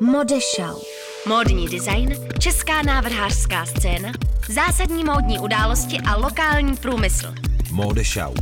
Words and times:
Modešau. 0.00 0.80
Módní 1.26 1.68
design, 1.68 2.14
česká 2.38 2.82
návrhářská 2.82 3.66
scéna, 3.66 4.12
zásadní 4.48 5.04
módní 5.04 5.38
události 5.38 5.98
a 6.06 6.16
lokální 6.16 6.76
průmysl. 6.76 7.34
Modešau. 7.72 8.34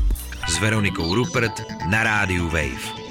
S 0.48 0.61
Veronikou 0.61 1.14
Rupert 1.14 1.53
na 1.90 2.03
rádiu 2.03 2.45
Wave. 2.45 3.06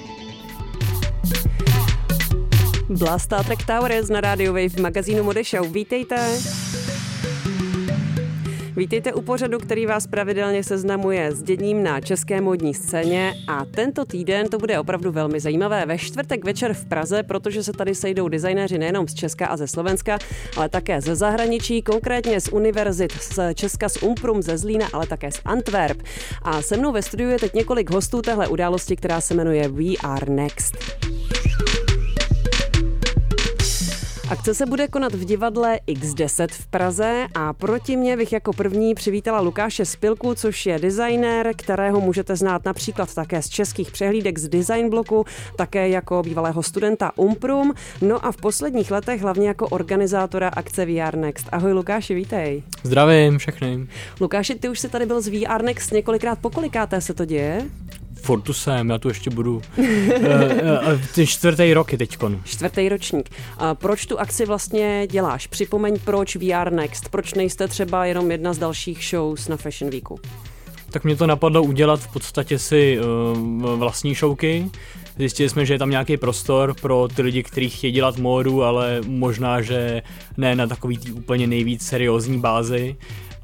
Blast 2.90 3.26
Star 3.26 3.46
Trek 3.46 3.66
Towers 3.66 4.10
na 4.10 4.22
rádiu 4.22 4.54
Wave 4.54 4.70
v 4.70 4.80
magazínu 4.80 5.24
Modešau. 5.24 5.70
Vítejte. 5.70 6.38
Vítejte 8.78 9.14
u 9.14 9.22
pořadu, 9.22 9.60
který 9.60 9.86
vás 9.86 10.08
pravidelně 10.08 10.64
seznamuje 10.64 11.32
s 11.32 11.44
děním 11.44 11.84
na 11.84 12.02
české 12.02 12.42
modní 12.42 12.74
scéně 12.74 13.34
a 13.48 13.66
tento 13.66 14.06
týden 14.06 14.48
to 14.50 14.58
bude 14.58 14.80
opravdu 14.80 15.12
velmi 15.12 15.40
zajímavé. 15.40 15.86
Ve 15.86 15.98
čtvrtek 15.98 16.46
večer 16.46 16.74
v 16.74 16.86
Praze, 16.86 17.24
protože 17.24 17.64
se 17.64 17.74
tady 17.74 17.96
sejdou 17.96 18.28
designéři 18.28 18.78
nejenom 18.78 19.08
z 19.08 19.14
Česka 19.14 19.48
a 19.48 19.58
ze 19.58 19.68
Slovenska, 19.68 20.18
ale 20.58 20.70
také 20.70 21.02
ze 21.02 21.16
zahraničí, 21.16 21.82
konkrétně 21.82 22.42
z 22.42 22.48
univerzit 22.48 23.12
z 23.12 23.54
Česka, 23.54 23.90
z 23.90 24.04
Umprum, 24.04 24.42
ze 24.42 24.58
Zlína, 24.58 24.88
ale 24.94 25.08
také 25.08 25.32
z 25.32 25.42
Antwerp. 25.46 26.04
A 26.42 26.62
se 26.62 26.78
mnou 26.78 26.92
ve 26.92 27.02
studiu 27.02 27.30
je 27.30 27.40
teď 27.40 27.54
několik 27.54 27.90
hostů 27.90 28.22
téhle 28.22 28.48
události, 28.48 28.96
která 28.96 29.22
se 29.22 29.34
jmenuje 29.34 29.68
We 29.68 29.94
Are 30.04 30.34
Next. 30.34 30.76
Akce 34.30 34.54
se 34.54 34.66
bude 34.66 34.88
konat 34.88 35.14
v 35.14 35.26
divadle 35.26 35.80
X10 35.88 36.48
v 36.52 36.68
Praze 36.68 37.26
a 37.36 37.54
proti 37.54 37.98
mě 37.98 38.18
bych 38.18 38.34
jako 38.34 38.54
první 38.54 38.96
přivítala 38.96 39.40
Lukáše 39.40 39.86
Spilku, 39.86 40.36
což 40.36 40.66
je 40.66 40.80
designér, 40.80 41.52
kterého 41.58 42.02
můžete 42.02 42.36
znát 42.36 42.66
například 42.66 43.16
také 43.16 43.42
z 43.42 43.50
českých 43.50 43.92
přehlídek 43.92 44.40
z 44.40 44.48
design 44.48 44.90
bloku, 44.90 45.26
také 45.56 45.90
jako 45.90 46.24
bývalého 46.24 46.64
studenta 46.64 47.12
Umprum, 47.16 47.74
no 48.02 48.26
a 48.26 48.32
v 48.32 48.38
posledních 48.38 48.92
letech 48.92 49.22
hlavně 49.22 49.48
jako 49.48 49.68
organizátora 49.68 50.50
akce 50.50 50.86
VR 50.86 51.18
Next. 51.18 51.50
Ahoj 51.52 51.74
Lukáši, 51.74 52.16
vítej. 52.16 52.64
Zdravím 52.84 53.38
všechny. 53.38 53.88
Lukáši, 54.22 54.56
ty 54.56 54.70
už 54.70 54.80
jsi 54.80 54.90
tady 54.90 55.06
byl 55.06 55.22
z 55.22 55.28
VR 55.28 55.64
Next 55.64 55.92
několikrát, 55.92 56.40
pokolikáté 56.40 57.02
se 57.02 57.14
to 57.14 57.26
děje? 57.26 57.66
Furt 58.26 58.42
tu 58.42 58.54
jsem, 58.54 58.90
já 58.90 58.98
tu 58.98 59.08
ještě 59.08 59.30
budu. 59.30 59.62
uh, 59.78 59.86
uh, 59.86 61.02
ty 61.16 61.28
čtvrtý 61.28 61.74
rok 61.74 61.92
je 61.92 61.98
teďkon. 61.98 62.42
Čtvrtý 62.44 62.90
ročník. 62.90 63.30
Uh, 63.62 63.74
proč 63.74 64.06
tu 64.06 64.20
akci 64.20 64.46
vlastně 64.46 65.08
děláš? 65.12 65.48
Připomeň, 65.48 66.00
proč 66.06 66.36
VR 66.36 66.72
Next? 66.72 67.10
Proč 67.10 67.34
nejste 67.34 67.68
třeba 67.68 68.06
jenom 68.06 68.32
jedna 68.32 68.54
z 68.54 68.58
dalších 68.58 69.06
shows 69.10 69.48
na 69.48 69.58
Fashion 69.58 69.92
Weeku? 69.92 70.20
Tak 70.90 71.04
mě 71.04 71.16
to 71.16 71.28
napadlo 71.28 71.64
udělat 71.64 72.00
v 72.00 72.14
podstatě 72.14 72.60
si 72.60 73.00
uh, 73.00 73.80
vlastní 73.80 74.16
showky. 74.16 74.70
Zjistili 75.18 75.50
jsme, 75.50 75.66
že 75.66 75.74
je 75.74 75.80
tam 75.80 75.90
nějaký 75.90 76.18
prostor 76.18 76.74
pro 76.82 77.08
ty 77.16 77.22
lidi, 77.22 77.44
kteří 77.44 77.70
chtějí 77.70 77.94
dělat 77.94 78.18
módu, 78.18 78.64
ale 78.64 79.02
možná, 79.08 79.62
že 79.62 80.02
ne 80.38 80.56
na 80.56 80.68
takový 80.68 80.98
tý 80.98 81.12
úplně 81.12 81.48
nejvíc 81.48 81.86
seriózní 81.86 82.40
bázi 82.40 82.96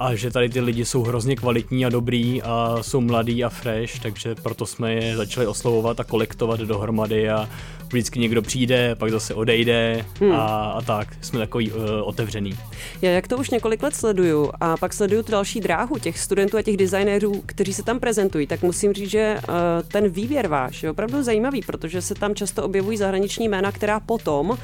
a 0.01 0.15
že 0.15 0.31
tady 0.31 0.49
ty 0.49 0.59
lidi 0.59 0.85
jsou 0.85 1.03
hrozně 1.03 1.35
kvalitní 1.35 1.85
a 1.85 1.89
dobrý 1.89 2.41
a 2.41 2.77
jsou 2.81 3.01
mladí 3.01 3.43
a 3.43 3.49
fresh, 3.49 3.99
takže 3.99 4.35
proto 4.35 4.65
jsme 4.65 4.93
je 4.93 5.17
začali 5.17 5.47
oslovovat 5.47 5.99
a 5.99 6.03
kolektovat 6.03 6.59
dohromady 6.59 7.29
a 7.29 7.49
vždycky 7.87 8.19
někdo 8.19 8.41
přijde, 8.41 8.95
pak 8.95 9.11
zase 9.11 9.33
odejde 9.33 10.05
hmm. 10.19 10.31
a, 10.31 10.71
a 10.71 10.81
tak. 10.81 11.07
Jsme 11.21 11.39
takový 11.39 11.71
uh, 11.71 11.79
otevřený. 12.03 12.57
Já 13.01 13.11
jak 13.11 13.27
to 13.27 13.37
už 13.37 13.49
několik 13.49 13.83
let 13.83 13.95
sleduju 13.95 14.51
a 14.61 14.77
pak 14.77 14.93
sleduju 14.93 15.23
tu 15.23 15.31
další 15.31 15.59
dráhu 15.59 15.97
těch 15.97 16.19
studentů 16.19 16.57
a 16.57 16.61
těch 16.61 16.77
designérů, 16.77 17.43
kteří 17.45 17.73
se 17.73 17.83
tam 17.83 17.99
prezentují, 17.99 18.47
tak 18.47 18.61
musím 18.61 18.93
říct, 18.93 19.09
že 19.09 19.37
uh, 19.49 19.55
ten 19.87 20.09
výběr 20.09 20.47
váš 20.47 20.83
je 20.83 20.91
opravdu 20.91 21.23
zajímavý, 21.23 21.61
protože 21.61 22.01
se 22.01 22.15
tam 22.15 22.35
často 22.35 22.63
objevují 22.63 22.97
zahraniční 22.97 23.47
jména, 23.47 23.71
která 23.71 23.99
potom 23.99 24.57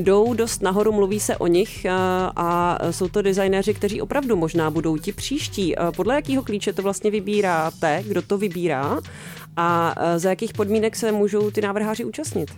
jdou 0.00 0.34
dost 0.34 0.62
nahoru, 0.62 0.92
mluví 0.92 1.20
se 1.20 1.36
o 1.36 1.46
nich 1.46 1.86
a, 1.86 1.90
eh, 1.90 2.32
a 2.36 2.78
jsou 2.92 3.08
to 3.08 3.22
designéři, 3.22 3.74
kteří 3.74 4.00
opravdu 4.00 4.36
možná 4.36 4.70
budou 4.70 4.96
ti 4.96 5.12
příští. 5.12 5.74
Podle 5.96 6.14
jakého 6.14 6.42
klíče 6.42 6.72
to 6.72 6.82
vlastně 6.82 7.10
vybíráte, 7.10 8.02
kdo 8.06 8.22
to 8.22 8.38
vybírá 8.38 9.00
a 9.56 9.94
za 10.16 10.30
jakých 10.30 10.52
podmínek 10.52 10.96
se 10.96 11.12
můžou 11.12 11.50
ty 11.50 11.60
návrháři 11.60 12.04
účastnit? 12.04 12.50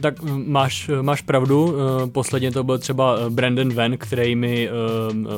Tak 0.00 0.22
máš, 0.46 0.90
máš 1.02 1.20
pravdu, 1.20 1.74
eh, 1.74 2.06
posledně 2.06 2.50
to 2.50 2.64
byl 2.64 2.78
třeba 2.78 3.16
eh, 3.16 3.30
Brandon 3.30 3.74
Van, 3.74 3.96
který 3.96 4.36
mi 4.36 4.68
eh, 4.68 4.72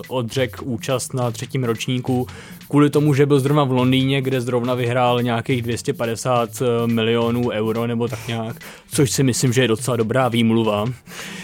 odřekl 0.08 0.64
účast 0.64 1.14
na 1.14 1.30
třetím 1.30 1.64
ročníku 1.64 2.26
kvůli 2.68 2.90
tomu, 2.90 3.14
že 3.14 3.26
byl 3.26 3.40
zrovna 3.40 3.64
v 3.64 3.72
Londýně, 3.72 4.22
kde 4.22 4.40
zrovna 4.40 4.74
vyhrál 4.74 5.22
nějakých 5.22 5.62
250 5.62 6.62
milionů 6.86 7.48
euro 7.50 7.86
nebo 7.86 8.08
tak 8.08 8.28
nějak, 8.28 8.56
což 8.90 9.10
si 9.10 9.22
myslím, 9.22 9.52
že 9.52 9.62
je 9.62 9.68
docela 9.68 9.96
dobrá 9.96 10.28
výmluva. 10.28 10.84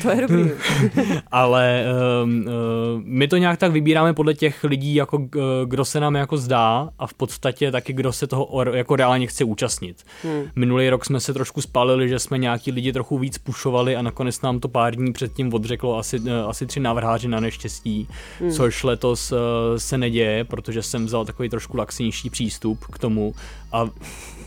To 0.03 0.11
je 0.11 0.21
dobrý. 0.21 0.51
Ale 1.33 1.85
uh, 2.23 2.29
my 3.05 3.29
to 3.29 3.37
nějak 3.37 3.59
tak 3.59 3.73
vybíráme 3.73 4.15
podle 4.15 4.35
těch 4.35 4.65
lidí, 4.65 4.95
jako 4.95 5.29
kdo 5.65 5.85
se 5.85 6.01
nám 6.01 6.15
jako 6.15 6.37
zdá 6.37 6.89
a 6.99 7.07
v 7.07 7.15
podstatě 7.15 7.71
taky 7.71 7.93
kdo 7.93 8.13
se 8.13 8.27
toho 8.27 8.65
jako 8.73 8.97
reálně 8.97 9.27
chce 9.27 9.45
účastnit. 9.45 9.97
Hmm. 10.25 10.43
Minulý 10.57 10.91
rok 10.91 11.05
jsme 11.05 11.21
se 11.21 11.35
trošku 11.35 11.61
spalili, 11.61 12.09
že 12.09 12.19
jsme 12.19 12.39
nějaký 12.39 12.73
lidi 12.73 12.93
trochu 13.01 13.19
víc 13.19 13.39
pušovali 13.39 13.97
a 13.97 14.03
nakonec 14.03 14.43
nám 14.43 14.61
to 14.61 14.69
pár 14.69 14.97
dní 14.97 15.13
předtím 15.13 15.55
odřeklo 15.55 15.99
asi, 15.99 16.21
uh, 16.21 16.31
asi 16.49 16.67
tři 16.67 16.81
návrháři 16.81 17.29
na 17.29 17.41
neštěstí, 17.41 18.09
hmm. 18.41 18.53
což 18.53 18.85
letos 18.85 19.33
uh, 19.33 19.39
se 19.77 19.99
neděje, 19.99 20.45
protože 20.45 20.83
jsem 20.83 21.07
vzal 21.07 21.25
takový 21.25 21.49
trošku 21.49 21.77
laxnější 21.77 22.31
přístup 22.31 22.85
k 22.93 22.99
tomu 22.99 23.35
a 23.73 23.89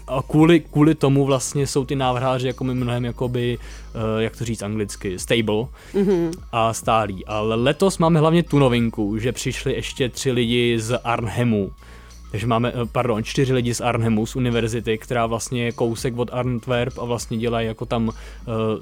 a 0.07 0.21
kvůli, 0.21 0.59
kvůli 0.59 0.95
tomu 0.95 1.25
vlastně 1.25 1.67
jsou 1.67 1.85
ty 1.85 1.95
návrháři 1.95 2.47
jako 2.47 2.63
my 2.63 2.73
mnohem 2.75 3.05
jakoby, 3.05 3.57
uh, 3.57 4.21
jak 4.21 4.37
to 4.37 4.45
říct 4.45 4.61
anglicky, 4.61 5.19
stable 5.19 5.65
mm-hmm. 5.93 6.31
a 6.51 6.73
stálí. 6.73 7.25
Ale 7.25 7.55
letos 7.55 7.97
máme 7.97 8.19
hlavně 8.19 8.43
tu 8.43 8.59
novinku, 8.59 9.17
že 9.17 9.31
přišli 9.31 9.73
ještě 9.73 10.09
tři 10.09 10.31
lidi 10.31 10.79
z 10.79 10.99
Arnhemu, 11.03 11.71
takže 12.33 12.47
máme, 12.47 12.69
eh, 12.69 12.85
pardon, 12.91 13.23
čtyři 13.23 13.53
lidi 13.53 13.73
z 13.73 13.81
Arnhemu, 13.81 14.25
z 14.25 14.35
univerzity, 14.35 14.97
která 14.97 15.25
vlastně 15.25 15.63
je 15.63 15.71
kousek 15.71 16.17
od 16.17 16.33
Antwerp 16.33 16.99
a 16.99 17.05
vlastně 17.05 17.38
dělají 17.38 17.67
jako 17.67 17.85
tam 17.85 18.07
uh, 18.07 18.13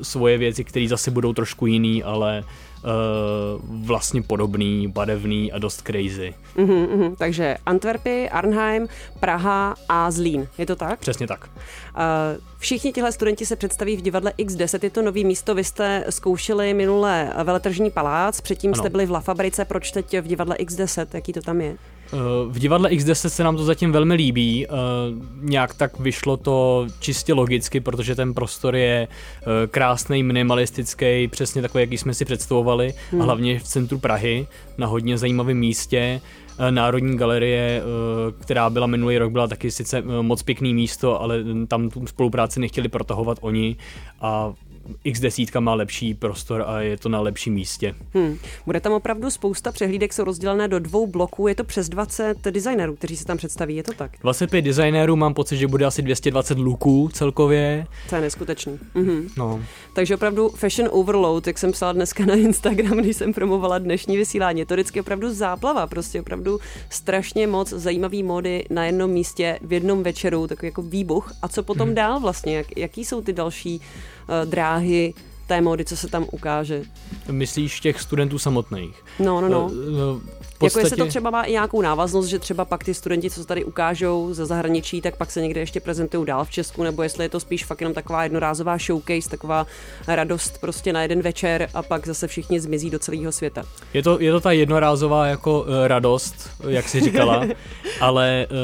svoje 0.02 0.38
věci, 0.38 0.64
které 0.64 0.88
zase 0.88 1.12
budou 1.12 1.34
trošku 1.34 1.66
jiný, 1.66 2.04
ale 2.04 2.44
uh, 2.44 3.86
vlastně 3.86 4.22
podobný, 4.22 4.88
barevný 4.88 5.52
a 5.52 5.60
dost 5.60 5.82
crazy. 5.82 6.34
Uh-huh. 6.58 7.16
Takže 7.16 7.58
Antwerpy, 7.66 8.30
Arnheim, 8.30 8.88
Praha 9.20 9.76
a 9.90 10.12
Zlín, 10.12 10.48
je 10.58 10.66
to 10.66 10.76
tak? 10.76 11.00
Přesně 11.00 11.28
tak. 11.28 11.50
Uh, 11.50 12.02
všichni 12.58 12.94
tihle 12.94 13.12
studenti 13.12 13.46
se 13.46 13.56
představí 13.56 13.98
v 13.98 14.02
divadle 14.02 14.34
X10, 14.38 14.80
je 14.84 14.90
to 14.90 15.02
nový 15.02 15.26
místo, 15.26 15.56
vy 15.56 15.64
jste 15.64 16.06
zkoušeli 16.10 16.74
minule 16.74 17.34
veletržní 17.44 17.92
palác, 17.92 18.42
předtím 18.42 18.72
ano. 18.74 18.82
jste 18.82 18.90
byli 18.90 19.06
v 19.06 19.12
La 19.12 19.20
Fabrice, 19.20 19.66
proč 19.66 19.92
teď 19.92 20.20
v 20.20 20.28
divadle 20.28 20.56
X10, 20.56 21.08
jaký 21.14 21.34
to 21.34 21.42
tam 21.42 21.62
je? 21.62 21.78
V 22.48 22.60
divadle 22.60 22.90
X10 22.90 23.30
se 23.30 23.44
nám 23.44 23.58
to 23.58 23.64
zatím 23.64 23.92
velmi 23.92 24.14
líbí. 24.14 24.68
Eh, 24.68 24.70
nějak 25.42 25.74
tak 25.74 26.00
vyšlo 26.00 26.38
to 26.38 26.88
čistě 27.00 27.34
logicky, 27.34 27.80
protože 27.80 28.16
ten 28.16 28.34
prostor 28.34 28.76
je 28.76 29.08
eh, 29.08 29.68
krásný, 29.68 30.24
minimalistický, 30.24 31.28
přesně 31.28 31.62
takový, 31.62 31.82
jaký 31.82 31.98
jsme 31.98 32.14
si 32.14 32.26
představovali, 32.26 32.94
hmm. 33.12 33.22
a 33.22 33.26
hlavně 33.26 33.60
v 33.60 33.64
centru 33.64 33.98
Prahy, 33.98 34.48
na 34.78 34.88
hodně 34.88 35.18
zajímavém 35.18 35.58
místě. 35.58 36.22
Eh, 36.60 36.72
Národní 36.72 37.18
galerie, 37.18 37.82
která 38.40 38.70
byla 38.70 38.88
minulý 38.88 39.18
rok, 39.18 39.32
byla 39.32 39.48
taky 39.48 39.72
sice 39.72 40.02
moc 40.02 40.44
pěkný 40.44 40.74
místo, 40.74 41.22
ale 41.22 41.44
tam 41.68 41.90
tu 41.90 42.08
spolupráci 42.08 42.60
nechtěli 42.60 42.90
protahovat 42.90 43.38
oni 43.42 43.76
a 44.22 44.54
X10 45.06 45.62
má 45.62 45.74
lepší 45.74 46.14
prostor 46.14 46.64
a 46.68 46.82
je 46.82 46.98
to 46.98 47.10
na 47.10 47.22
lepším 47.22 47.54
místě. 47.54 47.96
Hmm. 48.14 48.38
Bude 48.66 48.80
tam 48.80 48.94
opravdu 48.94 49.30
spousta 49.30 49.72
přehlídek, 49.72 50.14
jsou 50.14 50.24
rozdělené 50.24 50.68
do 50.68 50.80
dvou 50.80 51.08
bloků, 51.08 51.48
je 51.48 51.56
to 51.56 51.64
přes 51.64 51.90
20 51.90 52.38
designérů, 52.52 52.96
kteří 52.96 53.18
se 53.18 53.26
tam 53.26 53.38
představí, 53.38 53.76
je 53.76 53.84
to 53.84 53.94
tak? 53.94 54.12
25 54.22 54.62
designérů, 54.62 55.16
mám 55.16 55.34
pocit, 55.34 55.58
že 55.58 55.68
bude 55.68 55.86
asi 55.86 56.02
220 56.02 56.58
luků 56.58 57.10
celkově. 57.14 57.88
To 58.10 58.16
je 58.16 58.22
neskutečný. 58.22 58.80
Mhm. 58.94 59.28
No. 59.38 59.62
Takže 59.94 60.16
opravdu 60.16 60.50
fashion 60.50 60.90
overload, 60.92 61.48
jak 61.48 61.58
jsem 61.58 61.72
psala 61.72 61.92
dneska 61.92 62.26
na 62.26 62.34
Instagram, 62.34 62.98
když 63.02 63.18
jsem 63.18 63.34
promovala 63.34 63.78
dnešní 63.78 64.18
vysílání, 64.18 64.60
je 64.60 64.66
to 64.66 64.74
vždycky 64.74 65.00
opravdu 65.00 65.34
záplava, 65.34 65.88
prostě 65.88 66.22
opravdu 66.22 66.60
strašně 66.90 67.48
moc 67.48 67.70
zajímavý 67.70 68.24
mody 68.24 68.66
na 68.70 68.86
jednom 68.86 69.12
místě 69.12 69.60
v 69.62 69.74
jednom 69.74 70.04
večeru, 70.04 70.48
takový 70.48 70.68
jako 70.68 70.82
výbuch. 70.82 71.34
A 71.42 71.48
co 71.48 71.64
potom 71.64 71.88
hmm. 71.88 71.96
dál 71.96 72.20
vlastně, 72.20 72.58
jak, 72.58 72.78
jaký 72.78 73.06
jsou 73.06 73.22
ty 73.22 73.34
další 73.34 73.82
dráhy 74.46 75.14
té 75.48 75.62
módy, 75.62 75.86
co 75.86 75.98
se 75.98 76.08
tam 76.08 76.26
ukáže. 76.32 76.84
Myslíš 77.32 77.80
těch 77.80 78.02
studentů 78.02 78.40
samotných? 78.40 79.04
No, 79.20 79.42
no, 79.42 79.50
no. 79.50 79.72
Podstatě... 80.62 80.86
Jako 80.86 80.86
jestli 80.86 80.98
to 80.98 81.06
třeba 81.06 81.30
má 81.30 81.44
i 81.44 81.52
nějakou 81.52 81.82
návaznost, 81.82 82.28
že 82.28 82.40
třeba 82.40 82.66
pak 82.66 82.84
ty 82.84 82.94
studenti, 82.94 83.30
co 83.30 83.42
se 83.42 83.48
tady 83.48 83.64
ukážou 83.64 84.34
ze 84.34 84.46
zahraničí, 84.46 85.02
tak 85.02 85.16
pak 85.16 85.32
se 85.32 85.42
někde 85.42 85.60
ještě 85.60 85.80
prezentují 85.80 86.26
dál 86.26 86.46
v 86.46 86.50
Česku, 86.50 86.84
nebo 86.84 87.04
jestli 87.04 87.26
je 87.26 87.30
to 87.30 87.40
spíš 87.40 87.66
fakt 87.66 87.82
jenom 87.82 87.94
taková 87.94 88.24
jednorázová 88.24 88.78
showcase, 88.78 89.30
taková 89.30 89.68
radost 90.08 90.62
prostě 90.62 90.94
na 90.94 91.02
jeden 91.02 91.22
večer 91.22 91.70
a 91.74 91.82
pak 91.82 92.08
zase 92.08 92.28
všichni 92.28 92.60
zmizí 92.60 92.90
do 92.90 93.00
celého 93.00 93.32
světa. 93.32 93.64
Je 93.94 94.04
to, 94.04 94.20
je 94.20 94.32
to 94.32 94.40
ta 94.40 94.52
jednorázová 94.52 95.28
jako 95.28 95.62
uh, 95.62 95.68
radost, 95.88 96.50
jak 96.68 96.90
jsi 96.90 97.00
říkala, 97.00 97.46
ale 98.02 98.48
uh, 98.50 98.58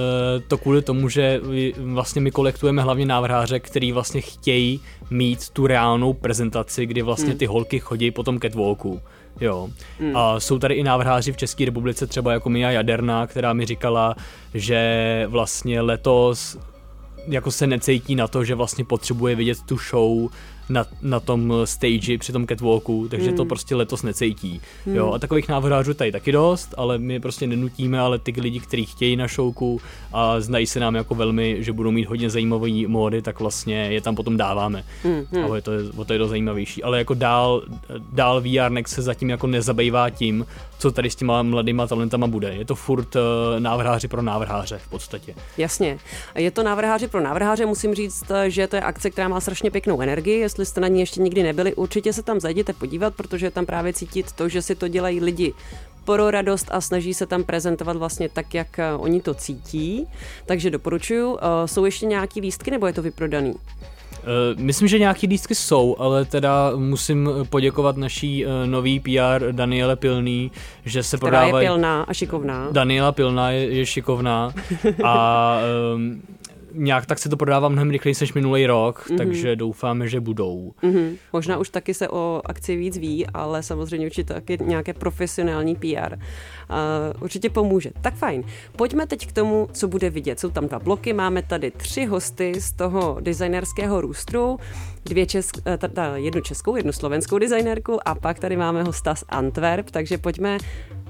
to 0.47 0.57
kvůli 0.57 0.81
tomu, 0.81 1.09
že 1.09 1.41
vlastně 1.77 2.21
my 2.21 2.31
kolektujeme 2.31 2.81
hlavně 2.81 3.05
návrháře, 3.05 3.59
který 3.59 3.91
vlastně 3.91 4.21
chtějí 4.21 4.81
mít 5.09 5.49
tu 5.49 5.67
reálnou 5.67 6.13
prezentaci, 6.13 6.85
kdy 6.85 7.01
vlastně 7.01 7.29
hmm. 7.29 7.37
ty 7.37 7.45
holky 7.45 7.79
chodí 7.79 8.11
po 8.11 8.23
tom 8.23 8.39
catwalku. 8.39 9.01
Jo. 9.39 9.69
Hmm. 9.99 10.17
A 10.17 10.39
jsou 10.39 10.59
tady 10.59 10.73
i 10.73 10.83
návrháři 10.83 11.31
v 11.31 11.37
České 11.37 11.65
republice, 11.65 12.07
třeba 12.07 12.33
jako 12.33 12.49
Mia 12.49 12.71
Jaderná, 12.71 13.27
která 13.27 13.53
mi 13.53 13.65
říkala, 13.65 14.15
že 14.53 15.25
vlastně 15.27 15.81
letos 15.81 16.57
jako 17.27 17.51
se 17.51 17.67
necítí 17.67 18.15
na 18.15 18.27
to, 18.27 18.43
že 18.43 18.55
vlastně 18.55 18.85
potřebuje 18.85 19.35
vidět 19.35 19.57
tu 19.65 19.77
show 19.77 20.29
na, 20.69 20.85
na 21.01 21.19
tom 21.19 21.53
stage 21.65 22.17
při 22.17 22.31
tom 22.31 22.47
catwalku, 22.47 23.07
takže 23.09 23.27
hmm. 23.27 23.37
to 23.37 23.45
prostě 23.45 23.75
letos 23.75 24.03
necítí. 24.03 24.61
Hmm. 24.85 24.95
Jo, 24.95 25.11
a 25.11 25.19
takových 25.19 25.47
návrhářů 25.47 25.93
tady 25.93 26.11
taky 26.11 26.31
dost, 26.31 26.73
ale 26.77 26.97
my 26.97 27.19
prostě 27.19 27.47
nenutíme, 27.47 27.99
ale 27.99 28.19
ty 28.19 28.33
lidi, 28.37 28.59
kteří 28.59 28.85
chtějí 28.85 29.15
na 29.15 29.27
showku 29.27 29.81
a 30.13 30.39
znají 30.39 30.65
se 30.65 30.79
nám 30.79 30.95
jako 30.95 31.15
velmi, 31.15 31.63
že 31.63 31.73
budou 31.73 31.91
mít 31.91 32.07
hodně 32.07 32.29
zajímavé 32.29 32.69
módy, 32.87 33.21
tak 33.21 33.39
vlastně 33.39 33.75
je 33.75 34.01
tam 34.01 34.15
potom 34.15 34.37
dáváme. 34.37 34.83
Hmm. 35.03 35.25
hmm. 35.31 35.45
A 35.45 35.47
to 35.47 35.55
je, 35.55 35.61
to 36.05 36.13
je 36.13 36.19
to 36.19 36.27
zajímavější. 36.27 36.83
Ale 36.83 36.97
jako 36.97 37.13
dál, 37.13 37.63
dál 38.13 38.41
VR 38.41 38.69
Next 38.69 38.95
se 38.95 39.01
zatím 39.01 39.29
jako 39.29 39.47
nezabývá 39.47 40.09
tím, 40.09 40.45
co 40.79 40.91
tady 40.91 41.09
s 41.09 41.15
těma 41.15 41.43
mladýma 41.43 41.87
talentama 41.87 42.27
bude. 42.27 42.53
Je 42.53 42.65
to 42.65 42.75
furt 42.75 43.15
uh, 43.15 43.21
návrháři 43.59 44.07
pro 44.07 44.21
návrháře 44.21 44.77
v 44.77 44.87
podstatě. 44.89 45.35
Jasně. 45.57 45.99
Je 46.35 46.51
to 46.51 46.63
návrháři 46.63 47.07
pro 47.07 47.21
návrháře, 47.21 47.65
musím 47.65 47.93
říct, 47.95 48.31
že 48.47 48.67
to 48.67 48.75
je 48.75 48.81
akce, 48.81 49.09
která 49.09 49.27
má 49.27 49.39
strašně 49.39 49.71
pěknou 49.71 50.01
energii. 50.01 50.39
Jestli 50.57 50.71
jste 50.71 50.81
na 50.81 50.87
ní 50.87 50.99
ještě 50.99 51.21
nikdy 51.21 51.43
nebyli, 51.43 51.75
určitě 51.75 52.13
se 52.13 52.23
tam 52.23 52.39
zajděte 52.39 52.73
podívat, 52.73 53.15
protože 53.15 53.51
tam 53.51 53.65
právě 53.65 53.93
cítit 53.93 54.31
to, 54.31 54.49
že 54.49 54.61
si 54.61 54.75
to 54.75 54.87
dělají 54.87 55.19
lidi 55.19 55.53
pro 56.05 56.31
radost 56.31 56.67
a 56.71 56.81
snaží 56.81 57.13
se 57.13 57.25
tam 57.25 57.43
prezentovat 57.43 57.97
vlastně 57.97 58.29
tak, 58.29 58.53
jak 58.53 58.79
eh, 58.79 58.93
oni 58.93 59.21
to 59.21 59.33
cítí. 59.33 60.07
Takže 60.45 60.69
doporučuju. 60.69 61.31
Uh, 61.31 61.39
jsou 61.65 61.85
ještě 61.85 62.05
nějaký 62.05 62.41
lístky 62.41 62.71
nebo 62.71 62.87
je 62.87 62.93
to 62.93 63.01
vyprodaný? 63.01 63.51
Uh, 63.51 63.59
myslím, 64.57 64.87
že 64.87 64.99
nějaký 64.99 65.27
lístky 65.27 65.55
jsou, 65.55 65.95
ale 65.99 66.25
teda 66.25 66.71
musím 66.75 67.29
poděkovat 67.49 67.97
naší 67.97 68.45
nový 68.65 68.99
PR 68.99 69.51
Daniele 69.51 69.95
Pilný, 69.95 70.51
že 70.85 71.03
se 71.03 71.17
Která 71.17 71.29
prodávají... 71.29 71.65
je 71.65 71.69
pilná 71.69 72.03
a 72.03 72.13
šikovná. 72.13 72.67
Daniela 72.71 73.11
Pilná 73.11 73.51
je, 73.51 73.73
je 73.73 73.85
šikovná 73.85 74.53
a 75.03 75.57
um, 75.95 76.21
nějak 76.71 77.05
tak 77.05 77.19
se 77.19 77.29
to 77.29 77.37
prodává 77.37 77.69
mnohem 77.69 77.89
rychleji 77.89 78.15
než 78.21 78.33
minulý 78.33 78.67
rok, 78.67 79.05
mm-hmm. 79.07 79.17
takže 79.17 79.55
doufáme, 79.55 80.07
že 80.07 80.19
budou. 80.19 80.73
Mm-hmm. 80.83 81.15
Možná 81.33 81.57
už 81.57 81.69
taky 81.69 81.93
se 81.93 82.09
o 82.09 82.41
akci 82.45 82.75
víc 82.75 82.97
ví, 82.97 83.27
ale 83.27 83.63
samozřejmě 83.63 84.05
určitě 84.07 84.33
taky 84.33 84.57
nějaké 84.63 84.93
profesionální 84.93 85.75
PR. 85.75 86.13
Uh, 86.13 87.23
určitě 87.23 87.49
pomůže. 87.49 87.89
Tak 88.01 88.13
fajn. 88.13 88.43
Pojďme 88.75 89.07
teď 89.07 89.27
k 89.27 89.31
tomu, 89.31 89.69
co 89.71 89.87
bude 89.87 90.09
vidět. 90.09 90.39
Jsou 90.39 90.49
tam 90.49 90.67
dva 90.67 90.79
bloky, 90.79 91.13
máme 91.13 91.41
tady 91.41 91.71
tři 91.71 92.05
hosty 92.05 92.61
z 92.61 92.71
toho 92.71 93.17
designerského 93.19 94.01
růstru, 94.01 94.59
dvě 95.05 95.25
česk, 95.25 95.57
eh, 95.65 95.77
ta, 95.77 96.17
jednu 96.17 96.41
českou, 96.41 96.75
jednu 96.75 96.91
slovenskou 96.91 97.37
designérku 97.37 98.07
a 98.07 98.15
pak 98.15 98.39
tady 98.39 98.57
máme 98.57 98.83
hosta 98.83 99.15
z 99.15 99.23
Antwerp, 99.29 99.91
takže 99.91 100.17
pojďme 100.17 100.57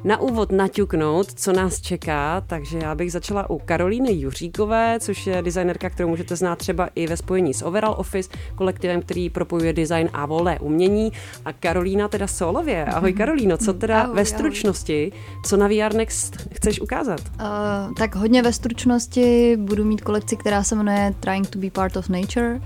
na 0.04 0.22
úvod 0.22 0.52
naťuknout, 0.52 1.34
co 1.34 1.54
nás 1.54 1.82
čeká, 1.82 2.42
takže 2.48 2.78
já 2.78 2.96
bych 2.96 3.12
začala 3.12 3.50
u 3.50 3.60
Karolíny 3.60 4.14
Juříkové, 4.14 4.98
což 5.00 5.28
je 5.28 5.42
designérka, 5.42 5.90
kterou 5.90 6.10
můžete 6.10 6.36
znát 6.36 6.56
třeba 6.56 6.90
i 6.96 7.08
ve 7.08 7.18
spojení 7.18 7.54
s 7.54 7.66
Overall 7.66 7.96
Office, 7.98 8.30
kolektivem, 8.56 9.02
který 9.02 9.30
propojuje 9.30 9.74
design 9.74 10.10
a 10.14 10.26
volné 10.26 10.60
umění. 10.60 11.12
A 11.46 11.54
Karolína 11.54 12.08
teda 12.08 12.28
solově. 12.28 12.86
Ahoj 12.86 13.14
Karolíno, 13.14 13.58
co 13.58 13.74
teda 13.74 14.02
ahoj, 14.02 14.16
ve 14.16 14.26
stručnosti, 14.26 15.12
ahoj. 15.12 15.42
co 15.46 15.58
na 15.58 15.68
VR 15.68 15.96
Next 15.96 16.38
chceš 16.54 16.82
ukázat? 16.82 17.20
Uh, 17.20 17.94
tak 17.98 18.16
hodně 18.16 18.42
ve 18.42 18.54
stručnosti 18.54 19.58
budu 19.60 19.84
mít 19.84 20.02
kolekci, 20.02 20.36
která 20.38 20.64
se 20.64 20.76
jmenuje 20.76 21.14
Trying 21.20 21.50
to 21.50 21.60
be 21.60 21.70
part 21.72 21.98
of 21.98 22.10
nature. 22.10 22.62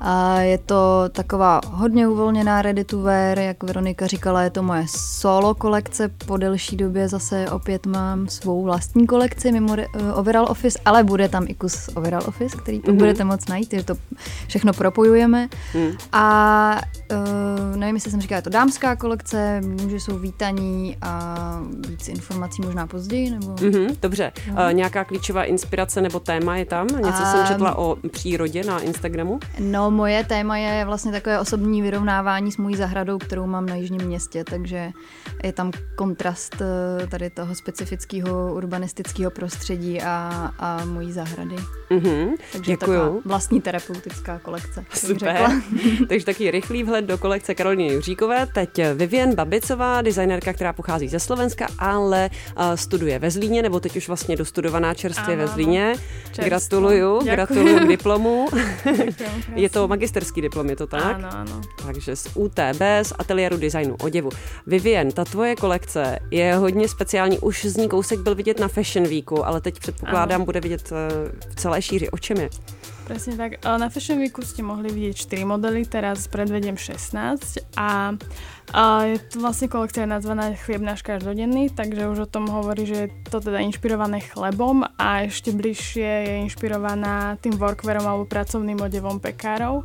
A 0.00 0.38
je 0.38 0.58
to 0.58 1.04
taková 1.12 1.60
hodně 1.70 2.08
uvolněná 2.08 2.62
ready 2.62 2.84
to 2.84 2.98
wear, 2.98 3.38
jak 3.38 3.62
Veronika 3.62 4.06
říkala, 4.06 4.42
je 4.42 4.50
to 4.50 4.62
moje 4.62 4.84
solo 4.88 5.54
kolekce, 5.54 6.08
po 6.26 6.36
delší 6.36 6.76
době 6.76 7.08
zase 7.08 7.50
opět 7.50 7.86
mám 7.86 8.28
svou 8.28 8.62
vlastní 8.62 9.06
kolekci 9.06 9.52
mimo 9.52 9.72
uh, 9.72 9.78
Overall 10.14 10.46
Office, 10.50 10.78
ale 10.84 11.04
bude 11.04 11.28
tam 11.28 11.44
i 11.48 11.54
kus 11.54 11.88
Overall 11.94 12.22
Office, 12.26 12.56
který 12.56 12.80
mm-hmm. 12.80 12.96
budete 12.96 13.24
moc 13.24 13.48
najít, 13.48 13.70
že 13.70 13.82
to 13.82 13.94
všechno 14.46 14.72
propojujeme. 14.72 15.48
Mm. 15.74 15.90
A 16.12 16.80
uh, 17.12 17.76
nevím, 17.76 17.94
jestli 17.94 18.10
jsem 18.10 18.20
říkala, 18.20 18.36
je 18.36 18.42
to 18.42 18.50
dámská 18.50 18.96
kolekce, 18.96 19.60
muži 19.82 20.00
jsou 20.00 20.18
vítaní 20.18 20.96
a 21.02 21.34
víc 21.88 22.08
informací 22.08 22.62
možná 22.62 22.86
později, 22.86 23.30
nebo... 23.30 23.54
Mm-hmm, 23.54 23.96
dobře, 24.02 24.32
no. 24.48 24.54
uh, 24.54 24.72
nějaká 24.72 25.04
klíčová 25.04 25.44
inspirace 25.44 26.00
nebo 26.00 26.20
téma 26.20 26.56
je 26.56 26.64
tam? 26.64 26.86
Něco 26.86 27.22
um, 27.22 27.26
jsem 27.32 27.46
četla 27.46 27.78
o 27.78 27.96
přírodě 28.10 28.64
na 28.64 28.80
Instagramu? 28.80 29.40
No, 29.58 29.83
moje 29.90 30.24
téma 30.24 30.56
je 30.56 30.84
vlastně 30.84 31.12
takové 31.12 31.40
osobní 31.40 31.82
vyrovnávání 31.82 32.52
s 32.52 32.56
mojí 32.56 32.76
zahradou, 32.76 33.18
kterou 33.18 33.46
mám 33.46 33.66
na 33.66 33.74
jižním 33.74 34.02
městě, 34.02 34.44
takže 34.44 34.92
je 35.44 35.52
tam 35.52 35.70
kontrast 35.96 36.56
eh, 36.60 37.06
tady 37.06 37.30
toho 37.30 37.54
specifického 37.54 38.54
urbanistického 38.54 39.30
prostředí 39.30 40.00
a, 40.00 40.50
a 40.58 40.84
mojí 40.84 41.12
zahrady. 41.12 41.56
Mm-hmm, 41.90 42.28
takže 42.52 42.72
děkuju. 42.72 43.22
vlastní 43.24 43.60
terapeutická 43.60 44.38
kolekce. 44.38 44.84
Super. 44.94 45.50
takže 46.08 46.26
taky 46.26 46.50
rychlý 46.50 46.82
vhled 46.82 47.04
do 47.04 47.18
kolekce 47.18 47.54
Karoliny 47.54 47.92
Juříkové. 47.92 48.46
Teď 48.54 48.70
Vivien 48.94 49.34
Babicová, 49.34 50.02
designérka, 50.02 50.52
která 50.52 50.72
pochází 50.72 51.08
ze 51.08 51.20
Slovenska, 51.20 51.66
ale 51.78 52.30
uh, 52.56 52.74
studuje 52.74 53.18
ve 53.18 53.30
Zlíně, 53.30 53.62
nebo 53.62 53.80
teď 53.80 53.96
už 53.96 54.08
vlastně 54.08 54.36
dostudovaná 54.36 54.94
čerstvě 54.94 55.36
ano, 55.36 55.46
ve 55.46 55.48
Zlíně. 55.48 55.94
Čerstvo. 56.24 56.44
Gratuluju, 56.44 57.18
Děkuji. 57.18 57.34
gratuluju 57.34 57.78
k 57.78 57.88
diplomu. 57.88 58.48
je 59.54 59.70
to 59.74 59.88
magisterský 59.88 60.40
diplom, 60.40 60.70
je 60.70 60.76
to 60.76 60.86
tak? 60.86 61.18
Ano, 61.18 61.28
ano. 61.32 61.60
Takže 61.86 62.16
z 62.16 62.26
UTB, 62.34 62.82
z 63.02 63.12
ateliéru 63.18 63.56
designu 63.56 63.96
oděvu. 63.98 64.30
Vivien, 64.66 65.10
ta 65.12 65.24
tvoje 65.24 65.56
kolekce 65.56 66.18
je 66.30 66.54
hodně 66.54 66.88
speciální, 66.88 67.38
už 67.38 67.64
z 67.64 67.76
ní 67.76 67.88
kousek 67.88 68.20
byl 68.20 68.34
vidět 68.34 68.60
na 68.60 68.68
Fashion 68.68 69.06
Weeku, 69.08 69.46
ale 69.46 69.60
teď 69.60 69.78
předpokládám, 69.78 70.40
ano. 70.40 70.44
bude 70.44 70.60
vidět 70.60 70.92
eh, 70.92 71.32
v 71.50 71.54
celé 71.54 71.82
šíři. 71.82 72.10
O 72.10 72.18
čem 72.18 72.36
je? 72.36 72.48
Presne 73.04 73.36
tak. 73.36 73.60
Na 73.60 73.92
Fashion 73.92 74.16
Weeku 74.16 74.40
ste 74.40 74.64
mohli 74.64 74.88
vidieť 74.88 75.28
4 75.28 75.44
modely, 75.44 75.84
teraz 75.84 76.24
predvediem 76.24 76.72
16 76.72 77.76
a, 77.76 78.16
a 78.72 79.04
je 79.04 79.18
to 79.20 79.44
vlastne 79.44 79.68
kolekcia 79.68 80.08
nazvaná 80.08 80.56
Chlieb 80.56 80.80
náš 80.80 81.04
každodenný, 81.04 81.68
takže 81.68 82.08
už 82.08 82.24
o 82.24 82.30
tom 82.30 82.48
hovorí, 82.48 82.88
že 82.88 82.96
je 83.06 83.08
to 83.28 83.44
teda 83.44 83.60
inšpirované 83.60 84.24
chlebom 84.24 84.88
a 84.96 85.28
ešte 85.28 85.52
bližšie 85.52 86.10
je 86.24 86.34
inšpirovaná 86.48 87.36
tým 87.44 87.60
workwearom 87.60 88.08
alebo 88.08 88.24
pracovným 88.24 88.80
odevom 88.80 89.20
pekárov 89.20 89.84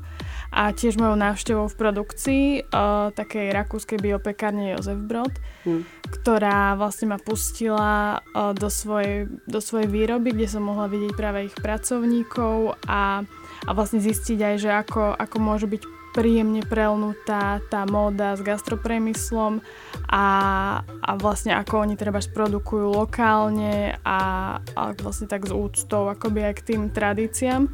a 0.50 0.74
tiež 0.74 0.98
mojou 0.98 1.14
návštevou 1.14 1.70
v 1.70 1.78
produkcii 1.78 2.46
uh, 2.66 3.14
takej 3.14 3.54
rakúskej 3.54 4.02
biopekárne 4.02 4.74
Jozef 4.74 4.98
Brod, 4.98 5.33
hmm. 5.68 5.86
ktorá 6.09 6.74
vlastne 6.74 7.14
ma 7.14 7.19
pustila 7.21 8.18
uh, 8.18 8.57
do, 8.57 8.71
svojej, 8.74 9.30
do 9.45 9.62
svojej 9.62 9.86
výroby, 9.86 10.33
kde 10.33 10.50
som 10.50 10.66
mohla 10.66 10.90
vidieť 10.90 11.14
práve 11.14 11.54
ich 11.54 11.56
pracovníkov 11.59 12.81
a, 12.90 13.21
a 13.68 13.69
vlastne 13.78 14.02
zistiť 14.02 14.40
aj, 14.42 14.56
že 14.57 14.69
ako, 14.74 15.14
ako 15.14 15.38
môže 15.38 15.69
byť 15.69 15.99
príjemne 16.19 16.59
prelnutá 16.68 17.64
tá 17.71 17.88
móda 17.88 18.35
s 18.35 18.44
gastropremyslom 18.44 19.64
a, 20.11 20.28
a 20.83 21.11
vlastne 21.16 21.56
ako 21.56 21.88
oni 21.88 21.95
treba 21.95 22.19
produkujú 22.19 22.92
lokálne 22.92 23.95
a, 24.04 24.19
a 24.59 24.81
vlastne 24.99 25.31
tak 25.31 25.47
s 25.47 25.56
úctou 25.56 26.11
akoby 26.11 26.44
aj 26.44 26.54
k 26.59 26.66
tým 26.76 26.81
tradíciám. 26.92 27.71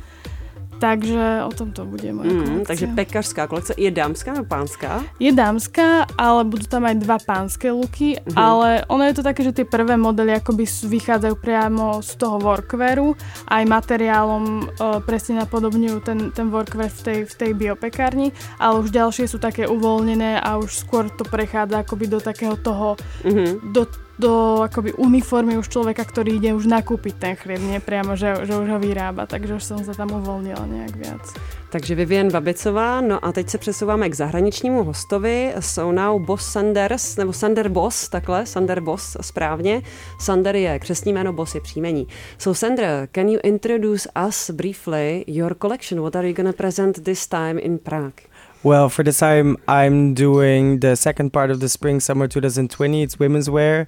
Takže 0.79 1.43
o 1.47 1.51
tom 1.55 1.71
to 1.71 1.85
bude 1.85 2.13
moje 2.13 2.29
mm, 2.29 2.65
Takže 2.67 2.87
pekařská 2.87 3.47
kolekce. 3.47 3.73
Je 3.77 3.91
dámská 3.91 4.33
nebo 4.33 4.45
pánská? 4.45 5.03
Je 5.19 5.31
dámská, 5.31 6.05
ale 6.17 6.43
budú 6.43 6.67
tam 6.67 6.85
aj 6.85 6.95
dva 6.99 7.17
pánske 7.17 7.71
luky, 7.71 8.19
mm-hmm. 8.19 8.35
ale 8.35 8.83
ono 8.91 9.03
je 9.07 9.15
to 9.15 9.23
také, 9.23 9.41
že 9.43 9.55
tie 9.55 9.65
prvé 9.65 9.95
modely 9.95 10.35
akoby 10.35 10.67
vychádzajú 10.67 11.35
priamo 11.39 12.03
z 12.03 12.11
toho 12.19 12.37
workwearu, 12.39 13.15
aj 13.47 13.63
materiálom 13.63 14.43
uh, 14.67 14.99
presne 15.01 15.41
napodobňujú 15.43 15.97
ten, 16.03 16.19
ten 16.35 16.47
workwear 16.51 16.91
v 16.91 17.01
tej, 17.01 17.19
v 17.25 17.33
tej 17.33 17.51
biopekárni, 17.55 18.35
ale 18.59 18.83
už 18.83 18.91
ďalšie 18.91 19.25
sú 19.31 19.39
také 19.39 19.65
uvoľnené 19.65 20.43
a 20.43 20.59
už 20.59 20.85
skôr 20.85 21.07
to 21.07 21.23
prechádza 21.23 21.81
akoby 21.81 22.05
do 22.11 22.19
takého 22.19 22.59
toho, 22.59 22.99
mm-hmm. 23.23 23.71
do 23.71 23.87
do 24.19 24.63
akoby 24.63 24.95
uniformy 24.95 25.57
už 25.59 25.67
človeka, 25.67 26.07
ktorý 26.07 26.39
ide 26.39 26.55
už 26.55 26.71
nakúpiť 26.71 27.13
ten 27.19 27.33
chlieb, 27.35 27.59
nie 27.59 27.83
priamo, 27.83 28.15
že, 28.15 28.47
že 28.47 28.55
už 28.55 28.67
ho 28.71 28.79
vyrába, 28.79 29.27
takže 29.27 29.59
už 29.59 29.63
som 29.63 29.79
sa 29.83 29.91
tam 29.91 30.15
uvolnila 30.15 30.63
nejak 30.63 30.95
viac. 30.95 31.25
Takže 31.75 31.95
Vivian 31.95 32.31
Babicová, 32.31 33.01
no 33.01 33.25
a 33.25 33.31
teď 33.31 33.49
se 33.49 33.57
přesouváme 33.57 34.09
k 34.09 34.15
zahraničnímu 34.15 34.83
hostovi. 34.83 35.53
Jsou 35.59 35.91
now 35.91 36.21
Boss 36.25 36.51
Sanders, 36.51 37.17
nebo 37.17 37.33
Sander 37.33 37.69
Boss, 37.69 38.09
takhle, 38.09 38.45
Sander 38.45 38.79
Boss, 38.79 39.17
správně. 39.21 39.81
Sander 40.19 40.55
je 40.55 40.79
křesní 40.79 41.13
jméno, 41.13 41.33
Boss 41.33 41.55
je 41.55 41.61
příjmení. 41.61 42.07
So 42.37 42.59
Sander, 42.59 43.07
can 43.11 43.29
you 43.29 43.39
introduce 43.43 44.09
us 44.27 44.49
briefly 44.49 45.23
your 45.27 45.55
collection? 45.61 46.01
What 46.01 46.15
are 46.15 46.27
you 46.27 46.35
going 46.35 46.55
to 46.55 46.57
present 46.57 47.03
this 47.03 47.27
time 47.27 47.59
in 47.59 47.77
Prague? 47.77 48.34
Well, 48.65 48.89
for 48.89 49.03
this 49.03 49.19
time, 49.19 49.57
I'm 49.67 50.15
doing 50.15 50.79
the 50.79 50.95
second 50.95 51.33
part 51.33 51.51
of 51.51 51.59
the 51.59 51.69
spring 51.69 51.99
summer 51.99 52.27
2020. 52.27 53.03
It's 53.03 53.19
women's 53.19 53.47
wear. 53.47 53.85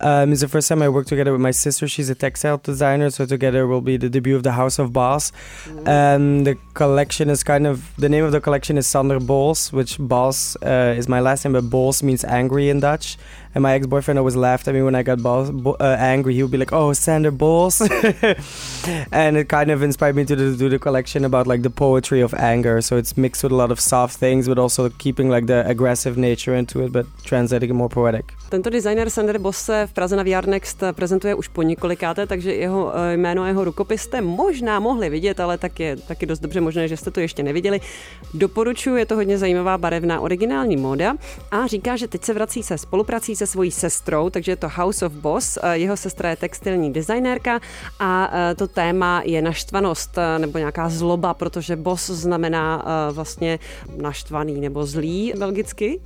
Um, 0.00 0.30
it's 0.30 0.40
the 0.40 0.46
first 0.46 0.68
time 0.68 0.82
I 0.82 0.88
work 0.88 1.08
together 1.08 1.32
with 1.32 1.40
my 1.40 1.50
sister. 1.50 1.88
She's 1.88 2.08
a 2.10 2.14
textile 2.14 2.58
designer, 2.58 3.10
so 3.10 3.26
together 3.26 3.66
will 3.66 3.80
be 3.80 3.96
the 3.96 4.08
debut 4.08 4.36
of 4.36 4.44
the 4.44 4.52
House 4.52 4.78
of 4.78 4.92
Boss. 4.92 5.32
Mm. 5.64 5.88
Um, 5.88 6.44
the 6.44 6.56
collection 6.80 7.28
is 7.28 7.42
kind 7.42 7.66
of 7.66 7.76
the 7.98 8.08
name 8.08 8.24
of 8.24 8.32
the 8.32 8.40
collection 8.40 8.78
is 8.78 8.86
Sander 8.86 9.20
Bols, 9.20 9.70
which 9.70 9.98
Boss 9.98 10.56
uh, 10.62 10.94
is 10.96 11.08
my 11.08 11.20
last 11.20 11.44
name, 11.44 11.52
but 11.52 11.64
Bols 11.64 12.02
means 12.02 12.24
angry 12.24 12.70
in 12.70 12.80
Dutch. 12.80 13.18
And 13.54 13.62
my 13.62 13.74
ex-boyfriend 13.74 14.16
always 14.16 14.36
laughed 14.36 14.68
at 14.68 14.74
me 14.74 14.82
when 14.82 14.94
I 14.94 15.02
got 15.02 15.20
balls, 15.20 15.50
uh, 15.50 15.96
angry. 15.98 16.34
He 16.34 16.42
would 16.42 16.52
be 16.52 16.58
like, 16.58 16.72
"Oh, 16.72 16.92
Sander 16.92 17.32
Balls," 17.32 17.80
and 19.12 19.36
it 19.36 19.48
kind 19.48 19.70
of 19.72 19.82
inspired 19.82 20.14
me 20.14 20.24
to 20.24 20.36
do, 20.36 20.68
the 20.68 20.78
collection 20.78 21.24
about 21.24 21.48
like 21.48 21.62
the 21.62 21.70
poetry 21.70 22.20
of 22.22 22.32
anger. 22.34 22.80
So 22.80 22.96
it's 22.96 23.16
mixed 23.16 23.42
with 23.42 23.52
a 23.52 23.56
lot 23.56 23.72
of 23.72 23.80
soft 23.80 24.20
things, 24.20 24.46
but 24.46 24.58
also 24.58 24.88
keeping 24.88 25.28
like 25.30 25.46
the 25.46 25.66
aggressive 25.66 26.16
nature 26.16 26.54
into 26.54 26.84
it, 26.84 26.92
but 26.92 27.06
translating 27.24 27.70
it 27.70 27.74
more 27.74 27.88
poetic. 27.88 28.24
Tento 28.50 28.70
designer 28.70 29.10
Sander 29.10 29.38
Boss 29.38 29.56
se 29.56 29.86
v 29.86 29.92
Praze 29.92 30.16
na 30.16 30.22
VR 30.22 30.46
Next 30.48 30.82
prezentuje 30.92 31.34
už 31.34 31.48
po 31.48 31.62
několikáté, 31.62 32.26
takže 32.26 32.54
jeho 32.54 32.92
eh, 32.94 33.16
jméno 33.16 33.42
a 33.42 33.46
jeho 33.46 33.64
rukopis 33.64 34.02
jste 34.02 34.20
možná 34.20 34.80
mohli 34.80 35.10
vidět, 35.10 35.40
ale 35.40 35.58
tak 35.58 35.80
je 35.80 35.96
taky 35.96 36.26
dost 36.26 36.40
dobře 36.40 36.60
možné, 36.70 36.88
že 36.88 36.96
jste 36.96 37.10
to 37.10 37.20
ještě 37.20 37.42
neviděli. 37.42 37.80
Doporučuji, 38.34 38.96
je 38.96 39.06
to 39.06 39.14
hodně 39.14 39.38
zajímavá 39.38 39.78
barevná 39.78 40.20
originální 40.20 40.76
móda 40.76 41.14
a 41.50 41.66
říká, 41.66 41.96
že 41.96 42.08
teď 42.08 42.24
se 42.24 42.34
vrací 42.34 42.62
se 42.62 42.78
spoluprací 42.78 43.36
se 43.36 43.46
svojí 43.46 43.70
sestrou, 43.70 44.30
takže 44.30 44.52
je 44.52 44.56
to 44.56 44.68
House 44.68 45.06
of 45.06 45.12
Boss. 45.12 45.58
Eh, 45.62 45.78
jeho 45.78 45.96
sestra 45.96 46.30
je 46.30 46.36
textilní 46.36 46.92
designérka 46.92 47.60
a 47.98 48.30
eh, 48.32 48.54
to 48.54 48.68
téma 48.68 49.22
je 49.24 49.42
naštvanost 49.42 50.18
nebo 50.38 50.58
nějaká 50.58 50.88
zloba, 50.88 51.34
protože 51.34 51.76
boss 51.76 52.10
znamená 52.10 52.84
vlastně 53.12 53.58
naštvaný 53.96 54.60
nebo 54.60 54.86
zlý 54.86 55.32
belgicky. 55.38 56.00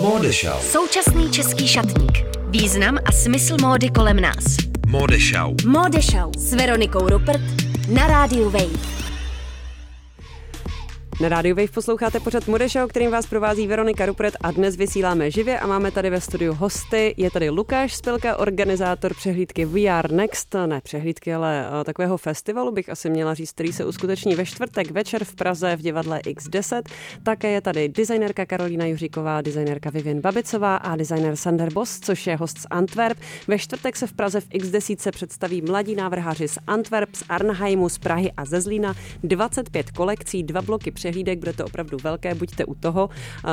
Modešau. 0.00 0.60
Současný 0.60 1.30
český 1.30 1.68
šatník. 1.68 2.18
Význam 2.48 2.98
a 3.04 3.12
smysl 3.12 3.56
módy 3.60 3.90
kolem 3.90 4.20
nás. 4.20 4.44
Modešau. 4.88 5.54
Modešau 5.66 6.32
s 6.38 6.54
Veronikou 6.54 7.08
Rupert 7.08 7.42
na 7.88 8.06
rádiu 8.06 8.50
Wave. 8.50 9.03
Na 11.20 11.28
rádiu 11.28 11.56
Wave 11.56 11.68
posloucháte 11.68 12.20
pořad 12.20 12.46
Modeša, 12.48 12.86
kterým 12.86 13.10
vás 13.10 13.26
provází 13.26 13.66
Veronika 13.66 14.06
Rupret 14.06 14.36
a 14.40 14.50
dnes 14.50 14.76
vysíláme 14.76 15.30
živě 15.30 15.60
a 15.60 15.66
máme 15.66 15.90
tady 15.90 16.10
ve 16.10 16.20
studiu 16.20 16.54
hosty. 16.54 17.14
Je 17.16 17.30
tady 17.30 17.50
Lukáš 17.50 17.94
Spilka, 17.94 18.36
organizátor 18.36 19.14
přehlídky 19.14 19.64
VR 19.64 20.12
Next, 20.12 20.54
ne 20.66 20.80
přehlídky, 20.80 21.34
ale 21.34 21.66
uh, 21.78 21.84
takového 21.84 22.16
festivalu 22.16 22.72
bych 22.72 22.88
asi 22.88 23.10
měla 23.10 23.34
říct, 23.34 23.52
který 23.52 23.72
se 23.72 23.84
uskuteční 23.84 24.34
ve 24.34 24.46
čtvrtek 24.46 24.90
večer 24.90 25.24
v 25.24 25.34
Praze 25.34 25.76
v 25.76 25.80
divadle 25.80 26.18
X10. 26.18 26.82
Také 27.22 27.50
je 27.50 27.60
tady 27.60 27.88
designerka 27.88 28.46
Karolína 28.46 28.86
Juříková, 28.86 29.42
designerka 29.42 29.90
Vivian 29.90 30.20
Babicová 30.20 30.76
a 30.76 30.96
designer 30.96 31.36
Sander 31.36 31.72
Boss, 31.72 32.00
což 32.00 32.26
je 32.26 32.36
host 32.36 32.58
z 32.58 32.66
Antwerp. 32.70 33.18
Ve 33.48 33.58
čtvrtek 33.58 33.96
se 33.96 34.06
v 34.06 34.12
Praze 34.12 34.40
v 34.40 34.48
X10 34.48 34.96
se 34.98 35.10
představí 35.10 35.62
mladí 35.62 35.94
návrháři 35.94 36.48
z 36.48 36.58
Antwerp, 36.66 37.14
z 37.14 37.24
Arnheimu, 37.28 37.88
z 37.88 37.98
Prahy 37.98 38.32
a 38.36 38.44
ze 38.44 38.60
Zlína. 38.60 38.94
25 39.22 39.90
kolekcí, 39.90 40.42
dva 40.42 40.62
bloky 40.62 40.90
přehlídek, 41.04 41.38
bude 41.38 41.52
to 41.52 41.64
opravdu 41.64 41.98
velké, 42.02 42.34
buďte 42.34 42.64
u 42.64 42.74
toho. 42.74 43.08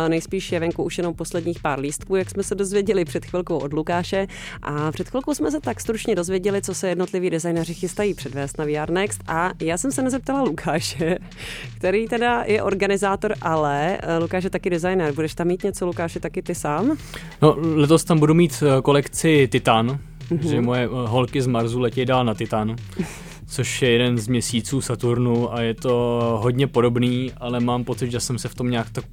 Nejspíš 0.07 0.51
je 0.51 0.59
venku 0.59 0.83
už 0.83 0.97
jenom 0.97 1.13
posledních 1.13 1.59
pár 1.59 1.79
lístků, 1.79 2.15
jak 2.15 2.29
jsme 2.29 2.43
se 2.43 2.55
dozvěděli 2.55 3.05
před 3.05 3.25
chvilkou 3.25 3.57
od 3.57 3.73
Lukáše. 3.73 4.27
A 4.61 4.91
před 4.91 5.09
chvilkou 5.09 5.33
jsme 5.33 5.51
se 5.51 5.59
tak 5.59 5.81
stručně 5.81 6.15
dozvěděli, 6.15 6.61
co 6.61 6.73
se 6.73 6.89
jednotliví 6.89 7.29
designéři 7.29 7.73
chystají 7.73 8.13
předvést 8.13 8.57
na 8.57 8.65
VR 8.65 8.91
Next. 8.91 9.23
A 9.27 9.51
já 9.61 9.77
jsem 9.77 9.91
se 9.91 10.01
nezeptala 10.01 10.41
Lukáše, 10.41 11.17
který 11.77 12.07
teda 12.07 12.43
je 12.47 12.63
organizátor, 12.63 13.35
ale 13.41 13.97
eh, 13.97 14.17
Lukáš 14.17 14.43
je 14.43 14.49
taky 14.49 14.69
designér. 14.69 15.13
Budeš 15.13 15.35
tam 15.35 15.47
mít 15.47 15.63
něco, 15.63 15.85
Lukáše, 15.85 16.19
taky 16.19 16.41
ty 16.41 16.55
sám? 16.55 16.97
No, 17.41 17.55
letos 17.59 18.03
tam 18.03 18.19
budu 18.19 18.33
mít 18.33 18.63
eh, 18.63 18.81
kolekci 18.81 19.47
Titan, 19.51 19.99
mm-hmm. 20.29 20.49
že 20.49 20.61
moje 20.61 20.83
eh, 20.85 20.89
holky 20.91 21.41
z 21.41 21.47
Marsu 21.47 21.79
letí 21.79 22.05
dál 22.05 22.25
na 22.25 22.33
Titan 22.33 22.75
což 23.51 23.81
je 23.81 23.89
jeden 23.89 24.17
z 24.17 24.27
měsíců 24.27 24.81
Saturnu 24.81 25.53
a 25.53 25.61
je 25.61 25.73
to 25.73 26.21
hodně 26.41 26.67
podobný, 26.67 27.31
ale 27.37 27.59
mám 27.59 27.83
pocit, 27.83 28.11
že 28.11 28.19
jsem 28.19 28.39
se 28.39 28.49
v 28.49 28.55
tom 28.55 28.69
nějak 28.69 28.89
tak 28.89 29.05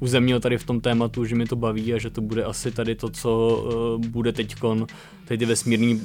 uzemnil 0.00 0.40
tady 0.40 0.58
v 0.58 0.64
tom 0.64 0.80
tématu, 0.80 1.24
že 1.24 1.34
mi 1.34 1.44
to 1.44 1.56
baví 1.56 1.94
a 1.94 1.98
že 1.98 2.10
to 2.10 2.20
bude 2.20 2.44
asi 2.44 2.70
tady 2.70 2.94
to, 2.94 3.10
co 3.10 3.62
uh, 3.96 4.06
bude 4.06 4.32
teďkon, 4.32 4.86
tady 5.24 5.38
ty 5.38 5.46
vesmírní 5.46 5.94
uh, 5.94 6.00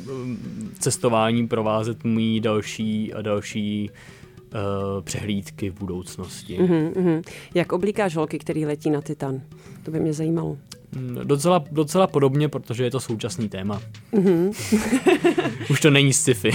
cestování 0.80 1.48
provázet 1.48 2.04
můj 2.04 2.40
další 2.40 3.14
a 3.14 3.22
další 3.22 3.90
uh, 3.90 5.04
přehlídky 5.04 5.70
v 5.70 5.80
budoucnosti. 5.80 6.58
Uh-huh. 6.60 7.22
Jak 7.54 7.72
oblíkáš 7.72 8.16
holky, 8.16 8.40
který 8.40 8.66
letí 8.66 8.90
na 8.90 9.02
Titan? 9.02 9.42
To 9.84 9.92
by 9.92 10.00
mě 10.00 10.14
zajímalo. 10.14 10.58
Mm, 10.96 11.20
docela, 11.24 11.64
docela 11.72 12.08
podobně, 12.08 12.50
protože 12.50 12.84
je 12.84 12.92
to 12.92 13.00
současný 13.00 13.50
téma. 13.50 13.82
Mm-hmm. 14.14 14.54
Už 15.70 15.80
to 15.80 15.90
není 15.90 16.14
sci-fi. 16.14 16.52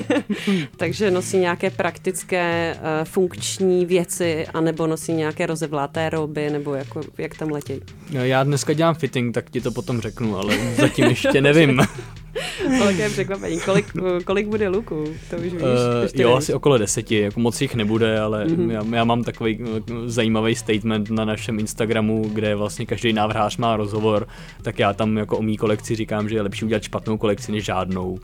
Takže 0.76 1.10
nosí 1.10 1.36
nějaké 1.36 1.70
praktické 1.70 2.76
uh, 2.76 3.04
funkční 3.04 3.86
věci, 3.86 4.46
anebo 4.54 4.86
nosí 4.86 5.12
nějaké 5.12 5.46
rozevláté 5.46 6.10
roby, 6.10 6.50
nebo 6.50 6.74
jako, 6.74 7.00
jak 7.18 7.34
tam 7.34 7.48
letějí? 7.48 7.80
No, 8.10 8.24
já 8.24 8.44
dneska 8.44 8.72
dělám 8.72 8.94
fitting, 8.94 9.34
tak 9.34 9.50
ti 9.50 9.60
to 9.60 9.70
potom 9.70 10.00
řeknu, 10.00 10.36
ale 10.36 10.56
zatím 10.76 11.04
ještě 11.04 11.40
nevím. 11.40 11.80
Velké 12.78 13.10
překvapení. 13.10 13.60
Kolik, 13.60 13.86
kolik 14.24 14.46
bude 14.46 14.68
luku? 14.68 15.04
To 15.30 15.36
už 15.36 15.42
víš? 15.42 15.52
Uh, 15.52 16.20
jo, 16.20 16.34
asi 16.34 16.54
okolo 16.54 16.78
deseti. 16.78 17.20
Jako 17.20 17.40
moc 17.40 17.60
jich 17.60 17.74
nebude, 17.74 18.20
ale 18.20 18.46
mm-hmm. 18.46 18.70
já, 18.70 18.84
já, 18.96 19.04
mám 19.04 19.24
takový 19.24 19.58
uh, 19.58 19.78
zajímavý 20.06 20.54
statement 20.54 21.10
na 21.10 21.24
našem 21.24 21.58
Instagramu, 21.58 22.22
kde 22.32 22.54
vlastně 22.54 22.86
každý 22.86 23.12
návrhář 23.12 23.56
má 23.56 23.76
rozhovor, 23.76 24.28
tak 24.62 24.78
já 24.78 24.92
tam 24.92 25.16
jako 25.16 25.38
o 25.38 25.42
mý 25.42 25.56
kolekci 25.56 25.94
říkám, 25.94 26.28
že 26.28 26.34
je 26.34 26.42
lepší 26.42 26.64
udělat 26.64 26.82
špatnou 26.82 27.18
kolekci 27.18 27.52
než 27.52 27.64
žádnou. 27.64 28.18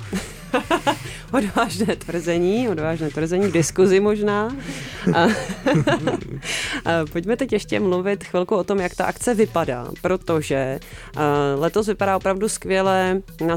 odvážné 1.32 1.96
tvrzení, 1.96 2.68
odvážné 2.68 3.10
tvrzení, 3.10 3.52
diskuzi 3.52 4.00
možná. 4.00 4.56
A, 5.14 5.22
a 6.84 6.90
pojďme 7.12 7.36
teď 7.36 7.52
ještě 7.52 7.80
mluvit 7.80 8.24
chvilku 8.24 8.56
o 8.56 8.64
tom, 8.64 8.80
jak 8.80 8.94
ta 8.94 9.04
akce 9.04 9.34
vypadá, 9.34 9.88
protože 10.02 10.80
letos 11.56 11.86
vypadá 11.86 12.16
opravdu 12.16 12.48
skvěle 12.48 13.22
na 13.46 13.56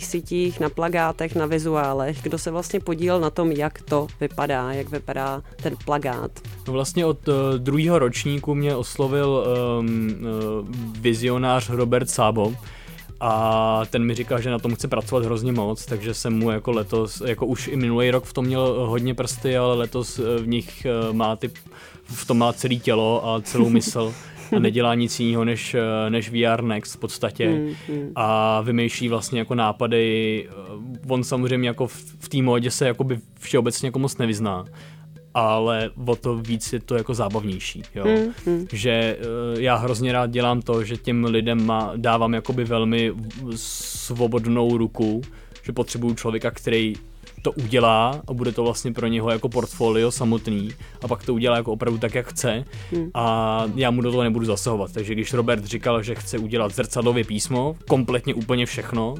sociálních 0.00 0.06
sítích, 0.06 0.60
na 0.60 0.68
plagátech, 0.68 1.34
na 1.34 1.46
vizuálech. 1.46 2.22
Kdo 2.22 2.38
se 2.38 2.50
vlastně 2.50 2.80
podílel 2.80 3.20
na 3.20 3.30
tom, 3.30 3.52
jak 3.52 3.82
to 3.82 4.06
vypadá, 4.20 4.72
jak 4.72 4.90
vypadá 4.90 5.42
ten 5.62 5.76
plagát? 5.84 6.30
No 6.66 6.72
vlastně 6.72 7.06
od 7.06 7.28
uh, 7.28 7.34
druhého 7.58 7.98
ročníku 7.98 8.54
mě 8.54 8.76
oslovil 8.76 9.44
um, 9.80 9.86
uh, 9.88 10.68
vizionář 11.00 11.70
Robert 11.70 12.10
Sábo, 12.10 12.54
a 13.24 13.82
ten 13.90 14.04
mi 14.04 14.14
říkal, 14.14 14.40
že 14.40 14.50
na 14.50 14.58
tom 14.58 14.74
chce 14.74 14.88
pracovat 14.88 15.24
hrozně 15.24 15.52
moc, 15.52 15.86
takže 15.86 16.14
jsem 16.14 16.38
mu 16.38 16.50
jako 16.50 16.70
letos, 16.70 17.22
jako 17.26 17.46
už 17.46 17.68
i 17.68 17.76
minulý 17.76 18.10
rok 18.10 18.24
v 18.24 18.32
tom 18.32 18.44
měl 18.44 18.86
hodně 18.86 19.14
prsty, 19.14 19.56
ale 19.56 19.74
letos 19.74 20.18
v 20.18 20.46
nich 20.46 20.86
eh, 20.86 21.12
má 21.12 21.36
ty, 21.36 21.50
v 22.04 22.26
tom 22.26 22.38
má 22.38 22.52
celé 22.52 22.74
tělo 22.74 23.28
a 23.28 23.40
celou 23.40 23.68
mysl 23.68 24.14
a 24.56 24.58
nedělá 24.58 24.94
nic 24.94 25.20
jiného 25.20 25.44
než, 25.44 25.74
eh, 25.74 26.10
než 26.10 26.30
VR 26.30 26.62
Next 26.62 26.94
v 26.94 26.98
podstatě 26.98 27.48
hmm, 27.48 27.74
hmm. 27.88 28.12
a 28.14 28.60
vymýšlí 28.60 29.08
vlastně 29.08 29.38
jako 29.38 29.54
nápady, 29.54 30.48
eh, 30.50 30.98
on 31.08 31.24
samozřejmě 31.24 31.68
jako 31.68 31.86
v, 31.86 31.96
v 32.18 32.28
té 32.28 32.42
módě 32.42 32.70
se 32.70 32.86
jakoby 32.86 33.18
všeobecně 33.40 33.86
jako 33.86 33.98
moc 33.98 34.18
nevyzná, 34.18 34.64
ale 35.34 35.90
o 36.06 36.16
to 36.16 36.36
víc 36.36 36.72
je 36.72 36.80
to 36.80 36.94
jako 36.94 37.14
zábavnější, 37.14 37.82
jo. 37.94 38.04
Mm, 38.06 38.52
mm. 38.52 38.66
Že 38.72 39.16
uh, 39.54 39.60
já 39.60 39.76
hrozně 39.76 40.12
rád 40.12 40.30
dělám 40.30 40.62
to, 40.62 40.84
že 40.84 40.96
těm 40.96 41.24
lidem 41.24 41.66
má, 41.66 41.92
dávám 41.96 42.34
jakoby 42.34 42.64
velmi 42.64 43.12
svobodnou 43.56 44.76
ruku, 44.76 45.22
že 45.62 45.72
potřebuju 45.72 46.14
člověka, 46.14 46.50
který 46.50 46.94
to 47.42 47.52
udělá 47.52 48.22
a 48.26 48.32
bude 48.32 48.52
to 48.52 48.62
vlastně 48.64 48.92
pro 48.92 49.06
něho 49.06 49.30
jako 49.30 49.48
portfolio 49.48 50.10
samotný 50.10 50.70
a 51.02 51.08
pak 51.08 51.24
to 51.24 51.34
udělá 51.34 51.56
jako 51.56 51.72
opravdu 51.72 51.98
tak, 51.98 52.14
jak 52.14 52.26
chce 52.26 52.64
hmm. 52.92 53.10
a 53.14 53.64
já 53.74 53.90
mu 53.90 54.02
do 54.02 54.10
toho 54.10 54.22
nebudu 54.22 54.46
zasahovat. 54.46 54.92
Takže 54.92 55.14
když 55.14 55.32
Robert 55.32 55.64
říkal, 55.64 56.02
že 56.02 56.14
chce 56.14 56.38
udělat 56.38 56.74
zrcadlově 56.74 57.24
písmo, 57.24 57.76
kompletně 57.88 58.34
úplně 58.34 58.66
všechno, 58.66 59.14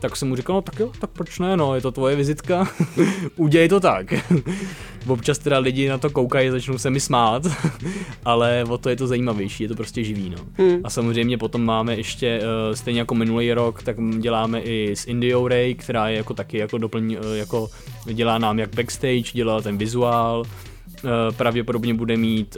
tak 0.00 0.16
jsem 0.16 0.28
mu 0.28 0.36
říkal, 0.36 0.56
no 0.56 0.62
tak 0.62 0.80
jo, 0.80 0.92
tak 1.00 1.10
proč 1.10 1.38
ne, 1.38 1.56
no, 1.56 1.74
je 1.74 1.80
to 1.80 1.92
tvoje 1.92 2.16
vizitka, 2.16 2.68
udělej 3.36 3.68
to 3.68 3.80
tak. 3.80 4.14
Občas 5.06 5.38
teda 5.38 5.58
lidi 5.58 5.88
na 5.88 5.98
to 5.98 6.10
koukají, 6.10 6.50
začnou 6.50 6.78
se 6.78 6.90
mi 6.90 7.00
smát, 7.00 7.46
ale 8.24 8.64
o 8.68 8.78
to 8.78 8.88
je 8.88 8.96
to 8.96 9.06
zajímavější, 9.06 9.62
je 9.62 9.68
to 9.68 9.74
prostě 9.74 10.04
živý. 10.04 10.30
No. 10.30 10.36
Hmm. 10.58 10.80
A 10.84 10.90
samozřejmě 10.90 11.38
potom 11.38 11.64
máme 11.64 11.96
ještě, 11.96 12.40
uh, 12.40 12.74
stejně 12.74 13.00
jako 13.00 13.14
minulý 13.14 13.52
rok, 13.52 13.82
tak 13.82 13.96
děláme 14.18 14.60
i 14.60 14.96
s 14.96 15.06
Indio 15.06 15.48
Ray, 15.48 15.74
která 15.74 16.08
je 16.08 16.16
jako 16.16 16.34
taky 16.34 16.58
jako 16.58 16.78
doplň, 16.78 17.16
uh, 17.16 17.36
jako 17.36 17.68
dělá 18.12 18.38
nám 18.38 18.58
jak 18.58 18.74
backstage, 18.74 19.32
dělá 19.32 19.60
ten 19.60 19.78
vizuál, 19.78 20.40
uh, 20.40 21.10
pravděpodobně 21.36 21.94
bude 21.94 22.16
mít 22.16 22.56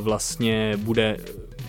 vlastně, 0.00 0.76
bude 0.76 1.16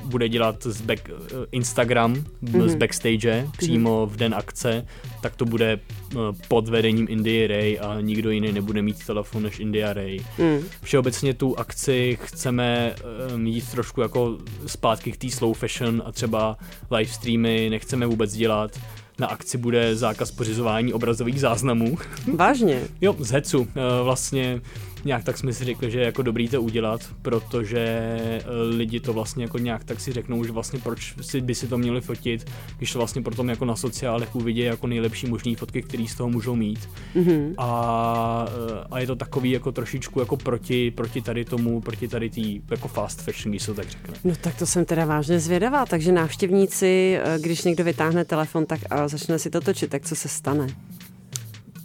bude 0.08 0.30
dělat 0.30 0.64
z 0.64 0.82
back, 0.82 1.10
Instagram 1.52 2.14
mm-hmm. 2.14 2.68
z 2.68 2.76
backstage 2.76 3.42
mhm. 3.42 3.52
přímo 3.58 4.06
v 4.06 4.16
den 4.16 4.34
akce, 4.34 4.86
tak 5.22 5.36
to 5.36 5.46
bude 5.46 5.80
eh, 5.80 6.18
pod 6.48 6.70
vedením 6.70 7.08
Indie 7.10 7.48
Ray 7.48 7.80
a 7.80 8.02
nikdo 8.02 8.30
jiný 8.30 8.52
nebude 8.52 8.82
mít 8.82 9.06
telefon 9.06 9.44
než 9.44 9.60
India 9.60 9.94
Ray. 9.94 10.20
Mm. 10.38 10.60
Všeobecně 10.82 11.34
tu 11.34 11.60
akci 11.60 12.18
chceme 12.24 12.96
mít 13.36 13.64
eh, 13.68 13.72
trošku 13.72 14.02
jako 14.02 14.38
zpátky 14.66 15.12
k 15.12 15.18
té 15.18 15.30
slow 15.30 15.54
fashion 15.54 16.04
a 16.06 16.12
třeba 16.12 16.58
live 16.92 17.12
streamy 17.12 17.70
nechceme 17.70 18.06
vůbec 18.06 18.34
dělat 18.34 18.80
na 19.20 19.28
akci 19.28 19.58
bude 19.58 19.96
zákaz 19.96 20.32
pořizování 20.32 20.94
obrazových 20.94 21.40
záznamů. 21.40 21.98
Vážně? 22.36 22.82
jo, 23.02 23.16
z 23.20 23.32
hecu. 23.32 23.68
Eh, 23.70 24.04
vlastně 24.04 24.62
nějak 25.06 25.24
tak 25.24 25.38
jsme 25.38 25.54
si 25.54 25.66
řekli, 25.66 25.92
že 25.92 26.00
je 26.00 26.06
jako 26.06 26.22
dobrý 26.22 26.48
to 26.48 26.62
udělat, 26.62 27.02
protože 27.22 27.80
eh, 27.80 28.44
lidi 28.70 29.00
to 29.00 29.14
vlastně 29.14 29.44
jako 29.44 29.58
nějak 29.58 29.84
tak 29.84 30.00
si 30.00 30.14
řeknou, 30.14 30.44
že 30.44 30.52
vlastně 30.52 30.80
proč 30.80 31.14
si, 31.22 31.42
by 31.42 31.56
si 31.56 31.68
to 31.68 31.78
měli 31.78 32.02
fotit, 32.02 32.52
když 32.78 32.94
to 32.94 33.00
vlastně 33.00 33.22
potom 33.22 33.50
jako 33.50 33.66
na 33.66 33.76
sociálech 33.76 34.36
uvidí 34.36 34.60
jako 34.60 34.88
nejlepší 34.88 35.28
možný 35.28 35.56
fotky, 35.56 35.82
které 35.82 36.06
z 36.08 36.16
toho 36.16 36.30
můžou 36.30 36.56
mít. 36.56 36.90
Mm-hmm. 37.16 37.54
A, 37.58 38.46
eh, 38.50 38.86
a 38.92 39.00
je 39.00 39.08
to 39.08 39.16
takový 39.16 39.52
jako 39.52 39.72
trošičku 39.72 40.20
jako 40.20 40.38
proti, 40.38 40.92
proti 40.92 41.22
tady 41.22 41.46
tomu, 41.46 41.82
proti 41.82 42.08
tady 42.08 42.30
tý 42.30 42.62
jako 42.72 42.88
fast 42.88 43.22
fashion, 43.22 43.52
když 43.52 43.64
se 43.64 43.74
tak 43.74 43.90
řekne. 43.90 44.14
No 44.24 44.34
tak 44.42 44.56
to 44.56 44.66
jsem 44.66 44.86
teda 44.86 45.06
vážně 45.06 45.40
zvědavá, 45.40 45.86
takže 45.86 46.12
návštěvníci, 46.12 47.20
eh, 47.24 47.40
když 47.40 47.64
někdo 47.64 47.84
vytáhne 47.84 48.26
telefon 48.26 48.66
tak 48.66 48.80
a 48.90 49.08
začne 49.08 49.40
si 49.40 49.50
to 49.50 49.62
točit, 49.62 49.90
tak 49.90 50.06
co 50.06 50.16
se 50.16 50.28
stane? 50.28 50.68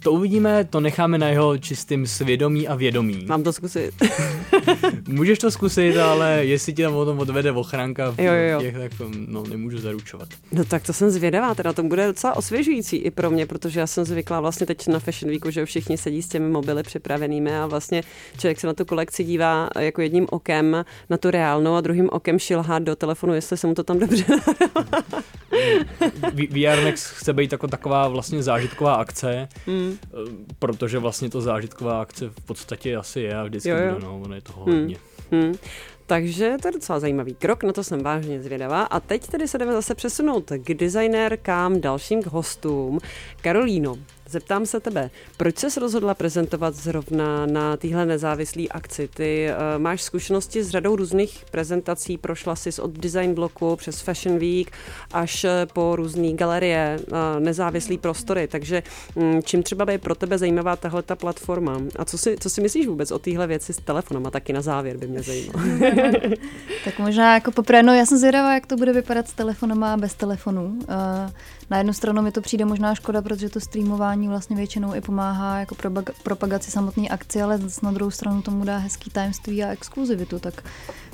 To 0.03 0.11
uvidíme, 0.11 0.63
to 0.63 0.79
necháme 0.79 1.17
na 1.17 1.27
jeho 1.27 1.57
čistým 1.57 2.07
svědomí 2.07 2.67
a 2.67 2.75
vědomí. 2.75 3.25
Mám 3.25 3.43
to 3.43 3.53
zkusit. 3.53 3.93
Můžeš 5.07 5.39
to 5.39 5.51
zkusit, 5.51 5.97
ale 5.97 6.45
jestli 6.45 6.73
ti 6.73 6.83
tam 6.83 6.95
o 6.95 7.05
tom 7.05 7.19
odvede 7.19 7.51
ochranka, 7.51 8.15
jo, 8.17 8.33
jo. 8.33 8.61
Těch, 8.61 8.77
tak 8.77 8.91
no, 9.27 9.43
nemůžu 9.43 9.77
zaručovat. 9.77 10.27
No 10.51 10.65
tak 10.65 10.83
to 10.83 10.93
jsem 10.93 11.09
zvědavá, 11.09 11.55
teda 11.55 11.73
to 11.73 11.83
bude 11.83 12.07
docela 12.07 12.35
osvěžující 12.35 12.97
i 12.97 13.11
pro 13.11 13.31
mě, 13.31 13.45
protože 13.45 13.79
já 13.79 13.87
jsem 13.87 14.05
zvyklá 14.05 14.41
vlastně 14.41 14.65
teď 14.65 14.87
na 14.87 14.99
Fashion 14.99 15.31
Weeku, 15.31 15.49
že 15.49 15.65
všichni 15.65 15.97
sedí 15.97 16.21
s 16.21 16.27
těmi 16.27 16.49
mobily 16.49 16.83
připravenými 16.83 17.57
a 17.57 17.67
vlastně 17.67 18.03
člověk 18.37 18.59
se 18.59 18.67
na 18.67 18.73
tu 18.73 18.85
kolekci 18.85 19.23
dívá 19.23 19.69
jako 19.79 20.01
jedním 20.01 20.27
okem 20.29 20.85
na 21.09 21.17
tu 21.17 21.31
reálnou 21.31 21.75
a 21.75 21.81
druhým 21.81 22.09
okem 22.11 22.39
šilhá 22.39 22.79
do 22.79 22.95
telefonu, 22.95 23.33
jestli 23.33 23.57
se 23.57 23.67
mu 23.67 23.73
to 23.73 23.83
tam 23.83 23.99
dobře 23.99 24.25
VR 26.49 26.83
Next 26.83 27.05
chce 27.05 27.33
být 27.33 27.51
jako 27.51 27.67
taková 27.67 28.07
vlastně 28.07 28.43
zážitková 28.43 28.95
akce, 28.95 29.47
mm. 29.67 29.92
Protože 30.59 30.99
vlastně 30.99 31.29
to 31.29 31.41
zážitková 31.41 32.01
akce 32.01 32.29
v 32.29 32.45
podstatě 32.45 32.95
asi 32.95 33.19
je 33.21 33.35
a 33.35 33.43
vždycky 33.43 33.69
jo, 33.69 33.77
jo. 33.77 33.93
bude, 33.93 34.05
no, 34.05 34.21
ono 34.21 34.35
je 34.35 34.41
toho 34.41 34.65
mm. 34.65 34.79
hodně. 34.79 34.97
Mm. 35.31 35.53
Takže 36.05 36.55
to 36.61 36.67
je 36.67 36.71
docela 36.71 36.99
zajímavý 36.99 37.35
krok, 37.35 37.63
na 37.63 37.73
to 37.73 37.83
jsem 37.83 38.03
vážně 38.03 38.43
zvědavá. 38.43 38.83
A 38.83 38.99
teď 38.99 39.27
tedy 39.27 39.47
se 39.47 39.57
jdeme 39.57 39.73
zase 39.73 39.95
přesunout 39.95 40.51
k 40.57 40.73
designérkám, 40.73 41.81
dalším 41.81 42.23
k 42.23 42.27
hostům. 42.27 42.99
Karolíno, 43.41 43.97
Zeptám 44.29 44.65
se 44.65 44.79
tebe, 44.79 45.09
proč 45.37 45.57
se 45.57 45.79
rozhodla 45.79 46.13
prezentovat 46.13 46.75
zrovna 46.75 47.45
na 47.45 47.77
téhle 47.77 48.05
nezávislé 48.05 48.63
akci? 48.71 49.07
Ty 49.07 49.47
uh, 49.49 49.81
máš 49.81 50.01
zkušenosti 50.01 50.63
s 50.63 50.69
řadou 50.69 50.95
různých 50.95 51.45
prezentací, 51.51 52.17
prošla 52.17 52.55
jsi 52.55 52.81
od 52.81 52.91
design 52.91 53.33
bloku 53.33 53.75
přes 53.75 54.01
Fashion 54.01 54.39
Week 54.39 54.71
až 55.11 55.43
eh, 55.43 55.65
po 55.73 55.95
různé 55.95 56.33
galerie, 56.33 56.99
uh, 57.07 57.17
nezávislé 57.39 57.97
prostory, 57.97 58.47
takže 58.47 58.83
um, 59.15 59.43
čím 59.43 59.63
třeba 59.63 59.91
je 59.91 59.97
pro 59.97 60.15
tebe 60.15 60.37
zajímavá 60.37 60.75
tahle 60.75 61.03
ta 61.03 61.15
platforma? 61.15 61.81
A 61.99 62.05
co 62.05 62.17
si, 62.17 62.35
co 62.39 62.49
si 62.49 62.61
myslíš 62.61 62.87
vůbec 62.87 63.11
o 63.11 63.19
téhle 63.19 63.47
věci 63.47 63.73
s 63.73 63.77
telefonem? 63.77 64.27
A 64.27 64.31
taky 64.31 64.53
na 64.53 64.61
závěr 64.61 64.97
by 64.97 65.07
mě 65.07 65.23
zajímalo. 65.23 65.65
tak 66.85 66.99
možná 66.99 67.33
jako 67.33 67.51
poprvé, 67.51 67.83
no 67.83 67.93
já 67.93 68.05
jsem 68.05 68.17
zvědavá, 68.17 68.53
jak 68.53 68.65
to 68.65 68.75
bude 68.75 68.93
vypadat 68.93 69.27
s 69.27 69.33
telefonem 69.33 69.83
a 69.83 69.97
bez 69.97 70.13
telefonu. 70.13 70.65
Uh, 70.65 71.31
na 71.69 71.77
jednu 71.77 71.93
stranu 71.93 72.21
mi 72.21 72.31
to 72.31 72.41
přijde 72.41 72.65
možná 72.65 72.95
škoda, 72.95 73.21
protože 73.21 73.49
to 73.49 73.59
streamování 73.59 74.27
vlastně 74.27 74.55
většinou 74.55 74.95
i 74.95 75.01
pomáhá 75.01 75.59
jako 75.59 75.75
propagaci 76.23 76.71
samotné 76.71 77.07
akci, 77.07 77.41
ale 77.41 77.59
na 77.83 77.91
druhou 77.91 78.11
stranu 78.11 78.41
tomu 78.41 78.65
dá 78.65 78.77
hezký 78.77 79.09
tajemství 79.09 79.63
a 79.63 79.71
exkluzivitu, 79.71 80.39
tak, 80.39 80.63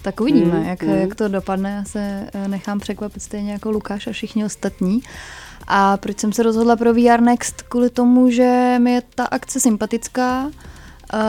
tak 0.01 0.21
uvidíme, 0.21 0.59
mm, 0.59 0.65
jak, 0.65 0.83
mm. 0.83 0.89
jak 0.89 1.15
to 1.15 1.27
dopadne. 1.27 1.71
Já 1.71 1.83
se 1.83 2.29
eh, 2.33 2.47
nechám 2.47 2.79
překvapit 2.79 3.23
stejně 3.23 3.51
jako 3.51 3.71
Lukáš 3.71 4.07
a 4.07 4.11
všichni 4.11 4.45
ostatní. 4.45 5.01
A 5.67 5.97
proč 5.97 6.19
jsem 6.19 6.33
se 6.33 6.43
rozhodla 6.43 6.75
pro 6.75 6.93
VR 6.93 7.21
Next? 7.21 7.61
Kvůli 7.61 7.89
tomu, 7.89 8.29
že 8.29 8.75
mi 8.79 8.93
je 8.93 9.01
ta 9.15 9.25
akce 9.25 9.59
sympatická, 9.59 10.51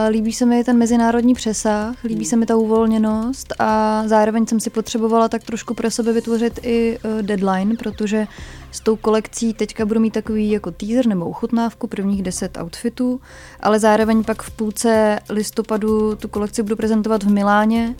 Líbí 0.09 0.33
se 0.33 0.47
mi 0.47 0.65
ten 0.65 0.79
mezinárodní 0.79 1.35
přesah, 1.35 2.05
líbí 2.05 2.25
se 2.25 2.37
mi 2.37 2.47
ta 2.47 2.57
uvolněnost 2.57 3.55
a 3.59 4.03
zároveň 4.07 4.47
jsem 4.47 4.61
si 4.61 4.71
potřebovala 4.71 5.29
tak 5.29 5.45
trošku 5.45 5.75
pro 5.75 5.91
sebe 5.91 6.13
vytvořit 6.13 6.61
i 6.63 6.99
e, 7.19 7.23
deadline, 7.23 7.77
protože 7.77 8.27
s 8.73 8.81
tou 8.81 8.97
kolekcí 8.97 9.55
teďka 9.55 9.87
budu 9.87 10.01
mít 10.01 10.13
takový 10.13 10.51
jako 10.51 10.71
teaser 10.71 11.07
nebo 11.07 11.29
uchutnávku 11.29 11.87
prvních 11.87 12.23
deset 12.23 12.59
outfitů, 12.63 13.21
ale 13.61 13.79
zároveň 13.79 14.25
pak 14.25 14.43
v 14.43 14.51
půlce 14.51 15.19
listopadu 15.31 16.17
tu 16.17 16.29
kolekci 16.29 16.63
budu 16.63 16.77
prezentovat 16.77 17.23
v 17.23 17.31
Miláně 17.31 17.95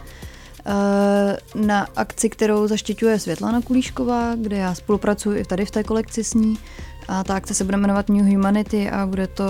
e, 0.67 1.59
na 1.67 1.87
akci, 1.97 2.29
kterou 2.29 2.67
zaštiťuje 2.67 3.19
Světlana 3.19 3.61
Kulíšková, 3.61 4.35
kde 4.35 4.57
já 4.57 4.75
spolupracuji 4.75 5.41
i 5.41 5.45
tady 5.45 5.65
v 5.65 5.71
té 5.71 5.85
kolekci 5.85 6.25
s 6.25 6.35
ní 6.35 6.59
a 7.11 7.25
ta 7.25 7.35
akce 7.35 7.55
se 7.55 7.65
bude 7.65 7.77
jmenovat 7.77 8.09
New 8.09 8.35
Humanity 8.35 8.91
a 8.91 9.07
bude 9.07 9.27
to 9.27 9.45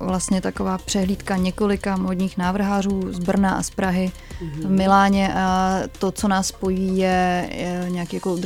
vlastně 0.00 0.40
taková 0.40 0.78
přehlídka 0.78 1.36
několika 1.36 1.96
modních 1.96 2.38
návrhářů 2.38 3.12
z 3.12 3.18
Brna 3.18 3.50
a 3.50 3.62
z 3.62 3.70
Prahy 3.70 4.12
mm-hmm. 4.42 4.66
v 4.66 4.70
Miláně 4.70 5.34
a 5.34 5.78
to, 5.98 6.12
co 6.12 6.28
nás 6.28 6.46
spojí, 6.46 6.98
je, 6.98 7.48
je 7.52 7.86
nějaký 7.88 8.16
jako 8.16 8.36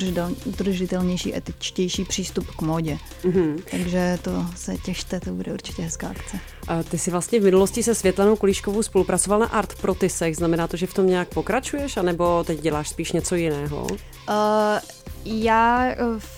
udržitelnější, 0.45 1.37
etičtější 1.37 2.05
přístup 2.05 2.47
k 2.47 2.63
módě. 2.63 2.99
Mm-hmm. 3.23 3.63
Takže 3.71 4.19
to 4.23 4.47
se 4.57 4.77
těšte, 4.77 5.21
to 5.21 5.31
bude 5.31 5.53
určitě 5.53 5.83
hezká 5.83 6.09
akce. 6.09 6.39
A 6.69 6.83
ty 6.83 6.99
jsi 6.99 7.11
vlastně 7.11 7.41
v 7.41 7.45
minulosti 7.45 7.83
se 7.83 7.95
Světlanou 7.95 8.37
Kulíškovou 8.37 8.83
spolupracoval 8.83 9.41
na 9.41 9.47
Art 9.47 9.81
Protisech, 9.81 10.37
znamená 10.37 10.67
to, 10.67 10.77
že 10.77 10.87
v 10.87 10.95
tom 10.95 11.07
nějak 11.07 11.29
pokračuješ, 11.29 11.97
anebo 11.97 12.45
teď 12.45 12.61
děláš 12.61 12.89
spíš 12.89 13.13
něco 13.13 13.35
jiného? 13.35 13.83
Uh, 13.83 13.97
já 15.25 15.95
v 16.19 16.36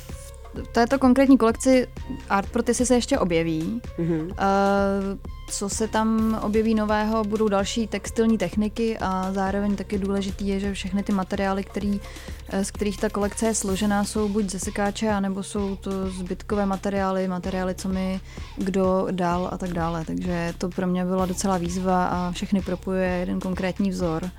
této 0.73 0.99
konkrétní 0.99 1.39
kolekci 1.39 1.87
Art 2.29 2.51
Protisy 2.51 2.87
se 2.87 2.95
ještě 2.95 3.19
objeví. 3.19 3.81
Mm-hmm. 3.99 4.27
Uh, 4.27 5.19
co 5.51 5.69
se 5.69 5.89
tam 5.89 6.39
objeví 6.43 6.75
nového, 6.75 7.25
budou 7.25 7.49
další 7.49 7.87
textilní 7.87 8.39
techniky 8.39 8.99
a 9.01 9.33
zároveň 9.33 9.77
taky 9.77 9.99
důležitý 9.99 10.49
je, 10.49 10.61
že 10.61 10.75
všechny 10.75 11.03
ty 11.03 11.13
materiály, 11.13 11.65
který, 11.65 12.01
eh, 12.49 12.65
z 12.65 12.71
kterých 12.71 12.99
ta 12.99 13.09
kolekce 13.09 13.47
je 13.47 13.55
složená, 13.55 14.05
jsou 14.05 14.29
buď 14.29 14.51
ze 14.51 14.59
sekáče, 14.59 15.09
anebo 15.09 15.43
jsou 15.43 15.77
to 15.77 16.11
zbytkové 16.11 16.67
materiály, 16.67 17.29
materiály, 17.29 17.75
co 17.75 17.89
mi 17.89 18.21
kdo 18.57 19.07
dal 19.11 19.49
a 19.53 19.59
tak 19.59 19.73
dále. 19.73 20.05
Takže 20.05 20.55
to 20.59 20.69
pro 20.69 20.87
mě 20.87 21.05
byla 21.05 21.27
docela 21.27 21.59
výzva 21.59 22.07
a 22.07 22.33
všechny 22.33 22.63
propojuje 22.63 23.11
jeden 23.11 23.41
konkrétní 23.41 23.91
vzor. 23.91 24.31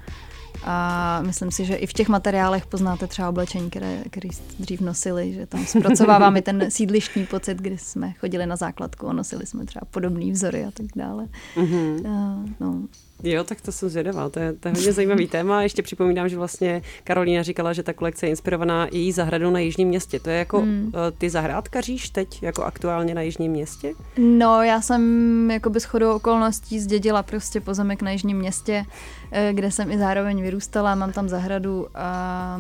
A 0.64 1.22
myslím 1.22 1.52
si, 1.52 1.66
že 1.66 1.76
i 1.76 1.88
v 1.88 1.94
těch 1.94 2.10
materiálech 2.10 2.66
poznáte 2.66 3.08
třeba 3.08 3.30
oblečení, 3.30 3.70
které, 3.70 4.04
které 4.10 4.30
dřív 4.60 4.82
nosili, 4.82 5.34
že 5.34 5.46
tam 5.46 5.66
zpracováváme 5.66 6.42
ten 6.42 6.72
sídlištní 6.72 7.26
pocit, 7.26 7.58
kdy 7.58 7.78
jsme 7.78 8.14
chodili 8.14 8.46
na 8.46 8.56
základku 8.56 9.08
a 9.08 9.14
nosili 9.14 9.46
jsme 9.46 9.66
třeba 9.66 9.86
podobné 9.92 10.32
vzory 10.32 10.66
a 10.66 10.72
tak 10.72 10.86
dále. 10.96 11.28
Mm-hmm. 11.56 12.00
Uh, 12.00 12.50
no. 12.60 12.82
Jo, 13.24 13.44
tak 13.44 13.62
to 13.62 13.72
jsem 13.72 13.90
zvědavá, 13.90 14.30
to 14.30 14.40
je, 14.40 14.54
to 14.54 14.68
je 14.68 14.74
hodně 14.74 14.94
zajímavý 14.94 15.28
téma. 15.38 15.64
Ještě 15.64 15.82
připomínám, 15.82 16.30
že 16.30 16.38
vlastně 16.38 16.82
Karolína 17.04 17.44
říkala, 17.44 17.74
že 17.74 17.84
ta 17.84 17.94
kolekce 17.94 18.26
je 18.26 18.30
inspirovaná 18.30 18.88
její 18.92 19.12
zahradou 19.12 19.50
na 19.50 19.60
Jižním 19.60 19.88
městě. 19.88 20.20
To 20.20 20.30
je 20.30 20.38
jako, 20.38 20.62
hmm. 20.62 20.92
Eh, 20.96 21.12
ty 21.18 21.30
zahrádkaříš 21.30 22.10
teď 22.10 22.44
jako 22.44 22.64
aktuálně 22.64 23.16
na 23.16 23.22
Jižním 23.22 23.52
městě? 23.52 23.94
No, 24.18 24.64
já 24.64 24.82
jsem 24.82 25.52
jako 25.52 25.70
bez 25.70 25.84
chodu 25.84 26.14
okolností 26.14 26.80
zdědila 26.80 27.24
prostě 27.24 27.62
pozemek 27.62 28.02
na 28.02 28.12
Jižním 28.12 28.38
městě, 28.38 28.86
eh, 29.32 29.54
kde 29.54 29.72
jsem 29.72 29.92
i 29.92 29.98
zároveň 29.98 30.42
vyrůstala, 30.42 30.96
mám 30.96 31.12
tam 31.12 31.30
zahradu 31.30 31.88
a 31.96 32.60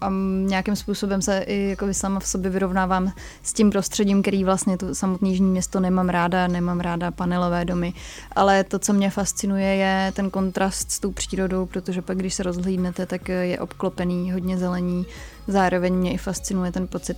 a 0.00 0.10
nějakým 0.46 0.76
způsobem 0.76 1.22
se 1.22 1.38
i 1.38 1.68
jako 1.68 1.94
sama 1.94 2.20
v 2.20 2.26
sobě 2.26 2.50
vyrovnávám 2.50 3.12
s 3.42 3.52
tím 3.52 3.70
prostředím, 3.70 4.22
který 4.22 4.44
vlastně 4.44 4.78
to 4.78 4.94
samotné 4.94 5.28
jižní 5.28 5.50
město 5.50 5.80
nemám 5.80 6.08
ráda, 6.08 6.46
nemám 6.46 6.80
ráda 6.80 7.10
panelové 7.10 7.64
domy, 7.64 7.94
ale 8.32 8.64
to, 8.64 8.78
co 8.78 8.92
mě 8.92 9.10
fascinuje, 9.10 9.66
je 9.66 10.12
ten 10.16 10.30
kontrast 10.30 10.90
s 10.90 11.00
tou 11.00 11.12
přírodou, 11.12 11.66
protože 11.66 12.02
pak, 12.02 12.18
když 12.18 12.34
se 12.34 12.42
rozhlídnete, 12.42 13.06
tak 13.06 13.28
je 13.28 13.60
obklopený 13.60 14.32
hodně 14.32 14.58
zelení, 14.58 15.06
zároveň 15.48 15.94
mě 15.94 16.12
i 16.12 16.18
fascinuje 16.18 16.72
ten 16.72 16.86
pocit 16.86 17.16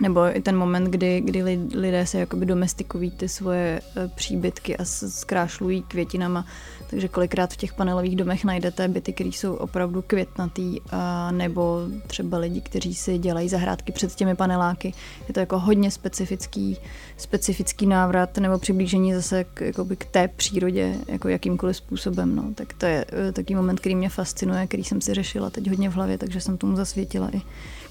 nebo 0.00 0.36
i 0.36 0.40
ten 0.40 0.56
moment, 0.56 0.84
kdy, 0.84 1.20
kdy 1.20 1.42
lidé 1.74 2.06
se 2.06 2.18
jakoby 2.18 2.46
domestikují 2.46 3.10
ty 3.10 3.28
svoje 3.28 3.80
eh, 3.96 4.08
příbytky 4.08 4.76
a 4.76 4.84
zkrášlují 4.84 5.82
květinama. 5.82 6.46
Takže 6.90 7.08
kolikrát 7.08 7.52
v 7.52 7.56
těch 7.56 7.74
panelových 7.74 8.16
domech 8.16 8.44
najdete 8.44 8.88
byty, 8.88 9.12
které 9.12 9.28
jsou 9.28 9.54
opravdu 9.54 10.02
květnatý, 10.02 10.76
a 10.90 11.30
nebo 11.30 11.80
třeba 12.06 12.38
lidi, 12.38 12.60
kteří 12.60 12.94
si 12.94 13.18
dělají 13.18 13.48
zahrádky 13.48 13.92
před 13.92 14.14
těmi 14.14 14.34
paneláky. 14.34 14.94
Je 15.28 15.34
to 15.34 15.40
jako 15.40 15.58
hodně 15.58 15.90
specifický, 15.90 16.76
specifický 17.16 17.86
návrat 17.86 18.38
nebo 18.38 18.58
přiblížení 18.58 19.14
zase 19.14 19.44
k, 19.44 19.60
jakoby 19.60 19.96
k 19.96 20.04
té 20.04 20.28
přírodě 20.28 20.96
jako 21.06 21.28
jakýmkoliv 21.28 21.76
způsobem. 21.76 22.36
No. 22.36 22.44
Tak 22.54 22.72
to 22.72 22.86
je 22.86 23.04
eh, 23.28 23.32
takový 23.32 23.54
moment, 23.54 23.80
který 23.80 23.94
mě 23.94 24.08
fascinuje, 24.08 24.66
který 24.66 24.84
jsem 24.84 25.00
si 25.00 25.14
řešila 25.14 25.50
teď 25.50 25.68
hodně 25.68 25.90
v 25.90 25.92
hlavě, 25.92 26.18
takže 26.18 26.40
jsem 26.40 26.58
tomu 26.58 26.76
zasvětila 26.76 27.30
i 27.32 27.42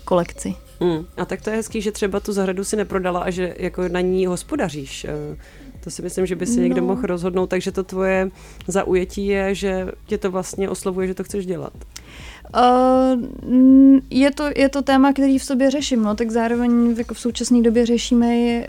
kolekci. 0.06 0.56
Hmm. 0.82 1.06
A 1.18 1.26
tak 1.26 1.42
to 1.42 1.50
je 1.50 1.56
hezký, 1.56 1.82
že 1.82 1.92
třeba 1.92 2.20
tu 2.20 2.34
zahradu 2.34 2.64
si 2.64 2.76
neprodala 2.76 3.20
a 3.20 3.30
že 3.30 3.56
jako 3.58 3.88
na 3.88 4.02
ní 4.02 4.26
hospodaříš. 4.26 5.06
Eh, 5.06 5.38
to 5.84 5.90
si 5.90 6.02
myslím, 6.02 6.26
že 6.26 6.36
by 6.36 6.46
si 6.46 6.58
no. 6.58 6.64
někdo 6.64 6.82
mohl 6.82 7.02
rozhodnout, 7.02 7.48
takže 7.48 7.72
to 7.72 7.84
tvoje 7.84 8.32
zaujetí 8.68 9.28
je, 9.28 9.56
že 9.56 9.88
tě 10.06 10.18
to 10.18 10.32
vlastně 10.32 10.70
oslovuje, 10.70 11.08
že 11.08 11.14
to 11.14 11.24
chceš 11.24 11.46
dělat. 11.46 11.74
Uh, 12.56 14.00
je, 14.10 14.32
to, 14.32 14.50
je 14.56 14.70
to 14.70 14.82
téma, 14.82 15.14
který 15.14 15.38
v 15.38 15.44
sobě 15.44 15.72
řeším, 15.72 16.04
no, 16.04 16.16
tak 16.16 16.32
zároveň 16.32 16.96
jako 16.98 17.14
v 17.14 17.20
současné 17.20 17.62
době 17.62 17.86
řešíme 17.86 18.28
uh, 18.28 18.64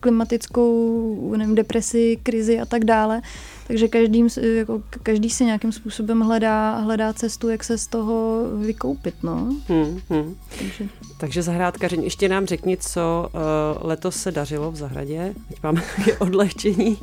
klimatickou 0.00 1.34
nevím, 1.36 1.54
depresi, 1.54 2.18
krizi 2.22 2.60
a 2.60 2.66
tak 2.66 2.84
dále. 2.84 3.22
Takže 3.70 3.88
každý, 3.88 4.24
jako, 4.42 4.82
každý 5.02 5.30
si 5.30 5.44
nějakým 5.44 5.72
způsobem 5.72 6.20
hledá, 6.20 6.78
hledá 6.78 7.12
cestu, 7.12 7.48
jak 7.48 7.64
se 7.64 7.78
z 7.78 7.86
toho 7.86 8.44
vykoupit. 8.56 9.14
No. 9.22 9.54
Hmm, 9.68 10.00
hmm. 10.10 10.36
Takže. 10.58 10.84
Takže 11.18 11.42
zahrádkaření. 11.42 12.04
Ještě 12.04 12.28
nám 12.28 12.46
řekni, 12.46 12.76
co 12.76 13.28
uh, 13.32 13.40
letos 13.88 14.16
se 14.16 14.32
dařilo 14.32 14.70
v 14.70 14.76
zahradě. 14.76 15.34
Teď 15.48 15.62
máme 15.62 15.82
odlehčení. 16.18 16.98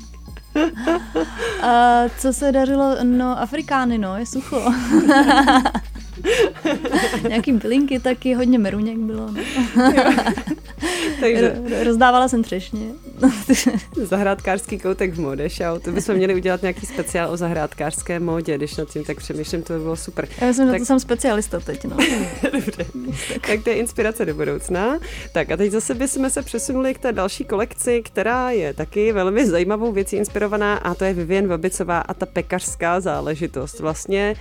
uh, 0.55 0.63
co 2.19 2.33
se 2.33 2.51
dařilo? 2.51 2.95
No, 3.03 3.41
Afrikány, 3.41 3.97
no, 3.97 4.17
je 4.17 4.25
sucho. 4.25 4.61
Nějaký 7.27 7.51
bylinky 7.51 7.99
taky, 7.99 8.33
hodně 8.33 8.59
meruněk 8.59 8.97
bylo. 8.97 9.31
No. 9.31 9.43
Takže... 11.19 11.61
Rozdávala 11.83 12.27
jsem 12.27 12.43
třešně. 12.43 12.87
Zahrádkářský 14.03 14.79
koutek 14.79 15.13
v 15.13 15.19
mode 15.19 15.49
show. 15.49 15.81
To 15.81 15.91
bychom 15.91 16.15
měli 16.15 16.35
udělat 16.35 16.61
nějaký 16.61 16.85
speciál 16.85 17.31
o 17.31 17.37
zahrádkářské 17.37 18.19
módě, 18.19 18.57
když 18.57 18.75
nad 18.75 18.89
tím 18.89 19.03
tak 19.03 19.17
přemýšlím, 19.17 19.63
to 19.63 19.73
by 19.73 19.79
bylo 19.79 19.95
super. 19.95 20.27
Já 20.41 20.47
myslím, 20.47 20.67
tak... 20.67 20.75
že 20.75 20.79
to 20.79 20.85
jsem 20.85 20.99
specialista 20.99 21.59
teď. 21.59 21.85
No. 21.85 21.97
Dobře. 22.53 22.85
tak 23.47 23.63
to 23.63 23.69
je 23.69 23.75
inspirace 23.75 24.25
do 24.25 24.35
budoucna. 24.35 24.99
Tak 25.31 25.51
a 25.51 25.57
teď 25.57 25.71
zase 25.71 25.93
bychom 25.93 26.29
se 26.29 26.41
přesunuli 26.41 26.93
k 26.93 26.99
té 26.99 27.11
další 27.11 27.45
kolekci, 27.45 28.01
která 28.01 28.51
je 28.51 28.73
taky 28.73 29.11
velmi 29.11 29.47
zajímavou 29.47 29.91
věcí 29.91 30.15
inspirovaná 30.15 30.77
a 30.77 30.95
to 30.95 31.05
je 31.05 31.13
Vivian 31.13 31.47
Babicová 31.47 31.99
a 31.99 32.13
ta 32.13 32.25
pekařská 32.25 32.99
záležitost. 32.99 33.79
Vlastně 33.79 34.35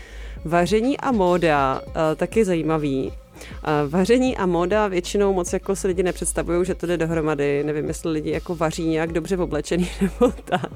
vaření 0.44 0.98
a 0.98 1.12
móda 1.12 1.82
taky 2.16 2.44
zajímavý. 2.44 3.12
Vaření 3.88 4.36
a 4.36 4.46
móda 4.46 4.88
většinou 4.88 5.32
moc 5.32 5.52
jako 5.52 5.76
si 5.76 5.86
lidi 5.86 6.02
nepředstavují, 6.02 6.66
že 6.66 6.74
to 6.74 6.86
jde 6.86 6.96
dohromady. 6.96 7.64
Nevím, 7.64 7.88
jestli 7.88 8.12
lidi 8.12 8.30
jako 8.30 8.54
vaří 8.54 8.88
nějak 8.88 9.12
dobře 9.12 9.36
oblečený 9.36 9.90
nebo 10.00 10.32
tak. 10.44 10.72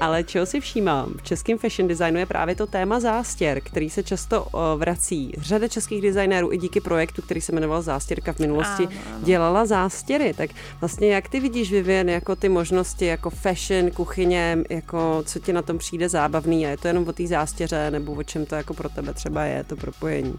Ale 0.00 0.24
čeho 0.24 0.46
si 0.46 0.60
všímám? 0.60 1.14
V 1.16 1.22
českém 1.22 1.58
fashion 1.58 1.88
designu 1.88 2.18
je 2.18 2.26
právě 2.26 2.54
to 2.54 2.66
téma 2.66 3.00
zástěr, 3.00 3.60
který 3.60 3.90
se 3.90 4.02
často 4.02 4.46
vrací. 4.76 5.32
Řada 5.38 5.68
českých 5.68 6.02
designérů 6.02 6.52
i 6.52 6.58
díky 6.58 6.80
projektu, 6.80 7.22
který 7.22 7.40
se 7.40 7.52
jmenoval 7.52 7.82
Zástěrka 7.82 8.32
v 8.32 8.38
minulosti, 8.38 8.86
ano, 8.86 8.96
ano. 9.06 9.24
dělala 9.24 9.66
zástěry. 9.66 10.34
Tak 10.34 10.50
vlastně 10.80 11.14
jak 11.14 11.28
ty 11.28 11.40
vidíš, 11.40 11.72
Vivien, 11.72 12.08
jako 12.08 12.36
ty 12.36 12.48
možnosti 12.48 13.06
jako 13.06 13.30
fashion, 13.30 13.90
kuchyně, 13.90 14.58
jako 14.70 15.22
co 15.26 15.38
ti 15.38 15.52
na 15.52 15.62
tom 15.62 15.78
přijde 15.78 16.08
zábavný 16.08 16.66
a 16.66 16.70
je 16.70 16.76
to 16.76 16.88
jenom 16.88 17.08
o 17.08 17.12
té 17.12 17.26
zástěře 17.26 17.90
nebo 17.90 18.12
o 18.12 18.22
čem 18.22 18.46
to 18.46 18.54
jako 18.54 18.74
pro 18.74 18.88
tebe 18.88 19.14
třeba 19.14 19.44
je, 19.44 19.64
to 19.64 19.76
propojení? 19.76 20.34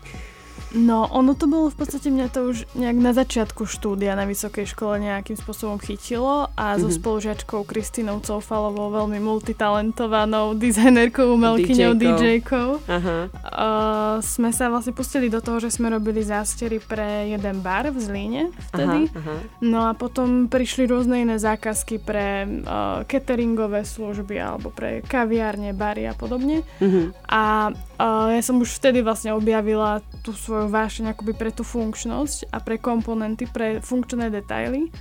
No, 0.73 1.05
ono 1.05 1.38
to 1.38 1.45
bolo 1.45 1.69
v 1.69 1.77
podstate, 1.77 2.09
mňa 2.09 2.27
to 2.33 2.49
už 2.49 2.57
nejak 2.73 2.97
na 2.97 3.13
začiatku 3.13 3.69
štúdia 3.69 4.17
na 4.17 4.25
vysokej 4.25 4.65
škole 4.73 4.97
nejakým 4.97 5.38
spôsobom 5.38 5.77
chytilo 5.77 6.49
a 6.57 6.73
mm-hmm. 6.73 6.81
so 6.81 6.88
mhm. 6.89 6.95
spolužiačkou 6.97 7.62
Kristinou 7.69 8.17
Coufalovou, 8.25 8.89
veľmi 8.89 9.21
multitalentovanou 9.21 10.57
dizajnerkou, 10.57 11.38
umelkyňou, 11.38 11.93
DJ-kou, 11.93 12.69
uh, 12.81 14.17
sme 14.25 14.49
sa 14.49 14.73
vlastne 14.73 14.97
pustili 14.97 15.29
do 15.29 15.45
toho, 15.45 15.62
že 15.62 15.69
sme 15.69 15.93
robili 15.93 16.25
zástery 16.25 16.81
pre 16.81 17.29
jeden 17.29 17.62
bar 17.62 17.93
v 17.93 17.97
Zlíne 18.01 18.49
vtedy. 18.73 19.13
Aha, 19.13 19.19
aha. 19.21 19.36
No 19.62 19.86
a 19.86 19.93
potom 19.93 20.49
prišli 20.49 20.89
rôzne 20.89 21.21
iné 21.21 21.38
zákazky 21.38 22.01
pre 22.01 22.49
uh, 22.49 23.05
cateringové 23.05 23.86
služby 23.86 24.41
alebo 24.41 24.73
pre 24.73 25.05
kaviárne, 25.05 25.77
bary 25.77 26.09
a 26.09 26.17
podobne. 26.17 26.65
Mm-hmm. 26.81 27.05
A 27.29 27.69
uh, 27.73 28.27
ja 28.33 28.41
som 28.41 28.57
už 28.57 28.81
vtedy 28.81 29.05
vlastne 29.05 29.38
objavila 29.38 30.01
tú 30.25 30.33
svoju 30.33 30.62
vášeň 30.67 31.15
akoby 31.15 31.34
pre 31.36 31.52
tú 31.52 31.65
funkčnosť 31.65 32.52
a 32.52 32.58
pre 32.60 32.80
komponenty, 32.80 33.47
pre 33.49 33.80
funkčné 33.80 34.30
detaily. 34.30 34.91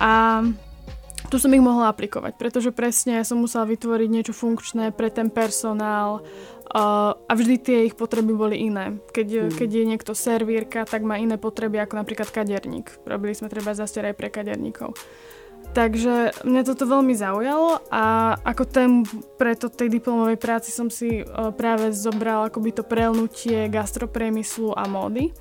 A 0.00 0.42
tu 1.30 1.38
som 1.38 1.54
ich 1.54 1.62
mohla 1.62 1.88
aplikovať, 1.88 2.34
pretože 2.36 2.74
presne 2.74 3.22
som 3.22 3.38
musela 3.38 3.64
vytvoriť 3.64 4.08
niečo 4.10 4.34
funkčné 4.34 4.90
pre 4.90 5.08
ten 5.08 5.30
personál 5.30 6.20
uh, 6.20 7.14
a 7.14 7.32
vždy 7.32 7.56
tie 7.62 7.78
ich 7.86 7.94
potreby 7.94 8.34
boli 8.34 8.56
iné. 8.66 8.98
Keď, 9.14 9.28
hmm. 9.30 9.52
keď 9.54 9.68
je 9.70 9.84
niekto 9.86 10.12
servírka, 10.12 10.82
tak 10.82 11.06
má 11.06 11.16
iné 11.16 11.38
potreby 11.38 11.80
ako 11.84 12.02
napríklad 12.02 12.28
kaderník. 12.28 12.90
Robili 13.06 13.32
sme 13.38 13.46
treba 13.46 13.72
zastier 13.72 14.10
aj 14.10 14.18
pre 14.18 14.28
kaderníkov. 14.28 14.98
Takže 15.72 16.44
mňa 16.44 16.62
toto 16.68 16.84
veľmi 16.84 17.16
zaujalo 17.16 17.80
a 17.88 18.36
ako 18.44 18.62
tém 18.68 18.92
preto 19.40 19.72
tej 19.72 19.88
diplomovej 19.88 20.36
práci 20.36 20.68
som 20.68 20.92
si 20.92 21.24
uh, 21.24 21.48
práve 21.48 21.96
zobral 21.96 22.52
akoby 22.52 22.76
to 22.76 22.84
prelnutie 22.84 23.72
gastropriemyslu 23.72 24.76
a 24.76 24.84
módy. 24.84 25.32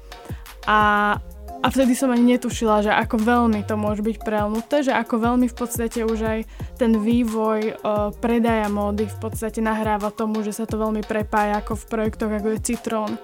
A, 0.71 1.19
a 1.59 1.67
vtedy 1.67 1.99
som 1.99 2.15
ani 2.15 2.39
netušila, 2.39 2.79
že 2.79 2.95
ako 2.95 3.19
veľmi 3.19 3.67
to 3.67 3.75
môže 3.75 3.99
byť 3.99 4.17
prelnuté, 4.23 4.87
že 4.87 4.95
ako 4.95 5.19
veľmi 5.19 5.51
v 5.51 5.55
podstate 5.57 6.07
už 6.07 6.19
aj 6.23 6.39
ten 6.79 6.95
vývoj 6.95 7.59
uh, 7.83 8.15
predaja 8.15 8.71
módy 8.71 9.11
v 9.11 9.17
podstate 9.19 9.59
nahráva 9.59 10.15
tomu, 10.15 10.47
že 10.47 10.55
sa 10.55 10.63
to 10.63 10.79
veľmi 10.79 11.03
prepája 11.03 11.59
ako 11.59 11.75
v 11.75 11.87
projektoch 11.91 12.31
ako 12.31 12.55
je 12.55 12.59
Citrón, 12.71 13.19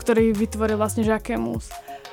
ktorý 0.00 0.32
vytvoril 0.32 0.80
vlastne 0.80 1.04
Jacquemus 1.04 1.68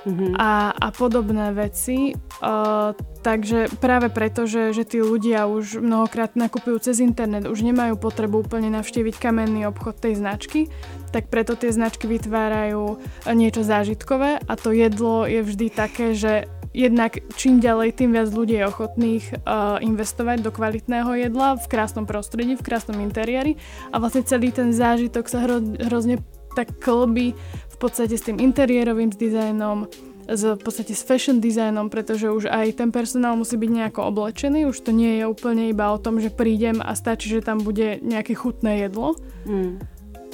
mm-hmm. 0.05 0.35
a, 0.39 0.71
a 0.75 0.87
podobné 0.91 1.51
veci. 1.55 2.13
Uh, 2.43 2.93
takže 3.23 3.71
práve 3.79 4.11
preto, 4.11 4.45
že, 4.45 4.75
že 4.75 4.83
tí 4.83 4.99
ľudia 4.99 5.47
už 5.47 5.79
mnohokrát 5.79 6.35
nakupujú 6.35 6.79
cez 6.83 6.99
internet, 6.99 7.47
už 7.47 7.63
nemajú 7.63 7.95
potrebu 7.97 8.43
úplne 8.43 8.71
navštíviť 8.71 9.15
kamenný 9.17 9.67
obchod 9.67 9.99
tej 9.99 10.19
značky, 10.19 10.67
tak 11.15 11.31
preto 11.31 11.55
tie 11.55 11.71
značky 11.71 12.05
vytvárajú 12.09 12.99
niečo 13.31 13.63
zážitkové 13.63 14.43
a 14.43 14.53
to 14.59 14.75
jedlo 14.75 15.23
je 15.23 15.41
vždy 15.41 15.67
také, 15.71 16.11
že 16.13 16.51
jednak 16.73 17.21
čím 17.37 17.61
ďalej, 17.61 18.01
tým 18.01 18.11
viac 18.17 18.33
ľudí 18.33 18.57
je 18.57 18.65
ochotných 18.65 19.45
uh, 19.45 19.77
investovať 19.79 20.41
do 20.41 20.49
kvalitného 20.49 21.29
jedla 21.29 21.55
v 21.55 21.65
krásnom 21.69 22.09
prostredí, 22.09 22.57
v 22.57 22.65
krásnom 22.65 22.97
interiéri 22.99 23.61
a 23.93 24.01
vlastne 24.01 24.25
celý 24.25 24.49
ten 24.49 24.73
zážitok 24.73 25.29
sa 25.29 25.45
hro, 25.45 25.61
hrozne 25.61 26.17
tak 26.55 26.77
klbí 26.79 27.35
podstate 27.83 28.15
s 28.15 28.23
tým 28.23 28.39
interiérovým 28.39 29.11
dizajnom, 29.11 29.91
s, 30.23 30.41
v 30.55 30.61
podstate 30.63 30.95
s 30.95 31.03
fashion 31.03 31.43
designom, 31.43 31.91
pretože 31.91 32.31
už 32.31 32.47
aj 32.47 32.79
ten 32.79 32.95
personál 32.95 33.35
musí 33.35 33.59
byť 33.59 33.67
nejako 33.75 34.07
oblečený, 34.07 34.71
už 34.71 34.87
to 34.87 34.95
nie 34.95 35.19
je 35.19 35.27
úplne 35.27 35.67
iba 35.67 35.91
o 35.91 35.99
tom, 35.99 36.23
že 36.23 36.31
prídem 36.31 36.79
a 36.79 36.95
stačí, 36.95 37.27
že 37.27 37.43
tam 37.43 37.59
bude 37.59 37.99
nejaké 37.99 38.39
chutné 38.39 38.87
jedlo. 38.87 39.19
Mm. 39.43 39.83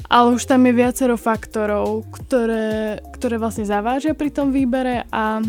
Ale 0.09 0.37
už 0.37 0.45
tam 0.45 0.61
je 0.69 0.73
viacero 0.77 1.17
faktorov, 1.17 2.05
ktoré, 2.13 3.01
ktoré 3.17 3.41
vlastne 3.41 3.65
zavážia 3.65 4.13
pri 4.13 4.29
tom 4.29 4.53
výbere 4.53 5.09
a, 5.09 5.41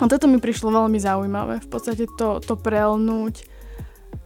a 0.00 0.04
toto 0.04 0.28
mi 0.28 0.36
prišlo 0.40 0.72
veľmi 0.72 1.00
zaujímavé. 1.00 1.64
V 1.64 1.68
podstate 1.68 2.04
to, 2.20 2.40
to 2.44 2.56
prelnúť 2.56 3.48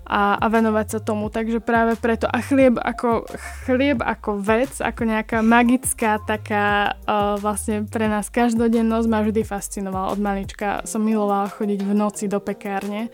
a, 0.09 0.41
a 0.41 0.47
venovať 0.49 0.87
sa 0.89 0.99
tomu. 1.05 1.29
Takže 1.29 1.61
práve 1.61 2.01
preto. 2.01 2.25
A 2.25 2.41
chlieb 2.41 2.81
ako, 2.81 3.29
chlieb 3.69 4.01
ako 4.01 4.41
vec, 4.41 4.81
ako 4.81 5.05
nejaká 5.05 5.45
magická 5.45 6.17
taká 6.25 6.97
uh, 7.05 7.37
vlastne 7.37 7.85
pre 7.85 8.09
nás 8.09 8.33
každodennosť 8.33 9.07
ma 9.07 9.21
vždy 9.21 9.45
fascinovala. 9.45 10.17
Od 10.17 10.21
malička 10.25 10.83
som 10.89 11.05
milovala 11.05 11.53
chodiť 11.53 11.81
v 11.85 11.93
noci 11.93 12.25
do 12.25 12.41
pekárne 12.41 13.13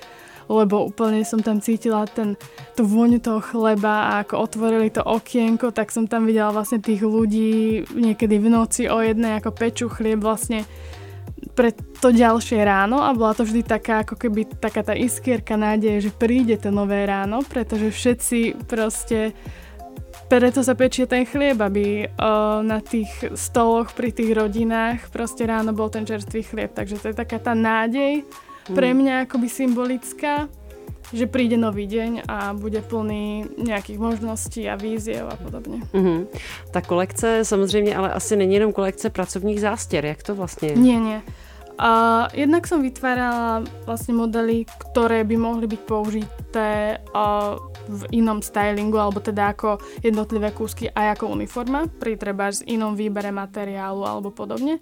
lebo 0.49 0.85
úplne 0.85 1.25
som 1.25 1.41
tam 1.41 1.61
cítila 1.61 2.05
ten, 2.05 2.37
tú 2.77 2.85
vôňu 2.85 3.17
toho 3.21 3.41
chleba 3.41 4.13
a 4.13 4.29
ako 4.29 4.45
otvorili 4.45 4.93
to 4.93 5.01
okienko, 5.01 5.73
tak 5.73 5.89
som 5.89 6.05
tam 6.05 6.29
videla 6.29 6.53
vlastne 6.53 6.85
tých 6.85 7.01
ľudí 7.01 7.85
niekedy 7.97 8.37
v 8.37 8.49
noci 8.53 8.83
o 8.93 9.01
jednej 9.01 9.41
ako 9.41 9.51
peču 9.57 9.87
chlieb 9.89 10.21
vlastne 10.21 10.69
pre 11.53 11.77
to 11.77 12.09
ďalšie 12.09 12.65
ráno 12.65 13.05
a 13.05 13.13
bola 13.13 13.37
to 13.37 13.45
vždy 13.45 13.61
taká 13.61 14.01
ako 14.07 14.17
keby 14.17 14.49
taká 14.49 14.81
tá 14.81 14.97
iskierka 14.97 15.61
nádeje, 15.61 16.09
že 16.09 16.17
príde 16.17 16.57
to 16.57 16.73
nové 16.73 17.05
ráno, 17.05 17.45
pretože 17.45 17.93
všetci 17.93 18.65
proste 18.65 19.37
preto 20.25 20.65
sa 20.65 20.73
pečie 20.73 21.05
ten 21.05 21.29
chlieb, 21.29 21.61
aby 21.61 22.09
o, 22.09 22.65
na 22.65 22.81
tých 22.81 23.13
stoloch 23.37 23.93
pri 23.93 24.11
tých 24.11 24.33
rodinách 24.33 25.13
proste 25.13 25.45
ráno 25.45 25.77
bol 25.77 25.93
ten 25.93 26.09
čerstvý 26.09 26.41
chlieb. 26.43 26.73
Takže 26.73 26.97
to 26.97 27.07
je 27.13 27.17
taká 27.17 27.37
tá 27.37 27.53
nádej 27.53 28.25
pre 28.73 28.97
mňa 28.97 29.29
akoby 29.29 29.49
symbolická, 29.53 30.49
že 31.15 31.31
príde 31.31 31.55
nový 31.55 31.87
deň 31.87 32.27
a 32.27 32.51
bude 32.59 32.83
plný 32.83 33.47
nějakých 33.55 33.99
možností 33.99 34.67
a 34.67 34.75
víziev 34.75 35.31
a 35.31 35.37
podobně. 35.37 35.81
Mm-hmm. 35.95 36.27
Ta 36.71 36.81
kolekce 36.81 37.45
samozřejmě 37.45 37.97
ale 37.97 38.13
asi 38.13 38.37
není 38.37 38.55
jenom 38.55 38.73
kolekce 38.73 39.11
pracovních 39.11 39.61
zástěr, 39.61 40.05
jak 40.05 40.23
to 40.23 40.35
vlastně 40.35 40.69
je? 40.69 40.77
Nie, 40.77 41.01
nie. 41.01 41.23
A 41.79 42.31
jednak 42.31 42.71
som 42.71 42.87
vytvárala 42.87 43.67
vlastne 43.83 44.15
modely, 44.15 44.63
ktoré 44.63 45.27
by 45.27 45.35
mohli 45.35 45.67
byť 45.67 45.81
použité 45.83 47.03
a 47.11 47.59
v 47.91 48.03
inom 48.15 48.39
stylingu, 48.39 48.95
alebo 48.95 49.19
teda 49.19 49.51
ako 49.51 49.83
jednotlivé 49.99 50.55
kúsky 50.55 50.87
aj 50.87 51.19
ako 51.19 51.35
uniforma, 51.35 51.91
pri 51.91 52.15
treba 52.15 52.55
inom 52.71 52.95
výbere 52.95 53.35
materiálu 53.35 54.07
alebo 54.07 54.31
podobne 54.31 54.79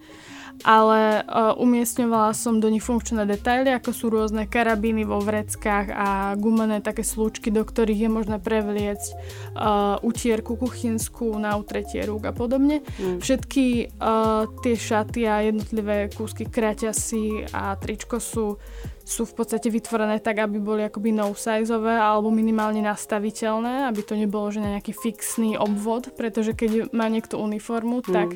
ale 0.62 1.24
uh, 1.24 1.56
umiestňovala 1.58 2.36
som 2.36 2.62
do 2.62 2.70
nich 2.70 2.84
funkčné 2.84 3.26
detaily, 3.26 3.72
ako 3.74 3.90
sú 3.90 4.06
rôzne 4.12 4.46
karabíny 4.46 5.02
vo 5.02 5.18
vreckách 5.18 5.90
a 5.90 6.08
gumené 6.38 6.84
také 6.84 7.02
slúčky, 7.02 7.50
do 7.50 7.66
ktorých 7.66 8.06
je 8.06 8.10
možné 8.10 8.36
prevliecť 8.38 9.08
uh, 9.56 9.98
utierku 10.04 10.54
kuchynskú 10.54 11.34
na 11.40 11.58
utretie 11.58 12.04
rúk 12.06 12.30
a 12.30 12.32
podobne. 12.32 12.86
Mm. 13.00 13.18
Všetky 13.18 13.96
uh, 13.98 14.46
tie 14.62 14.74
šaty 14.78 15.22
a 15.26 15.42
jednotlivé 15.42 16.12
kúsky 16.14 16.46
kraťasy 16.46 17.50
a 17.50 17.74
tričko 17.74 18.22
sú 18.22 18.60
sú 19.02 19.26
v 19.26 19.34
podstate 19.34 19.66
vytvorené 19.66 20.22
tak, 20.22 20.38
aby 20.38 20.62
boli 20.62 20.86
akoby 20.86 21.10
no-sizeové 21.10 21.98
alebo 21.98 22.30
minimálne 22.30 22.86
nastaviteľné, 22.86 23.90
aby 23.90 24.00
to 24.06 24.14
nebolo 24.14 24.46
že 24.54 24.62
na 24.62 24.78
nejaký 24.78 24.94
fixný 24.94 25.58
obvod, 25.58 26.14
pretože 26.14 26.54
keď 26.54 26.94
má 26.94 27.10
niekto 27.10 27.42
uniformu, 27.42 28.00
mm. 28.00 28.14
tak 28.14 28.28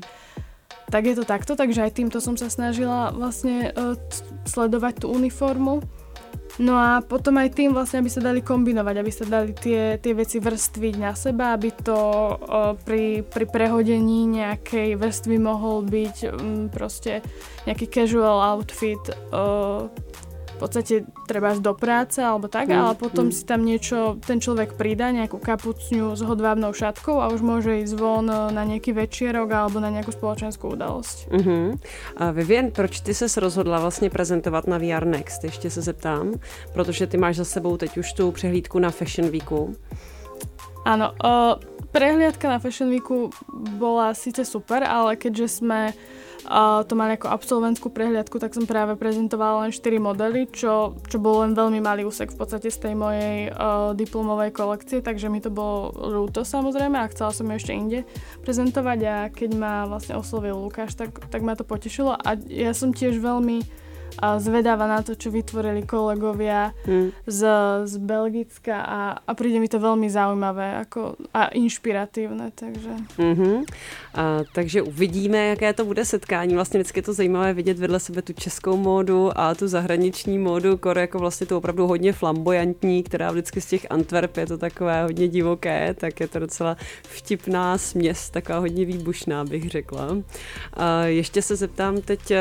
tak 0.86 1.02
je 1.10 1.14
to 1.18 1.24
takto, 1.26 1.58
takže 1.58 1.82
aj 1.82 1.98
týmto 1.98 2.22
som 2.22 2.38
sa 2.38 2.46
snažila 2.46 3.10
vlastne 3.10 3.74
uh, 3.74 3.98
sledovať 4.46 5.02
tú 5.02 5.06
uniformu. 5.10 5.82
No 6.56 6.72
a 6.80 7.04
potom 7.04 7.36
aj 7.36 7.52
tým 7.52 7.76
vlastne, 7.76 8.00
aby 8.00 8.08
sa 8.08 8.24
dali 8.24 8.40
kombinovať, 8.40 8.94
aby 8.96 9.12
sa 9.12 9.28
dali 9.28 9.52
tie, 9.52 10.00
tie 10.00 10.12
veci 10.16 10.40
vrstviť 10.40 10.94
na 10.96 11.12
seba, 11.12 11.52
aby 11.52 11.68
to 11.84 11.98
uh, 12.32 12.72
pri, 12.80 13.20
pri 13.28 13.44
prehodení 13.44 14.24
nejakej 14.24 14.96
vrstvy 14.96 15.36
mohol 15.36 15.84
byť 15.84 16.16
um, 16.32 16.72
proste 16.72 17.20
nejaký 17.68 17.92
casual 17.92 18.40
outfit 18.40 19.02
uh, 19.36 19.92
v 20.56 20.58
podstate 20.58 20.94
treba 21.28 21.52
do 21.60 21.76
práce 21.76 22.24
alebo 22.24 22.48
tak, 22.48 22.72
mm. 22.72 22.80
ale 22.80 22.92
potom 22.96 23.28
mm. 23.28 23.34
si 23.36 23.42
tam 23.44 23.60
niečo, 23.60 24.16
ten 24.24 24.40
človek 24.40 24.80
pridá, 24.80 25.12
nejakú 25.12 25.36
kapucňu 25.36 26.16
s 26.16 26.24
hodvábnou 26.24 26.72
šatkou 26.72 27.20
a 27.20 27.28
už 27.28 27.44
môže 27.44 27.84
ísť 27.84 27.94
von 28.00 28.24
na 28.26 28.62
nejaký 28.64 28.96
večierok 28.96 29.52
alebo 29.52 29.84
na 29.84 29.92
nejakú 29.92 30.16
spoločenskú 30.16 30.72
udalosť. 30.72 31.28
Mm-hmm. 31.28 31.64
A 32.16 32.24
Vivian, 32.32 32.72
proč 32.72 33.00
ty 33.00 33.14
se 33.14 33.28
rozhodla 33.40 33.80
vlastně 33.80 34.10
prezentovat 34.10 34.66
na 34.66 34.78
VR 34.78 35.04
Next? 35.04 35.44
Ještě 35.44 35.70
se 35.70 35.82
zeptám, 35.82 36.32
protože 36.72 37.06
ty 37.06 37.16
máš 37.16 37.36
za 37.36 37.44
sebou 37.44 37.76
teď 37.76 37.98
už 37.98 38.12
tu 38.12 38.32
přehlídku 38.32 38.78
na 38.78 38.90
Fashion 38.90 39.28
Weeku. 39.28 39.76
Áno, 40.86 41.10
uh, 41.18 41.58
prehliadka 41.90 42.46
na 42.46 42.62
Fashion 42.62 42.86
Weeku 42.86 43.34
bola 43.74 44.14
síce 44.14 44.46
super, 44.46 44.86
ale 44.86 45.18
keďže 45.18 45.58
sme 45.58 45.90
a 45.90 45.94
to 46.86 46.94
mali 46.94 47.18
ako 47.18 47.26
absolventskú 47.28 47.90
prehliadku, 47.90 48.38
tak 48.38 48.54
som 48.54 48.64
práve 48.64 48.94
prezentovala 48.94 49.66
len 49.66 49.72
4 49.74 49.98
modely, 49.98 50.46
čo, 50.50 50.94
čo 51.10 51.18
bol 51.18 51.42
len 51.42 51.58
veľmi 51.58 51.82
malý 51.82 52.06
úsek 52.06 52.30
v 52.30 52.38
podstate 52.38 52.70
z 52.70 52.78
tej 52.86 52.94
mojej 52.94 53.50
uh, 53.50 53.92
diplomovej 53.98 54.54
kolekcie, 54.54 55.02
takže 55.02 55.26
mi 55.26 55.42
to 55.42 55.50
bolo 55.50 55.90
ľúto 55.92 56.46
samozrejme 56.46 56.96
a 56.96 57.10
chcela 57.10 57.34
som 57.34 57.50
ju 57.50 57.54
ešte 57.58 57.72
inde 57.74 58.00
prezentovať 58.46 58.98
a 59.06 59.16
keď 59.28 59.50
ma 59.58 59.74
vlastne 59.90 60.14
oslovil 60.14 60.54
Lukáš, 60.56 60.94
tak, 60.94 61.18
tak 61.28 61.42
ma 61.42 61.58
to 61.58 61.66
potešilo 61.66 62.14
a 62.14 62.38
ja 62.46 62.70
som 62.70 62.94
tiež 62.94 63.18
veľmi 63.18 63.85
a 64.18 64.38
zvedáva 64.40 64.86
na 64.86 65.02
to, 65.02 65.14
čo 65.14 65.30
vytvorili 65.30 65.82
kolegovia 65.84 66.72
hmm. 66.84 67.12
z, 67.26 67.40
z 67.84 67.94
Belgicka 67.98 68.82
a, 68.82 69.00
a 69.20 69.30
príde 69.36 69.60
mi 69.60 69.68
to 69.68 69.78
veľmi 69.78 70.08
zaujímavé 70.08 70.80
ako, 70.86 71.16
a 71.34 71.52
inšpiratívne. 71.52 72.52
Takže. 72.54 72.92
Mm-hmm. 73.18 73.56
A, 74.14 74.44
takže 74.54 74.82
uvidíme, 74.82 75.38
jaké 75.46 75.72
to 75.72 75.84
bude 75.84 76.04
setkání. 76.04 76.54
Vlastně 76.54 76.80
vždycky 76.80 76.98
je 76.98 77.02
to 77.02 77.12
zajímavé 77.12 77.52
vidět 77.52 77.78
vedle 77.78 78.00
sebe 78.00 78.22
tu 78.22 78.32
českou 78.32 78.76
módu 78.76 79.30
a 79.38 79.54
tu 79.54 79.68
zahraniční 79.68 80.38
módu, 80.38 80.76
kore 80.76 81.00
jako 81.00 81.18
vlastně 81.18 81.46
to 81.46 81.58
opravdu 81.58 81.86
hodně 81.86 82.12
flamboyantní, 82.12 83.02
která 83.02 83.30
vždycky 83.30 83.60
z 83.60 83.66
těch 83.66 83.86
Antwerp 83.90 84.36
je 84.36 84.46
to 84.46 84.58
takové 84.58 85.02
hodně 85.02 85.28
divoké, 85.28 85.94
tak 85.94 86.20
je 86.20 86.28
to 86.28 86.38
docela 86.38 86.76
vtipná 87.02 87.78
směs, 87.78 88.30
taková 88.30 88.58
hodně 88.58 88.84
výbušná, 88.84 89.44
bych 89.44 89.70
řekla. 89.70 90.08
A 90.74 91.04
ještě 91.04 91.42
se 91.42 91.56
zeptám 91.56 92.00
teď 92.00 92.20
uh, 92.30 92.36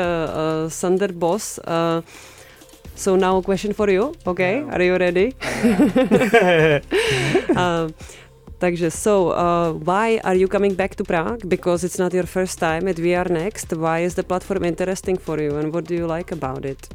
Sander 0.68 1.12
Boss, 1.12 1.60
Uh, 1.66 2.02
so 2.94 3.16
now 3.16 3.36
a 3.36 3.42
question 3.42 3.72
for 3.72 3.90
you, 3.90 4.14
okay? 4.26 4.60
Yeah. 4.60 4.74
Are 4.74 4.82
you 4.82 4.96
ready? 4.96 5.34
uh, 7.56 7.88
takže 8.58 8.90
so, 8.90 9.30
uh, 9.30 9.72
why 9.72 10.18
are 10.24 10.34
you 10.34 10.48
coming 10.48 10.74
back 10.74 10.94
to 10.96 11.04
Prague? 11.04 11.42
Because 11.48 11.84
it's 11.84 11.98
not 11.98 12.12
your 12.14 12.26
first 12.26 12.58
time 12.58 12.88
at 12.88 12.96
VR 12.96 13.28
Next. 13.28 13.72
Why 13.76 13.98
is 14.00 14.14
the 14.14 14.22
platform 14.22 14.64
interesting 14.64 15.18
for 15.18 15.36
you 15.40 15.58
and 15.58 15.74
what 15.74 15.84
do 15.84 15.94
you 15.94 16.06
like 16.06 16.32
about 16.32 16.64
it? 16.64 16.88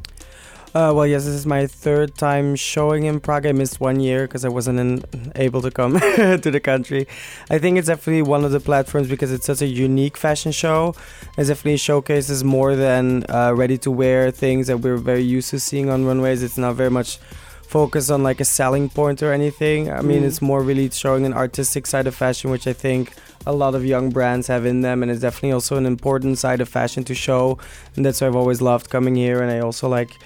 Uh, 0.74 0.90
well, 0.94 1.06
yes, 1.06 1.26
this 1.26 1.34
is 1.34 1.44
my 1.44 1.66
third 1.66 2.14
time 2.14 2.56
showing 2.56 3.04
in 3.04 3.20
Prague. 3.20 3.44
I 3.44 3.52
missed 3.52 3.78
one 3.78 4.00
year 4.00 4.26
because 4.26 4.42
I 4.42 4.48
wasn't 4.48 4.80
in, 4.80 5.32
able 5.34 5.60
to 5.60 5.70
come 5.70 6.00
to 6.00 6.50
the 6.50 6.60
country. 6.60 7.06
I 7.50 7.58
think 7.58 7.76
it's 7.76 7.88
definitely 7.88 8.22
one 8.22 8.42
of 8.42 8.52
the 8.52 8.60
platforms 8.60 9.08
because 9.08 9.30
it's 9.30 9.44
such 9.44 9.60
a 9.60 9.66
unique 9.66 10.16
fashion 10.16 10.50
show. 10.50 10.94
It 11.36 11.44
definitely 11.44 11.76
showcases 11.76 12.42
more 12.42 12.74
than 12.74 13.26
uh, 13.28 13.52
ready 13.54 13.76
to 13.78 13.90
wear 13.90 14.30
things 14.30 14.66
that 14.68 14.78
we're 14.78 14.96
very 14.96 15.20
used 15.20 15.50
to 15.50 15.60
seeing 15.60 15.90
on 15.90 16.06
runways. 16.06 16.42
It's 16.42 16.56
not 16.56 16.74
very 16.74 16.90
much 16.90 17.18
focused 17.72 18.10
on 18.10 18.22
like 18.22 18.40
a 18.40 18.44
selling 18.46 18.88
point 18.88 19.22
or 19.22 19.30
anything. 19.30 19.90
I 19.90 20.00
mean, 20.00 20.22
mm. 20.22 20.26
it's 20.26 20.40
more 20.40 20.62
really 20.62 20.88
showing 20.88 21.26
an 21.26 21.34
artistic 21.34 21.86
side 21.86 22.06
of 22.06 22.14
fashion, 22.14 22.50
which 22.50 22.66
I 22.66 22.72
think 22.72 23.12
a 23.44 23.52
lot 23.52 23.74
of 23.74 23.84
young 23.84 24.08
brands 24.08 24.46
have 24.46 24.64
in 24.64 24.80
them, 24.80 25.02
and 25.02 25.10
it's 25.10 25.20
definitely 25.20 25.52
also 25.52 25.76
an 25.76 25.84
important 25.84 26.38
side 26.38 26.62
of 26.62 26.68
fashion 26.70 27.04
to 27.04 27.14
show. 27.14 27.58
And 27.94 28.06
that's 28.06 28.22
why 28.22 28.26
I've 28.28 28.36
always 28.36 28.62
loved 28.62 28.88
coming 28.88 29.16
here, 29.16 29.42
and 29.42 29.50
I 29.50 29.60
also 29.60 29.86
like 29.86 30.16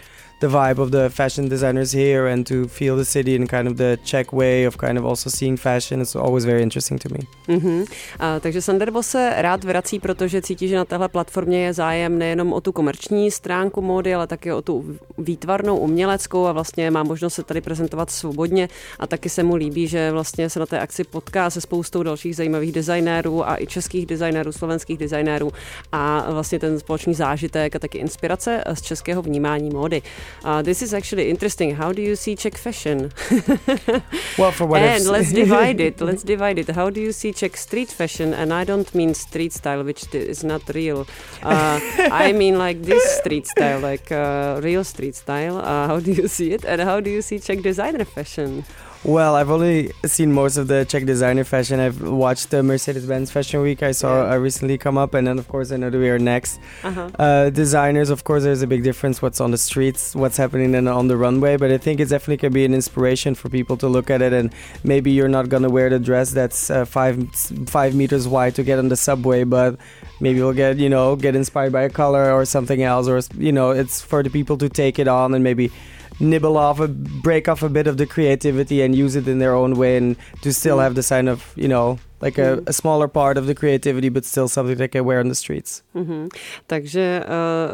the 0.40 0.48
vibe 0.48 0.78
of 0.78 0.90
the 0.90 1.08
fashion 1.08 1.48
designers 1.48 1.92
here 1.92 2.26
and 2.26 2.46
to 2.46 2.68
feel 2.68 2.96
the 2.96 3.04
city 3.04 3.34
in 3.34 3.46
kind 3.46 3.68
of 3.68 3.76
the 3.76 3.96
Czech 4.04 4.32
way 4.32 4.66
of 4.66 4.76
kind 4.76 4.98
of 4.98 5.04
also 5.04 5.30
seeing 5.30 5.56
fashion 5.56 6.00
is 6.00 6.16
always 6.16 6.44
very 6.44 6.62
interesting 6.62 6.98
to 6.98 7.08
me. 7.08 7.18
Mm-hmm. 7.48 7.80
Uh, 7.80 8.40
takže 8.40 8.62
Sanderbo 8.62 9.02
se 9.02 9.32
rád 9.36 9.64
vrací, 9.64 10.00
protože 10.00 10.42
cítí, 10.42 10.68
že 10.68 10.76
na 10.76 10.84
téhle 10.84 11.08
platformě 11.08 11.64
je 11.64 11.72
zájem 11.72 12.18
nejenom 12.18 12.52
o 12.52 12.60
tu 12.60 12.72
komerční 12.72 13.30
stránku 13.30 13.82
módy, 13.82 14.14
ale 14.14 14.26
také 14.26 14.54
o 14.54 14.62
tu 14.62 14.98
výtvarnou, 15.18 15.76
uměleckou 15.76 16.46
a 16.46 16.52
vlastně 16.52 16.90
má 16.90 17.02
možnost 17.02 17.34
se 17.34 17.42
tady 17.42 17.60
prezentovat 17.60 18.10
svobodně 18.10 18.68
a 18.98 19.06
taky 19.06 19.28
se 19.28 19.42
mu 19.42 19.54
líbí, 19.54 19.88
že 19.88 20.10
vlastně 20.10 20.50
se 20.50 20.60
na 20.60 20.66
té 20.66 20.80
akci 20.80 21.04
potká 21.04 21.50
se 21.50 21.60
spoustou 21.60 22.02
dalších 22.02 22.36
zajímavých 22.36 22.72
designérů 22.72 23.48
a 23.48 23.56
i 23.58 23.66
českých 23.66 24.06
designérů, 24.06 24.52
slovenských 24.52 24.98
designérů 24.98 25.52
a 25.92 26.32
vlastně 26.32 26.58
ten 26.58 26.80
společný 26.80 27.14
zážitek 27.14 27.76
a 27.76 27.78
taky 27.78 27.98
inspirace 27.98 28.64
z 28.74 28.82
českého 28.82 29.22
vnímání 29.22 29.70
módy. 29.70 30.02
Uh, 30.44 30.62
this 30.62 30.82
is 30.82 30.94
actually 30.94 31.30
interesting. 31.30 31.74
How 31.76 31.92
do 31.92 32.02
you 32.02 32.16
see 32.16 32.36
Czech 32.36 32.56
fashion? 32.56 33.12
well, 34.38 34.52
for 34.52 34.66
what 34.66 34.80
and 34.80 35.04
let's 35.06 35.32
divide 35.32 35.80
it. 35.80 36.00
Let's 36.06 36.22
divide 36.22 36.58
it. 36.58 36.68
How 36.68 36.90
do 36.90 37.00
you 37.00 37.12
see 37.12 37.32
Czech 37.32 37.56
street 37.56 37.90
fashion? 37.90 38.32
And 38.32 38.52
I 38.52 38.64
don't 38.64 38.94
mean 38.94 39.14
street 39.14 39.52
style, 39.52 39.82
which 39.82 40.14
is 40.14 40.44
not 40.44 40.62
real. 40.74 41.06
Uh, 41.42 41.80
I 42.12 42.32
mean 42.32 42.58
like 42.58 42.82
this 42.82 43.02
street 43.18 43.46
style, 43.46 43.80
like 43.80 44.12
uh, 44.12 44.60
real 44.62 44.84
street 44.84 45.16
style. 45.16 45.58
Uh, 45.58 45.86
how 45.88 46.00
do 46.00 46.12
you 46.12 46.28
see 46.28 46.52
it? 46.52 46.64
And 46.64 46.80
how 46.80 47.00
do 47.00 47.10
you 47.10 47.22
see 47.22 47.38
Czech 47.38 47.62
designer 47.62 48.04
fashion? 48.04 48.64
Well, 49.06 49.36
I've 49.36 49.50
only 49.50 49.92
seen 50.04 50.32
most 50.32 50.56
of 50.56 50.66
the 50.66 50.84
Czech 50.84 51.06
designer 51.06 51.44
fashion. 51.44 51.78
I've 51.78 52.02
watched 52.02 52.50
the 52.50 52.64
Mercedes-Benz 52.64 53.30
Fashion 53.30 53.62
Week. 53.62 53.80
I 53.84 53.92
saw 53.92 54.24
yeah. 54.24 54.34
uh, 54.34 54.38
recently 54.38 54.78
come 54.78 54.98
up, 54.98 55.14
and 55.14 55.28
then 55.28 55.38
of 55.38 55.46
course 55.46 55.70
I 55.70 55.76
know 55.76 55.90
that 55.90 55.98
we 55.98 56.10
are 56.10 56.18
next. 56.18 56.58
Uh-huh. 56.82 57.08
Uh, 57.16 57.50
designers, 57.50 58.10
of 58.10 58.24
course, 58.24 58.42
there's 58.42 58.62
a 58.62 58.66
big 58.66 58.82
difference. 58.82 59.22
What's 59.22 59.40
on 59.40 59.52
the 59.52 59.58
streets, 59.58 60.16
what's 60.16 60.36
happening 60.36 60.72
then 60.72 60.88
on 60.88 61.06
the 61.06 61.16
runway. 61.16 61.56
But 61.56 61.70
I 61.70 61.78
think 61.78 62.00
it 62.00 62.08
definitely 62.08 62.38
can 62.38 62.52
be 62.52 62.64
an 62.64 62.74
inspiration 62.74 63.36
for 63.36 63.48
people 63.48 63.76
to 63.76 63.86
look 63.86 64.10
at 64.10 64.22
it. 64.22 64.32
And 64.32 64.52
maybe 64.82 65.12
you're 65.12 65.28
not 65.28 65.50
gonna 65.50 65.70
wear 65.70 65.88
the 65.88 66.00
dress 66.00 66.32
that's 66.32 66.68
uh, 66.68 66.84
five 66.84 67.32
five 67.68 67.94
meters 67.94 68.26
wide 68.26 68.56
to 68.56 68.64
get 68.64 68.80
on 68.80 68.88
the 68.88 68.96
subway, 68.96 69.44
but 69.44 69.78
maybe 70.18 70.38
you'll 70.38 70.52
get 70.52 70.78
you 70.78 70.88
know 70.88 71.14
get 71.14 71.36
inspired 71.36 71.72
by 71.72 71.82
a 71.82 71.90
color 71.90 72.32
or 72.32 72.44
something 72.44 72.82
else, 72.82 73.06
or 73.06 73.20
you 73.38 73.52
know 73.52 73.70
it's 73.70 74.00
for 74.00 74.24
the 74.24 74.30
people 74.30 74.58
to 74.58 74.68
take 74.68 74.98
it 74.98 75.06
on 75.06 75.32
and 75.32 75.44
maybe 75.44 75.70
nibble 76.20 76.56
off 76.56 76.80
a 76.80 76.88
break 76.88 77.48
off 77.48 77.62
a 77.62 77.68
bit 77.68 77.86
of 77.86 77.96
the 77.96 78.06
creativity 78.06 78.82
and 78.82 78.94
use 78.94 79.16
it 79.16 79.28
in 79.28 79.38
their 79.38 79.54
own 79.54 79.74
way 79.74 79.96
and 79.96 80.16
to 80.42 80.52
still 80.52 80.78
mm. 80.78 80.82
have 80.82 80.94
the 80.94 81.02
sign 81.02 81.28
of 81.28 81.52
you 81.56 81.68
know 81.68 81.98
like 82.22 82.42
a, 82.42 82.58
a 82.66 82.72
smaller 82.72 83.08
part 83.08 83.38
of 83.38 83.44
the 83.44 83.54
creativity, 83.54 84.10
but 84.10 84.24
still 84.24 84.48
something 84.48 84.78
they 84.78 84.88
can 84.88 85.04
wear 85.04 85.20
on 85.20 85.28
the 85.28 85.34
streets. 85.34 85.82
Mm-hmm. 85.94 86.28
Takže 86.66 87.24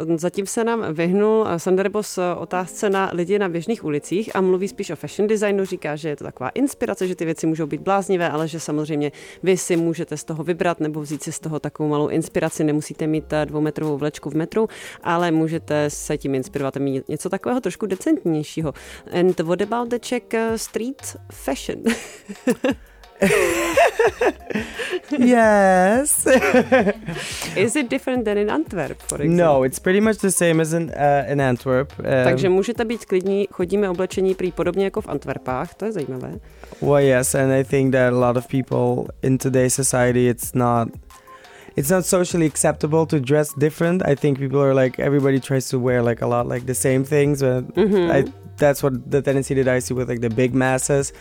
uh, 0.09 0.17
zatím 0.17 0.47
se 0.47 0.65
nám 0.65 0.95
vyhnul 0.95 1.47
Sander 1.57 1.89
Bos 1.89 2.19
otázce 2.39 2.91
na 2.91 3.11
lidi 3.13 3.39
na 3.39 3.49
běžných 3.49 3.85
ulicích 3.85 4.37
a 4.37 4.41
mluví 4.41 4.69
spíš 4.69 4.91
o 4.91 4.97
fashion 4.97 5.29
designu. 5.29 5.65
Říká, 5.65 5.97
že 5.97 6.09
je 6.09 6.17
to 6.17 6.25
taková 6.25 6.49
inspirace, 6.49 7.09
že 7.09 7.15
ty 7.15 7.25
věci 7.25 7.47
můžou 7.47 7.67
být 7.67 7.81
bláznivé, 7.81 8.31
ale 8.31 8.49
že 8.49 8.61
samozřejmě 8.61 9.13
vy 9.43 9.57
si 9.57 9.77
můžete 9.77 10.17
z 10.17 10.25
toho 10.25 10.45
vybrat 10.45 10.81
nebo 10.81 11.01
vzít 11.01 11.23
si 11.23 11.33
z 11.33 11.41
toho 11.41 11.61
takovou 11.61 11.89
malou 11.89 12.09
inspiraci. 12.09 12.65
Nemusíte 12.65 13.07
mít 13.07 13.35
dvoumetrovou 13.45 13.99
vlečku 13.99 14.31
v 14.31 14.35
metru, 14.35 14.69
ale 15.03 15.31
můžete 15.31 15.91
se 15.91 16.19
tím 16.19 16.35
inspirovat 16.35 16.77
a 16.77 16.81
mít 16.81 17.09
něco 17.09 17.29
takového 17.29 17.61
trošku 17.61 17.87
decentnějšího. 17.87 18.75
And 19.13 19.41
what 19.41 19.63
about 19.63 19.89
the 19.89 19.99
Czech 19.99 20.23
street 20.57 21.17
fashion? 21.33 21.83
yes. 25.19 26.27
Is 27.57 27.77
it 27.77 27.89
different 27.91 28.25
than 28.25 28.39
in 28.39 28.51
Antwerp, 28.51 28.99
for 29.03 29.21
example? 29.23 29.37
No, 29.37 29.63
it's 29.65 29.79
pretty 29.79 30.01
much 30.01 30.19
the 30.19 30.31
same 30.31 30.61
as 30.61 30.73
in, 30.73 30.91
uh, 30.91 31.25
in 31.33 31.41
Antwerp. 31.41 31.93
Um, 31.99 32.05
Takže 32.25 32.49
můžete 32.49 32.85
být 32.85 33.05
klidní, 33.05 33.49
chodíme 33.53 33.91
oblečení 33.91 34.35
prý 34.35 34.53
podobně 34.53 34.85
jako 34.85 35.01
v 35.01 35.09
Antwerpách, 35.09 35.75
to 35.75 35.85
je 35.85 35.93
zajímavé. 35.93 36.33
Well, 36.81 36.99
yes, 37.05 37.35
and 37.35 37.53
I 37.53 37.65
think 37.65 37.93
that 37.93 38.13
a 38.13 38.17
lot 38.17 38.37
of 38.37 38.47
people 38.47 39.13
in 39.23 39.39
today's 39.39 39.75
society, 39.75 40.29
it's 40.29 40.55
not 40.55 40.89
it's 41.77 41.91
not 41.91 42.07
socially 42.07 42.47
acceptable 42.47 43.07
to 43.07 43.19
dress 43.19 43.49
different. 43.57 44.03
I 44.09 44.15
think 44.17 44.39
people 44.39 44.61
are 44.61 44.75
like 44.75 45.03
everybody 45.03 45.41
tries 45.41 45.69
to 45.71 45.79
wear 45.79 46.03
like 46.03 46.25
a 46.25 46.27
lot 46.27 46.47
like 46.47 46.67
the 46.67 46.75
same 46.75 47.05
things. 47.05 47.41
But 47.41 47.65
Mm-hmm. 47.75 48.11
I, 48.11 48.25
that's 48.59 48.83
what 48.83 49.11
the 49.11 49.23
tendency 49.23 49.55
that 49.55 49.69
I 49.77 49.81
see 49.81 49.95
with 49.95 50.09
like 50.11 50.21
the 50.21 50.29
big 50.29 50.55
masses. 50.55 51.13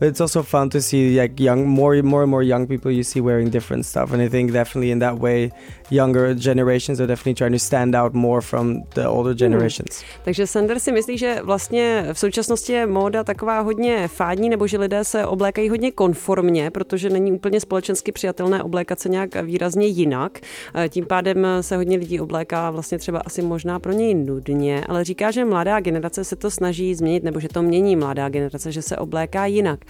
But 0.00 0.08
it's 0.08 0.20
also 0.20 0.42
fun 0.42 0.70
to 0.70 0.80
see 0.80 1.20
like 1.20 1.38
young, 1.38 1.68
more, 1.68 2.02
more 2.02 2.22
and 2.22 2.30
more 2.30 2.42
young 2.42 2.66
people 2.66 2.90
you 2.90 3.04
see 3.04 3.20
wearing 3.20 3.50
different 3.50 3.84
stuff, 3.84 4.12
and 4.12 4.22
I 4.22 4.28
think 4.28 4.50
definitely 4.50 4.90
in 4.90 4.98
that 5.00 5.18
way, 5.18 5.52
younger 5.90 6.34
generations 6.34 7.00
are 7.00 7.06
definitely 7.06 7.34
trying 7.34 7.52
to 7.52 7.58
stand 7.58 7.94
out 7.94 8.14
more 8.14 8.40
from 8.40 8.82
the 8.94 9.06
older 9.08 9.34
generations. 9.34 10.02
Takže 10.24 10.46
Sander 10.46 10.78
si 10.78 10.92
myslí, 10.92 11.18
že 11.18 11.40
vlastně 11.42 12.06
v 12.12 12.18
současnosti 12.18 12.72
je 12.72 12.86
móda 12.86 13.24
taková 13.24 13.60
hodně 13.60 14.08
fádní, 14.08 14.48
nebo 14.48 14.66
že 14.66 14.78
lidé 14.78 15.04
se 15.04 15.26
oblékají 15.26 15.68
hodně 15.68 15.92
konformně, 15.92 16.70
protože 16.70 17.10
není 17.10 17.32
úplně 17.32 17.60
společensky 17.60 18.12
přijatelné 18.12 18.62
oblékat 18.62 19.00
se 19.00 19.08
nějak 19.08 19.42
výrazně 19.42 19.86
jinak. 19.86 20.38
Eh, 20.74 20.88
Tím 20.88 21.06
pádem 21.06 21.46
se 21.60 21.76
hodně 21.76 21.96
lidí 21.98 22.20
obléká 22.20 22.70
vlastně 22.70 22.98
třeba 22.98 23.18
asi 23.18 23.42
možná 23.42 23.78
pro 23.78 23.92
něj 23.92 24.14
nudně, 24.14 24.84
ale 24.88 25.04
říká, 25.04 25.30
že 25.30 25.44
mladá 25.44 25.80
generace 25.80 26.24
se 26.24 26.36
to 26.36 26.50
snaží 26.50 26.94
změnit, 26.94 27.24
nebo 27.24 27.40
že 27.40 27.48
to 27.48 27.62
mění 27.62 27.96
mladá 27.96 28.28
generace, 28.28 28.72
že 28.72 28.82
se 28.82 28.96
obléká 28.96 29.46
jinak. 29.46 29.80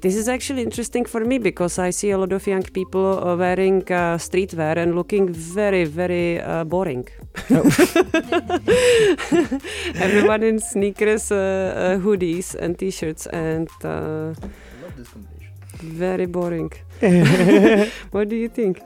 This 0.00 0.16
is 0.16 0.28
actually 0.28 0.62
interesting 0.62 1.08
for 1.08 1.24
me 1.26 1.38
because 1.38 1.82
I 1.82 1.92
see 1.92 2.14
a 2.14 2.18
lot 2.18 2.32
of 2.32 2.48
young 2.48 2.70
people 2.70 3.00
uh, 3.00 3.38
wearing 3.38 3.90
uh, 3.90 3.96
streetwear 4.18 4.78
and 4.78 4.94
looking 4.94 5.30
very, 5.46 5.84
very 5.84 6.40
uh, 6.40 6.64
boring. 6.64 7.08
Everyone 9.94 10.42
in 10.42 10.58
sneakers, 10.58 11.30
uh, 11.30 11.36
uh, 11.36 11.98
hoodies, 11.98 12.54
and 12.54 12.78
t-shirts, 12.78 13.26
and 13.26 13.68
uh, 13.84 14.34
very 15.78 16.26
boring. 16.26 16.72
what 18.10 18.28
do 18.28 18.36
you 18.36 18.48
think? 18.48 18.80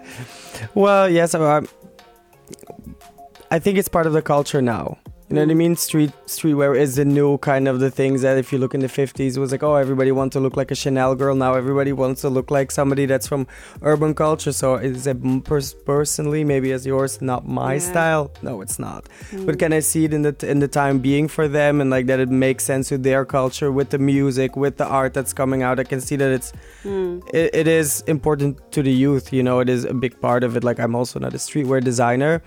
Well, 0.74 1.08
yes, 1.08 1.34
I, 1.34 1.62
I 3.50 3.58
think 3.58 3.78
it's 3.78 3.88
part 3.88 4.06
of 4.06 4.12
the 4.12 4.22
culture 4.22 4.62
now. 4.62 4.98
You 5.30 5.36
know 5.36 5.42
what 5.42 5.52
I 5.52 5.54
mean? 5.54 5.76
Street 5.76 6.10
streetwear 6.26 6.76
is 6.76 6.96
the 6.96 7.04
new 7.04 7.38
kind 7.38 7.68
of 7.68 7.78
the 7.78 7.88
things 7.88 8.22
that 8.22 8.36
if 8.36 8.52
you 8.52 8.58
look 8.58 8.74
in 8.74 8.80
the 8.80 8.88
50s 8.88 9.36
it 9.36 9.38
was 9.38 9.52
like, 9.52 9.62
oh, 9.62 9.76
everybody 9.76 10.10
wants 10.10 10.32
to 10.34 10.40
look 10.40 10.56
like 10.56 10.72
a 10.72 10.74
Chanel 10.74 11.14
girl. 11.14 11.36
Now 11.36 11.54
everybody 11.54 11.92
wants 11.92 12.22
to 12.22 12.28
look 12.28 12.50
like 12.50 12.72
somebody 12.72 13.06
that's 13.06 13.28
from 13.28 13.46
urban 13.82 14.12
culture. 14.12 14.50
So 14.50 14.74
is 14.74 15.06
it 15.06 15.44
pers- 15.44 15.72
personally 15.72 16.42
maybe 16.42 16.72
as 16.72 16.84
yours 16.84 17.22
not 17.22 17.46
my 17.46 17.74
Yeah. 17.74 17.78
style? 17.78 18.30
No, 18.42 18.60
it's 18.60 18.80
not. 18.80 19.08
Mm. 19.30 19.46
But 19.46 19.60
can 19.60 19.72
I 19.72 19.78
see 19.78 20.04
it 20.06 20.12
in 20.12 20.22
the 20.22 20.34
in 20.42 20.58
the 20.58 20.66
time 20.66 20.98
being 20.98 21.28
for 21.28 21.46
them 21.46 21.80
and 21.80 21.90
like 21.90 22.06
that 22.06 22.18
it 22.18 22.28
makes 22.28 22.64
sense 22.64 22.90
with 22.90 23.04
their 23.04 23.24
culture, 23.24 23.70
with 23.70 23.90
the 23.90 23.98
music, 24.00 24.56
with 24.56 24.78
the 24.78 24.86
art 24.86 25.14
that's 25.14 25.32
coming 25.32 25.62
out? 25.62 25.78
I 25.78 25.84
can 25.84 26.00
see 26.00 26.16
that 26.16 26.32
it's 26.32 26.52
mm. 26.82 27.22
it, 27.32 27.54
it 27.54 27.68
is 27.68 28.02
important 28.08 28.58
to 28.72 28.82
the 28.82 28.92
youth. 28.92 29.32
You 29.32 29.44
know, 29.44 29.60
it 29.60 29.68
is 29.68 29.84
a 29.84 29.94
big 29.94 30.20
part 30.20 30.42
of 30.42 30.56
it. 30.56 30.64
Like 30.64 30.80
I'm 30.80 30.96
also 30.96 31.20
not 31.20 31.34
a 31.34 31.38
streetwear 31.38 31.84
designer, 31.84 32.42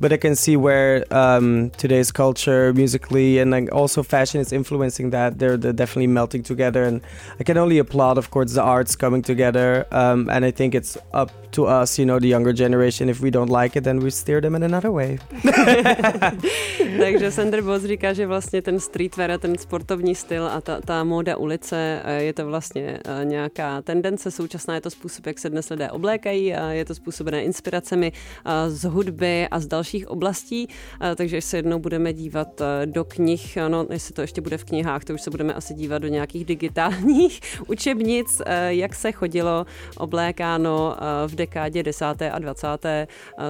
but 0.00 0.12
I 0.12 0.16
can 0.16 0.36
see 0.36 0.56
where 0.56 1.04
um, 1.10 1.70
today's 1.70 2.12
culture, 2.12 2.72
musically, 2.72 3.38
and 3.38 3.50
like 3.50 3.72
also 3.72 4.02
fashion 4.02 4.40
is 4.40 4.52
influencing 4.52 5.10
that. 5.10 5.38
They're, 5.38 5.56
they're 5.56 5.72
definitely 5.72 6.08
melting 6.08 6.42
together, 6.42 6.84
and 6.84 7.00
I 7.40 7.44
can 7.44 7.56
only 7.56 7.78
applaud, 7.78 8.18
of 8.18 8.30
course, 8.30 8.54
the 8.54 8.62
arts 8.62 8.96
coming 8.96 9.22
together. 9.22 9.86
Um, 9.92 10.28
and 10.30 10.44
I 10.44 10.50
think 10.50 10.74
it's 10.74 10.96
up 11.12 11.30
to 11.52 11.66
us, 11.66 11.98
you 11.98 12.06
know, 12.06 12.18
the 12.18 12.28
younger 12.28 12.52
generation. 12.52 13.08
If 13.08 13.20
we 13.20 13.30
don't 13.30 13.50
like 13.50 13.76
it, 13.76 13.84
then 13.84 14.00
we 14.00 14.10
steer 14.10 14.40
them 14.40 14.54
in 14.54 14.62
another 14.62 14.90
way. 14.90 15.18
Takže 16.98 17.30
Sander 17.30 17.62
Boss 17.62 17.82
říká, 17.82 18.12
že 18.12 18.26
vlastně 18.26 18.62
ten 18.62 18.80
streetwear 18.80 19.30
a 19.30 19.38
ten 19.38 19.58
sportovní 19.58 20.14
styl 20.14 20.46
a 20.46 20.60
ta, 20.60 20.80
ta 20.80 21.04
móda 21.04 21.36
ulice 21.36 22.02
eh, 22.04 22.22
je 22.22 22.32
to 22.32 22.46
vlastně 22.46 22.98
eh, 23.04 23.24
nějaká 23.24 23.82
tendence 23.82 24.30
současná, 24.30 24.74
je 24.74 24.80
to 24.80 24.90
způsob, 24.90 25.26
jak 25.26 25.38
se 25.38 25.50
dnes 25.50 25.70
lidé 25.70 25.90
oblékají 25.90 26.54
a 26.54 26.70
je 26.70 26.84
to 26.84 26.94
způsobené 26.94 27.42
inspiracemi 27.42 28.12
eh, 28.44 28.70
z 28.70 28.84
hudby 28.84 29.48
a 29.50 29.60
z 29.60 29.66
dalších 29.72 30.08
oblastí, 30.08 30.68
Eh, 31.00 31.16
takže 31.16 31.40
se 31.40 31.58
jednou 31.58 31.78
budeme 31.78 32.12
dívat 32.12 32.60
eh, 32.60 32.86
do 32.86 33.04
knih, 33.04 33.58
no 33.68 33.86
jestli 33.90 34.14
to 34.14 34.20
ještě 34.20 34.40
bude 34.40 34.58
v 34.58 34.64
knihách, 34.64 35.04
to 35.04 35.14
už 35.14 35.22
se 35.22 35.30
budeme 35.30 35.54
asi 35.54 35.74
dívat 35.74 35.98
do 35.98 36.08
nějakých 36.08 36.44
digitálních 36.44 37.40
učebnic, 37.66 38.42
eh, 38.46 38.74
jak 38.74 38.94
se 38.94 39.12
chodilo 39.12 39.66
oblékáno 39.96 40.96
v 41.26 41.34
dekádě 41.34 41.82
10. 41.82 42.04
a 42.32 42.38
20. 42.38 42.84
eh, 42.84 43.06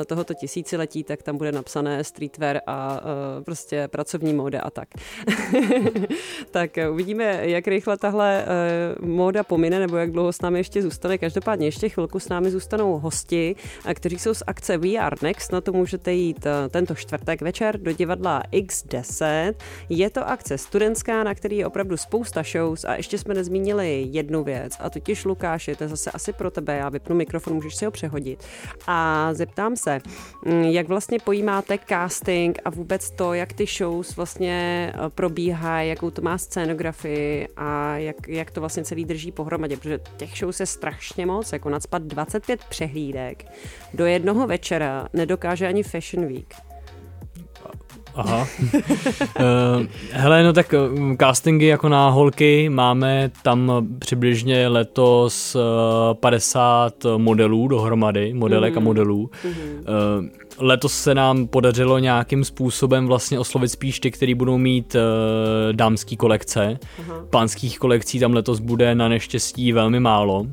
tohoto 0.06 0.34
tisíciletí, 0.34 1.04
tak 1.04 1.22
tam 1.22 1.36
bude 1.36 1.52
napsané 1.52 2.04
streetwear 2.04 2.60
a 2.66 3.00
prostě 3.44 3.88
pracovní 3.88 4.34
móda 4.34 4.60
a 4.60 4.70
tak. 4.70 4.88
tak 6.50 6.70
uvidíme, 6.90 7.40
jak 7.42 7.68
rychle 7.68 7.96
tahle 7.96 8.46
móda 9.00 9.42
pomine, 9.42 9.80
nebo 9.80 9.96
jak 9.96 10.10
dlouho 10.10 10.32
s 10.32 10.40
námi 10.40 10.58
ještě 10.58 10.82
zůstane. 10.82 11.18
Každopádně 11.18 11.66
ještě 11.66 11.88
chvilku 11.88 12.20
s 12.20 12.28
námi 12.28 12.50
zůstanou 12.50 12.98
hosti, 12.98 13.56
kteří 13.94 14.18
jsou 14.18 14.34
z 14.34 14.42
akce 14.46 14.78
Are 15.00 15.16
Next. 15.22 15.52
Na 15.52 15.60
to 15.60 15.72
můžete 15.72 16.11
jít 16.14 16.46
eh, 16.46 16.68
tento 16.68 16.94
čtvrtek 16.94 17.42
večer 17.42 17.80
do 17.80 17.92
divadla 17.92 18.42
X10. 18.52 19.54
Je 19.88 20.10
to 20.10 20.28
akce 20.28 20.58
studentská, 20.58 21.24
na 21.24 21.34
který 21.34 21.56
je 21.56 21.66
opravdu 21.66 21.96
spousta 21.96 22.42
shows 22.42 22.84
a 22.84 22.94
ještě 22.94 23.18
jsme 23.18 23.34
nezmínili 23.34 24.08
jednu 24.10 24.44
věc 24.44 24.72
a 24.80 24.90
totiž 24.90 25.24
Lukáši, 25.24 25.76
to 25.76 25.84
je 25.84 25.88
zase 25.88 26.10
asi 26.10 26.32
pro 26.32 26.50
tebe, 26.50 26.76
já 26.76 26.88
vypnu 26.88 27.16
mikrofon, 27.16 27.54
můžeš 27.54 27.76
si 27.76 27.84
ho 27.84 27.90
přehodit. 27.90 28.44
A 28.86 29.28
zeptám 29.34 29.76
se, 29.76 30.00
mm, 30.46 30.62
jak 30.62 30.88
vlastně 30.88 31.18
pojímáte 31.18 31.78
casting 31.88 32.58
a 32.64 32.70
vůbec 32.70 33.10
to, 33.10 33.34
jak 33.34 33.52
ty 33.52 33.66
shows 33.66 34.16
vlastně 34.16 34.92
eh, 34.94 35.10
probíhají, 35.10 35.88
jakou 35.88 36.10
to 36.10 36.22
má 36.22 36.38
scénografii 36.38 37.48
a 37.56 37.96
jak, 37.96 38.28
jak 38.28 38.50
to 38.50 38.60
vlastně 38.60 38.84
celý 38.84 39.04
drží 39.04 39.32
pohromadě, 39.32 39.76
protože 39.76 40.00
těch 40.16 40.38
shows 40.38 40.60
je 40.60 40.66
strašně 40.66 41.26
moc, 41.26 41.52
jako 41.52 41.70
nadspat 41.70 42.02
25 42.02 42.64
přehlídek 42.64 43.44
do 43.94 44.06
jednoho 44.06 44.46
večera 44.46 45.08
nedokáže 45.12 45.68
ani 45.68 45.82
Fashion 45.82 46.26
Week. 46.26 46.54
Aha. 48.14 48.46
uh, 49.40 49.86
hele, 50.10 50.42
no 50.42 50.52
tak 50.52 50.74
uh, 50.92 51.16
castingy 51.16 51.66
jako 51.66 51.88
na 51.88 52.08
holky 52.08 52.68
máme 52.68 53.30
tam 53.42 53.86
přibližně 53.98 54.68
letos 54.68 55.54
uh, 55.54 55.60
50 56.14 56.94
modelů 57.16 57.68
dohromady, 57.68 58.34
modelek 58.34 58.72
mm. 58.72 58.78
a 58.78 58.80
modelů. 58.80 59.30
Mm. 59.44 60.30
Letos 60.58 60.92
se 60.92 61.14
nám 61.14 61.46
podařilo 61.46 61.98
nějakým 61.98 62.44
způsobem 62.44 63.06
vlastně 63.06 63.38
oslovit 63.38 63.70
spíš 63.70 64.00
ty, 64.00 64.10
který 64.10 64.34
budou 64.34 64.58
mít 64.58 64.96
dámský 65.72 66.16
kolekce. 66.16 66.78
Aha. 66.98 67.24
Pánských 67.30 67.78
kolekcí 67.78 68.20
tam 68.20 68.32
letos 68.32 68.60
bude 68.60 68.94
na 68.94 69.08
neštěstí 69.08 69.72
velmi 69.72 70.00
málo. 70.00 70.46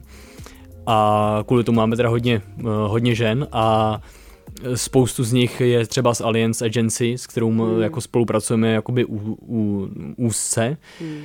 A 0.92 1.44
kvůli 1.48 1.64
tomu 1.64 1.76
máme 1.76 1.96
teda 1.96 2.10
hodně, 2.10 2.42
uh, 2.58 2.70
hodně 2.70 3.16
žen 3.16 3.48
a 3.52 4.02
spoustu 4.76 5.24
z 5.24 5.34
nich 5.34 5.62
je 5.62 5.88
třeba 5.88 6.14
z 6.14 6.22
Alliance 6.22 6.66
Agency, 6.66 7.14
s 7.18 7.28
kterou 7.28 7.52
hmm. 7.52 7.82
jako 7.82 8.02
spolupracujeme 8.02 8.72
jakoby 8.72 9.06
u, 9.06 9.38
u, 9.48 9.90
úzce. 10.18 10.78
Hmm. 11.00 11.22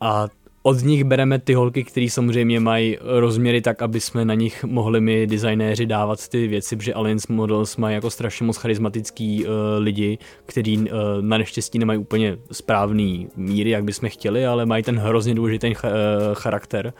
A 0.00 0.28
od 0.62 0.82
nich 0.82 1.04
bereme 1.04 1.38
ty 1.38 1.54
holky, 1.54 1.84
které 1.84 2.10
samozřejmě 2.10 2.60
mají 2.60 2.98
rozměry 3.00 3.60
tak, 3.60 3.82
aby 3.82 4.00
jsme 4.00 4.24
na 4.24 4.34
nich 4.34 4.64
mohli 4.64 5.00
my 5.00 5.26
designéři 5.26 5.86
dávat 5.86 6.28
ty 6.28 6.48
věci, 6.48 6.76
protože 6.76 6.94
Alliance 6.94 7.32
Models 7.32 7.76
mají 7.76 7.94
jako 7.94 8.10
strašně 8.10 8.46
moc 8.46 8.56
charismatický 8.56 9.44
uh, 9.44 9.52
lidi, 9.78 10.18
kteří 10.46 10.78
uh, 10.78 10.86
na 11.20 11.38
neštěstí 11.38 11.78
nemají 11.78 11.98
úplně 11.98 12.38
správný 12.52 13.28
míry, 13.36 13.70
jak 13.70 13.84
bychom 13.84 14.08
chtěli, 14.08 14.46
ale 14.46 14.66
mají 14.66 14.82
ten 14.82 14.98
hrozně 14.98 15.34
důležitý 15.34 15.74
ch- 15.74 15.84
uh, 15.84 15.90
charakter. 16.34 16.92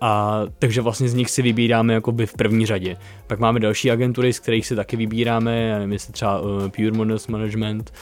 A 0.00 0.42
takže 0.58 0.80
vlastně 0.80 1.08
z 1.08 1.14
nich 1.14 1.30
si 1.30 1.42
vybíráme 1.42 1.94
jakoby 1.94 2.26
v 2.26 2.32
první 2.32 2.66
řadě. 2.66 2.96
Pak 3.26 3.38
máme 3.38 3.60
další 3.60 3.90
agentury, 3.90 4.32
z 4.32 4.40
kterých 4.40 4.66
si 4.66 4.76
taky 4.76 4.96
vybíráme, 4.96 5.62
já 5.62 5.78
nevím, 5.78 5.92
jestli 5.92 6.12
třeba 6.12 6.40
uh, 6.40 6.68
Pure 6.68 6.90
Models 6.90 7.26
Management 7.26 7.92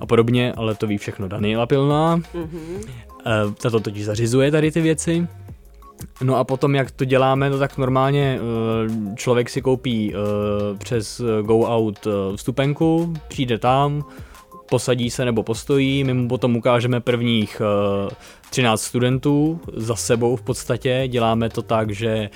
a 0.00 0.06
podobně, 0.06 0.52
ale 0.56 0.74
to 0.74 0.86
ví 0.86 0.98
všechno 0.98 1.28
Daniela 1.28 1.66
Pilná. 1.66 2.16
Mm-hmm. 2.16 2.76
Uh, 3.46 3.52
tato 3.62 3.80
totiž 3.80 4.04
zařizuje 4.04 4.50
tady 4.50 4.70
ty 4.70 4.80
věci. 4.80 5.26
No 6.22 6.36
a 6.36 6.44
potom, 6.44 6.74
jak 6.74 6.90
to 6.90 7.04
děláme, 7.04 7.50
no 7.50 7.58
tak 7.58 7.78
normálně 7.78 8.38
uh, 8.40 9.14
člověk 9.14 9.50
si 9.50 9.62
koupí 9.62 10.14
uh, 10.14 10.78
přes 10.78 11.20
Go 11.42 11.58
Out 11.58 12.06
uh, 12.06 12.36
vstupenku, 12.36 13.14
přijde 13.28 13.58
tam, 13.58 14.04
posadí 14.68 15.10
se 15.10 15.24
nebo 15.24 15.42
postojí, 15.42 16.04
my 16.04 16.14
mu 16.14 16.28
potom 16.28 16.56
ukážeme 16.56 17.00
prvních 17.00 17.62
uh, 18.04 18.10
13 18.50 18.82
studentů 18.82 19.60
za 19.76 19.96
sebou 19.96 20.36
v 20.36 20.42
podstatě, 20.42 21.04
děláme 21.08 21.48
to 21.48 21.62
tak, 21.62 21.90
že 21.90 22.30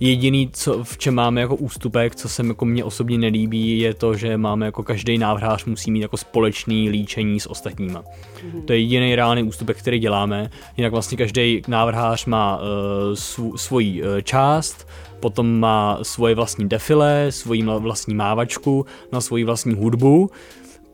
Jediný, 0.00 0.50
co, 0.52 0.84
v 0.84 0.98
čem 0.98 1.14
máme 1.14 1.40
jako 1.40 1.56
ústupek, 1.56 2.14
co 2.14 2.28
se 2.28 2.46
jako 2.46 2.64
mně 2.64 2.84
osobně 2.84 3.18
nelíbí, 3.18 3.78
je 3.78 3.94
to, 3.94 4.14
že 4.14 4.36
máme 4.36 4.66
jako 4.66 4.82
každý 4.82 5.18
návrhář 5.18 5.64
musí 5.64 5.90
mít 5.90 6.00
jako 6.00 6.16
společný 6.16 6.88
líčení 6.88 7.40
s 7.40 7.50
ostatníma. 7.50 8.02
Mm-hmm. 8.02 8.64
To 8.64 8.72
je 8.72 8.78
jediný 8.78 9.16
reálný 9.16 9.42
ústupek, 9.42 9.78
který 9.78 9.98
děláme. 9.98 10.50
Jinak 10.76 10.92
vlastně 10.92 11.18
každý 11.18 11.62
návrhář 11.68 12.26
má 12.26 12.56
uh, 12.56 12.64
sv- 13.12 13.56
svoji 13.56 14.02
uh, 14.02 14.08
část, 14.22 14.88
potom 15.20 15.60
má 15.60 15.98
svoje 16.02 16.34
vlastní 16.34 16.68
defile, 16.68 17.26
svoji 17.30 17.62
vlastní 17.62 18.14
mávačku, 18.14 18.86
na 19.12 19.20
svoji 19.20 19.44
vlastní 19.44 19.74
hudbu, 19.74 20.30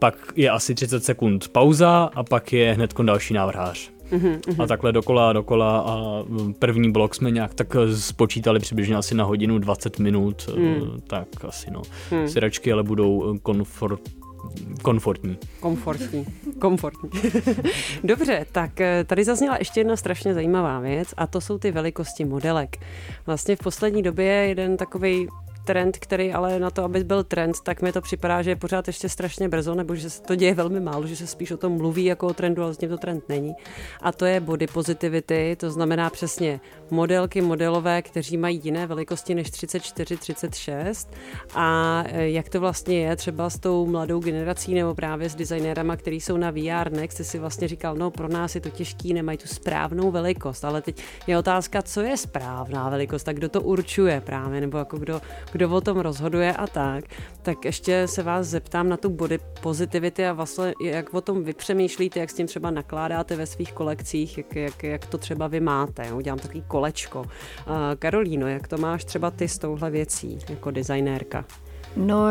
pak 0.00 0.32
je 0.36 0.50
asi 0.50 0.74
30 0.74 1.04
sekund 1.04 1.48
pauza 1.48 2.10
a 2.14 2.22
pak 2.22 2.52
je 2.52 2.72
hned 2.72 2.94
další 3.02 3.34
návrhář. 3.34 3.90
Mm-hmm. 4.12 4.62
A 4.62 4.66
takhle 4.66 4.92
dokola, 4.92 5.32
dokola 5.32 5.80
a 5.80 6.24
první 6.58 6.92
blok 6.92 7.14
jsme 7.14 7.30
nějak 7.30 7.54
tak 7.54 7.76
spočítali 7.96 8.60
přibližně 8.60 8.96
asi 8.96 9.14
na 9.14 9.24
hodinu 9.24 9.58
20 9.58 9.98
minut, 9.98 10.50
mm. 10.56 11.00
tak 11.06 11.28
asi 11.48 11.70
no. 11.70 11.82
Mm. 12.10 12.28
Syračky 12.28 12.72
ale 12.72 12.82
budou 12.82 13.38
komfort, 13.42 14.00
komfortní. 14.82 15.38
Komfortní, 15.60 16.26
komfortní. 16.58 17.10
Dobře, 18.04 18.46
tak 18.52 18.80
eh, 18.80 19.04
tady 19.04 19.24
zazněla 19.24 19.56
ještě 19.58 19.80
jedna 19.80 19.96
strašně 19.96 20.34
zajímavá 20.34 20.80
věc 20.80 21.14
a 21.16 21.26
to 21.26 21.40
jsou 21.40 21.58
ty 21.58 21.72
velikosti 21.72 22.24
modelek. 22.24 22.76
Vlastně 23.26 23.56
v 23.56 23.58
poslední 23.58 24.02
době 24.02 24.26
jeden 24.26 24.76
takový 24.76 25.28
trend, 25.64 25.98
který 25.98 26.32
ale 26.32 26.58
na 26.58 26.70
to, 26.70 26.84
aby 26.84 27.04
byl 27.04 27.24
trend, 27.24 27.60
tak 27.62 27.82
mi 27.82 27.92
to 27.92 28.00
připadá, 28.00 28.42
že 28.42 28.50
je 28.50 28.56
pořád 28.56 28.86
ještě 28.86 29.08
strašně 29.08 29.48
brzo, 29.48 29.74
nebo 29.74 29.94
že 29.94 30.10
se 30.10 30.22
to 30.22 30.34
děje 30.34 30.54
velmi 30.54 30.80
málo, 30.80 31.06
že 31.06 31.16
se 31.16 31.26
spíš 31.26 31.50
o 31.50 31.56
tom 31.56 31.72
mluví 31.72 32.04
jako 32.04 32.26
o 32.26 32.34
trendu, 32.34 32.62
ale 32.62 32.68
vlastně 32.68 32.88
to 32.88 32.98
trend 32.98 33.28
není. 33.28 33.54
A 34.02 34.12
to 34.12 34.24
je 34.24 34.40
body 34.40 34.66
positivity, 34.66 35.56
to 35.60 35.70
znamená 35.70 36.10
přesně 36.10 36.60
modelky 36.90 37.40
modelové, 37.40 38.02
kteří 38.02 38.36
mají 38.36 38.60
jiné 38.64 38.86
velikosti 38.86 39.34
než 39.34 39.50
34, 39.50 40.16
36 40.16 41.08
a 41.54 42.04
e, 42.06 42.30
jak 42.30 42.48
to 42.48 42.60
vlastně 42.60 43.00
je 43.00 43.16
třeba 43.16 43.50
s 43.50 43.58
tou 43.58 43.86
mladou 43.86 44.20
generací 44.20 44.74
nebo 44.74 44.94
právě 44.94 45.30
s 45.30 45.34
designérama, 45.34 45.96
kteří 45.96 46.20
jsou 46.20 46.36
na 46.36 46.50
VR 46.50 46.92
Next, 46.92 47.24
si 47.24 47.38
vlastně 47.38 47.68
říkal, 47.68 47.96
no 47.96 48.10
pro 48.10 48.28
nás 48.28 48.54
je 48.54 48.60
to 48.60 48.70
těžký, 48.70 49.14
nemají 49.14 49.38
tu 49.38 49.48
správnou 49.48 50.10
velikost, 50.10 50.64
ale 50.64 50.82
teď 50.82 51.02
je 51.26 51.38
otázka, 51.38 51.82
co 51.82 52.00
je 52.00 52.16
správná 52.16 52.88
velikost, 52.88 53.24
tak 53.24 53.36
kdo 53.36 53.48
to 53.48 53.60
určuje 53.62 54.20
právě, 54.20 54.60
nebo 54.60 54.78
jako 54.78 54.98
kdo, 54.98 55.20
kdo 55.52 55.70
o 55.70 55.80
tom 55.80 55.98
rozhoduje 55.98 56.52
a 56.52 56.66
tak, 56.66 57.04
tak 57.42 57.64
ještě 57.64 58.08
se 58.08 58.22
vás 58.22 58.46
zeptám 58.46 58.88
na 58.88 58.96
tu 58.96 59.10
body 59.10 59.38
positivity 59.60 60.26
a 60.26 60.32
vlastně 60.32 60.72
jak 60.84 61.14
o 61.14 61.20
tom 61.20 61.44
vy 61.44 61.52
přemýšlíte, 61.52 62.20
jak 62.20 62.30
s 62.30 62.34
tím 62.34 62.46
třeba 62.46 62.70
nakládáte 62.70 63.36
ve 63.36 63.46
svých 63.46 63.72
kolekcích, 63.72 64.38
jak, 64.38 64.56
jak, 64.56 64.82
jak 64.82 65.06
to 65.06 65.18
třeba 65.18 65.46
vy 65.46 65.60
máte. 65.60 66.12
Udělám 66.12 66.38
takový 66.38 66.62
kolečko. 66.68 67.20
Uh, 67.20 67.26
Karolíno, 67.98 68.48
jak 68.48 68.68
to 68.68 68.78
máš 68.78 69.04
třeba 69.04 69.30
ty 69.30 69.48
s 69.48 69.58
touhle 69.58 69.90
věcí 69.90 70.38
jako 70.48 70.70
designérka? 70.70 71.44
No, 71.96 72.24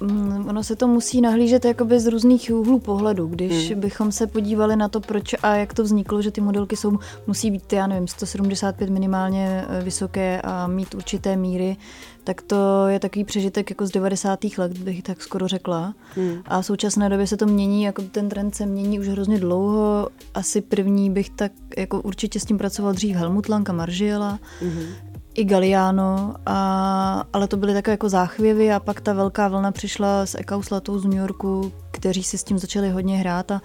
mm, 0.00 0.46
ono 0.48 0.62
se 0.62 0.76
to 0.76 0.88
musí 0.88 1.20
nahlížet 1.20 1.64
jakoby 1.64 2.00
z 2.00 2.06
různých 2.06 2.50
úhlů 2.54 2.78
pohledu. 2.78 3.26
Když 3.26 3.70
hmm. 3.70 3.80
bychom 3.80 4.12
se 4.12 4.26
podívali 4.26 4.76
na 4.76 4.88
to, 4.88 5.00
proč 5.00 5.34
a 5.42 5.54
jak 5.54 5.74
to 5.74 5.82
vzniklo, 5.82 6.22
že 6.22 6.30
ty 6.30 6.40
modelky 6.40 6.76
jsou, 6.76 6.98
musí 7.26 7.50
být, 7.50 7.72
já 7.72 7.86
nevím, 7.86 8.08
175 8.08 8.90
minimálně 8.90 9.64
eh, 9.68 9.84
vysoké 9.84 10.40
a 10.42 10.66
mít 10.66 10.94
určité 10.94 11.36
míry, 11.36 11.76
tak 12.24 12.42
to 12.42 12.86
je 12.86 13.00
takový 13.00 13.24
přežitek 13.24 13.70
jako 13.70 13.86
z 13.86 13.90
90. 13.90 14.38
let, 14.58 14.78
bych 14.78 15.02
tak 15.02 15.22
skoro 15.22 15.48
řekla. 15.48 15.94
Hmm. 16.14 16.42
A 16.46 16.62
v 16.62 16.66
současné 16.66 17.08
době 17.08 17.26
se 17.26 17.36
to 17.36 17.46
mění, 17.46 17.82
jako 17.82 18.02
ten 18.02 18.28
trend 18.28 18.54
se 18.54 18.66
mění 18.66 19.00
už 19.00 19.08
hrozně 19.08 19.38
dlouho. 19.38 20.08
Asi 20.34 20.60
první 20.60 21.10
bych 21.10 21.30
tak 21.30 21.52
jako 21.76 22.02
určitě 22.02 22.40
s 22.40 22.44
tím 22.44 22.58
pracoval 22.58 22.92
dřív 22.92 23.16
Helmut 23.16 23.48
Lang 23.48 23.70
a 23.70 23.72
Margiela. 23.72 24.38
Hmm 24.60 25.15
i 25.36 25.44
Galliano, 25.44 26.34
a, 26.46 27.24
ale 27.32 27.48
to 27.48 27.56
byly 27.56 27.74
takové 27.74 27.92
jako 27.92 28.08
záchvěvy 28.08 28.72
a 28.72 28.80
pak 28.80 29.00
ta 29.00 29.12
velká 29.12 29.48
vlna 29.48 29.72
přišla 29.72 30.26
s 30.26 30.34
Ekauslatou 30.38 30.98
z 30.98 31.04
New 31.04 31.18
Yorku, 31.18 31.72
kteří 31.90 32.22
si 32.22 32.38
s 32.38 32.44
tím 32.44 32.58
začali 32.58 32.90
hodně 32.90 33.16
hrát 33.18 33.50
a 33.50 33.60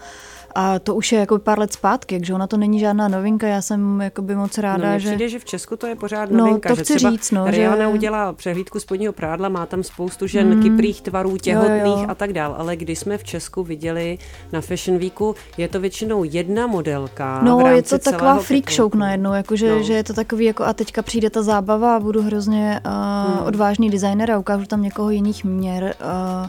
a 0.55 0.79
to 0.79 0.95
už 0.95 1.11
je 1.11 1.19
jako 1.19 1.39
pár 1.39 1.59
let 1.59 1.73
zpátky, 1.73 2.17
takže 2.17 2.33
ona 2.33 2.47
to 2.47 2.57
není 2.57 2.79
žádná 2.79 3.07
novinka, 3.07 3.47
já 3.47 3.61
jsem 3.61 4.01
jakoby 4.01 4.35
moc 4.35 4.57
ráda, 4.57 4.93
no, 4.93 4.99
že... 4.99 5.09
přijde, 5.09 5.29
že 5.29 5.39
v 5.39 5.45
Česku 5.45 5.75
to 5.75 5.87
je 5.87 5.95
pořád 5.95 6.31
no, 6.31 6.37
novinka, 6.37 6.69
no, 6.69 6.75
to 6.75 6.81
chci 6.81 6.93
že 6.93 6.97
třeba 6.97 7.11
říct, 7.11 7.31
no, 7.31 7.51
Rihanna 7.51 7.85
že... 7.85 7.87
udělá 7.87 8.33
přehlídku 8.33 8.79
spodního 8.79 9.13
prádla, 9.13 9.49
má 9.49 9.65
tam 9.65 9.83
spoustu 9.83 10.27
žen 10.27 10.55
mm. 10.55 10.63
kyprých 10.63 11.01
tvarů, 11.01 11.37
těhotných 11.37 11.81
jo, 11.83 12.01
jo. 12.01 12.05
a 12.07 12.15
tak 12.15 12.33
dál, 12.33 12.55
ale 12.57 12.75
když 12.75 12.99
jsme 12.99 13.17
v 13.17 13.23
Česku 13.23 13.63
viděli 13.63 14.17
na 14.51 14.61
Fashion 14.61 14.99
Weeku, 14.99 15.35
je 15.57 15.67
to 15.67 15.79
většinou 15.79 16.23
jedna 16.23 16.67
modelka 16.67 17.41
No, 17.43 17.57
v 17.57 17.65
je 17.65 17.81
to 17.81 17.99
taková 17.99 18.39
freak 18.39 18.71
show 18.71 18.95
najednou, 18.95 19.33
jakože, 19.33 19.75
no. 19.75 19.83
že 19.83 19.93
je 19.93 20.03
to 20.03 20.13
takový 20.13 20.45
jako 20.45 20.63
a 20.63 20.73
teďka 20.73 21.01
přijde 21.01 21.29
ta 21.29 21.43
zábava 21.43 21.95
a 21.95 21.99
budu 21.99 22.21
hrozně 22.21 22.81
uh, 22.85 22.91
hmm. 23.33 23.45
odvážný 23.47 23.89
designer 23.89 24.31
a 24.31 24.39
ukážu 24.39 24.65
tam 24.65 24.81
někoho 24.81 25.09
jiných 25.09 25.43
měr. 25.43 25.95
Uh, 26.41 26.47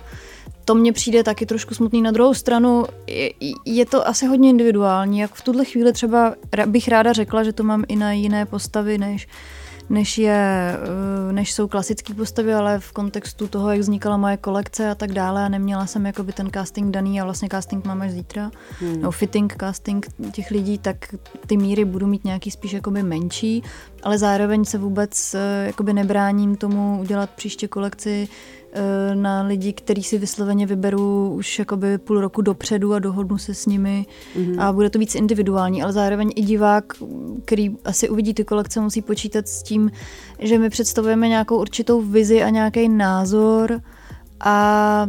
to 0.64 0.74
mně 0.74 0.92
přijde 0.92 1.22
taky 1.22 1.46
trošku 1.46 1.74
smutný. 1.74 2.02
Na 2.02 2.10
druhou 2.10 2.34
stranu 2.34 2.84
je, 3.06 3.30
je 3.64 3.86
to 3.86 4.08
asi 4.08 4.26
hodně 4.26 4.50
individuální. 4.50 5.18
Jak 5.18 5.34
v 5.34 5.42
tuhle 5.42 5.64
chvíli 5.64 5.92
třeba 5.92 6.34
bych 6.66 6.88
ráda 6.88 7.12
řekla, 7.12 7.42
že 7.42 7.52
to 7.52 7.64
mám 7.64 7.84
i 7.88 7.96
na 7.96 8.12
jiné 8.12 8.46
postavy, 8.46 8.98
než, 8.98 9.28
než, 9.90 10.18
je, 10.18 10.76
eh, 11.28 11.32
než 11.32 11.52
jsou 11.52 11.68
klasické 11.68 12.14
postavy, 12.14 12.54
ale 12.54 12.78
v 12.78 12.92
kontextu 12.92 13.48
toho, 13.48 13.70
jak 13.70 13.80
vznikala 13.80 14.16
moje 14.16 14.36
kolekce 14.36 14.90
a 14.90 14.94
tak 14.94 15.12
dále 15.12 15.44
a 15.44 15.48
neměla 15.48 15.86
jsem 15.86 16.06
jakoby 16.06 16.32
ten 16.32 16.50
casting 16.50 16.90
daný 16.90 17.20
a 17.20 17.24
vlastně 17.24 17.48
casting 17.50 17.84
mám 17.84 18.02
až 18.02 18.10
zítra, 18.10 18.50
hmm. 18.80 19.02
no 19.02 19.10
fitting 19.10 19.56
casting 19.60 20.06
těch 20.32 20.50
lidí, 20.50 20.78
tak 20.78 21.14
ty 21.46 21.56
míry 21.56 21.84
budu 21.84 22.06
mít 22.06 22.24
nějaký 22.24 22.50
spíš 22.50 22.72
jakoby 22.72 23.02
menší, 23.02 23.62
ale 24.02 24.18
zároveň 24.18 24.64
se 24.64 24.78
vůbec 24.78 25.34
eh, 25.34 25.66
jakoby 25.66 25.92
nebráním 25.92 26.56
tomu 26.56 27.00
udělat 27.00 27.30
příště 27.30 27.68
kolekci 27.68 28.28
na 29.14 29.42
lidi, 29.42 29.72
který 29.72 30.02
si 30.02 30.18
vysloveně 30.18 30.66
vyberu 30.66 31.34
už 31.34 31.58
jakoby 31.58 31.98
půl 31.98 32.20
roku 32.20 32.42
dopředu 32.42 32.94
a 32.94 32.98
dohodnu 32.98 33.38
se 33.38 33.54
s 33.54 33.66
nimi 33.66 34.06
mm-hmm. 34.36 34.62
a 34.62 34.72
bude 34.72 34.90
to 34.90 34.98
víc 34.98 35.14
individuální, 35.14 35.82
ale 35.82 35.92
zároveň 35.92 36.30
i 36.36 36.42
divák, 36.42 36.92
který 37.44 37.76
asi 37.84 38.08
uvidí 38.08 38.34
ty 38.34 38.44
kolekce, 38.44 38.80
musí 38.80 39.02
počítat 39.02 39.48
s 39.48 39.62
tím, 39.62 39.90
že 40.38 40.58
my 40.58 40.70
představujeme 40.70 41.28
nějakou 41.28 41.60
určitou 41.60 42.02
vizi 42.02 42.42
a 42.42 42.48
nějaký 42.48 42.88
názor 42.88 43.80
a 44.40 45.08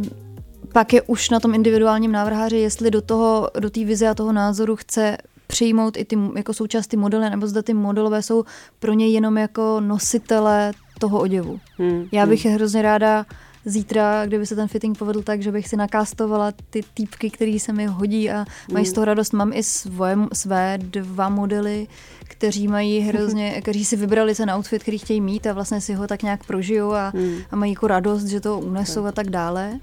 pak 0.73 0.93
je 0.93 1.01
už 1.01 1.29
na 1.29 1.39
tom 1.39 1.53
individuálním 1.53 2.11
návrháři, 2.11 2.57
jestli 2.57 2.91
do 2.91 3.01
toho, 3.01 3.49
do 3.59 3.69
té 3.69 3.85
vize 3.85 4.07
a 4.07 4.13
toho 4.13 4.31
názoru 4.31 4.75
chce 4.75 5.17
přijmout 5.47 5.97
i 5.97 6.05
ty 6.05 6.17
jako 6.35 6.53
součást 6.53 6.87
ty 6.87 6.97
modely, 6.97 7.29
nebo 7.29 7.47
zda 7.47 7.61
ty 7.61 7.73
modelové 7.73 8.21
jsou 8.21 8.43
pro 8.79 8.93
něj 8.93 9.13
jenom 9.13 9.37
jako 9.37 9.79
nositele 9.79 10.71
toho 10.99 11.19
oděvu. 11.19 11.59
Hmm. 11.77 12.07
Já 12.11 12.25
bych 12.25 12.43
hmm. 12.43 12.51
je 12.51 12.55
hrozně 12.55 12.81
ráda 12.81 13.25
zítra, 13.65 14.25
kdyby 14.25 14.45
se 14.45 14.55
ten 14.55 14.67
fitting 14.67 14.97
povedl 14.97 15.21
tak, 15.21 15.41
že 15.41 15.51
bych 15.51 15.67
si 15.67 15.77
nakástovala 15.77 16.51
ty 16.69 16.81
týpky, 16.93 17.29
který 17.29 17.59
se 17.59 17.73
mi 17.73 17.85
hodí 17.85 18.31
a 18.31 18.45
mají 18.71 18.85
z 18.85 18.93
toho 18.93 19.05
radost. 19.05 19.33
Mám 19.33 19.53
i 19.53 19.63
svoje, 19.63 20.17
své 20.33 20.77
dva 20.77 21.29
modely, 21.29 21.87
kteří 22.23 22.67
mají 22.67 22.99
hrozně, 23.09 23.61
kteří 23.61 23.85
si 23.85 23.95
vybrali 23.95 24.35
ten 24.35 24.51
outfit, 24.51 24.81
který 24.81 24.97
chtějí 24.97 25.21
mít 25.21 25.47
a 25.47 25.53
vlastně 25.53 25.81
si 25.81 25.93
ho 25.93 26.07
tak 26.07 26.23
nějak 26.23 26.45
prožijou 26.45 26.91
a, 26.91 27.11
hmm. 27.15 27.37
a 27.51 27.55
mají 27.55 27.71
jako 27.71 27.87
radost, 27.87 28.25
že 28.25 28.39
to 28.39 28.59
unesou 28.59 29.05
a 29.05 29.11
tak 29.11 29.29
dále 29.29 29.79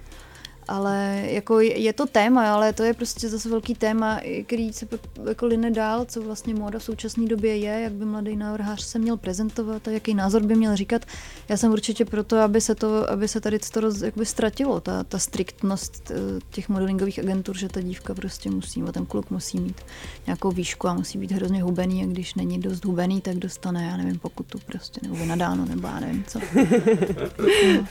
ale 0.71 1.23
jako 1.27 1.61
je 1.61 1.93
to 1.93 2.07
téma, 2.07 2.55
ale 2.55 2.73
to 2.73 2.83
je 2.83 2.95
prostě 2.95 3.29
zase 3.29 3.49
velký 3.49 3.75
téma, 3.75 4.21
který 4.47 4.73
se 4.73 4.87
jako 5.29 5.47
line 5.47 5.71
dál, 5.71 6.05
co 6.05 6.23
vlastně 6.23 6.55
móda 6.55 6.79
v 6.79 6.85
současné 6.85 7.27
době 7.27 7.57
je, 7.57 7.81
jak 7.81 7.93
by 7.93 8.05
mladý 8.05 8.37
návrhář 8.37 8.83
se 8.83 8.99
měl 8.99 9.17
prezentovat 9.17 9.89
a 9.89 9.91
jaký 9.91 10.15
názor 10.15 10.43
by 10.43 10.55
měl 10.55 10.77
říkat. 10.77 11.05
Já 11.49 11.57
jsem 11.57 11.73
určitě 11.73 12.05
proto, 12.05 12.39
aby 12.39 12.61
se, 12.61 12.75
to, 12.75 13.11
aby 13.11 13.29
se 13.29 13.41
tady 13.41 13.59
to 13.59 13.81
roz, 13.81 14.03
jakoby 14.03 14.27
ztratilo, 14.27 14.81
ta, 14.81 15.05
ta 15.05 15.19
striktnost 15.19 16.11
eh, 16.11 16.15
těch 16.51 16.69
modelingových 16.69 17.19
agentur, 17.19 17.59
že 17.59 17.69
ta 17.69 17.81
dívka 17.81 18.15
prostě 18.15 18.51
musí, 18.51 18.83
a 18.83 18.93
ten 18.93 19.07
kluk 19.07 19.31
musí 19.31 19.61
mít 19.61 19.81
nějakou 20.27 20.51
výšku 20.51 20.89
a 20.89 20.95
musí 20.95 21.19
být 21.19 21.33
hrozně 21.33 21.63
hubený 21.63 22.03
a 22.03 22.07
když 22.07 22.35
není 22.35 22.61
dost 22.61 22.85
hubený, 22.85 23.21
tak 23.21 23.37
dostane, 23.37 23.87
já 23.91 23.97
nevím, 23.97 24.19
pokutu 24.19 24.59
prostě, 24.67 25.01
nebo 25.03 25.15
vynadáno, 25.15 25.65
nebo 25.65 25.87
já 25.87 26.01
nevím 26.01 26.25
co. 26.25 26.41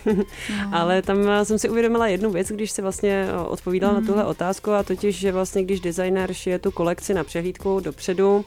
No. 0.10 0.16
No. 0.16 0.24
Ale 0.72 1.02
tam 1.02 1.18
jsem 1.44 1.60
si 1.60 1.70
uvědomila 1.70 2.08
jednu 2.08 2.32
věc, 2.32 2.48
když 2.48 2.69
se 2.72 2.82
vlastně 2.82 3.26
eh, 3.30 3.38
odpovídal 3.48 3.94
mm. 3.94 4.02
na 4.02 4.08
tuhle 4.08 4.26
otázku 4.26 4.72
a 4.72 4.84
totiž, 4.84 5.16
že 5.20 5.32
vlastně 5.32 5.64
když 5.64 5.80
designer 5.80 6.34
šije 6.34 6.60
tu 6.60 6.72
kolekci 6.72 7.14
na 7.14 7.24
přehlídku 7.24 7.80
dopředu, 7.80 8.46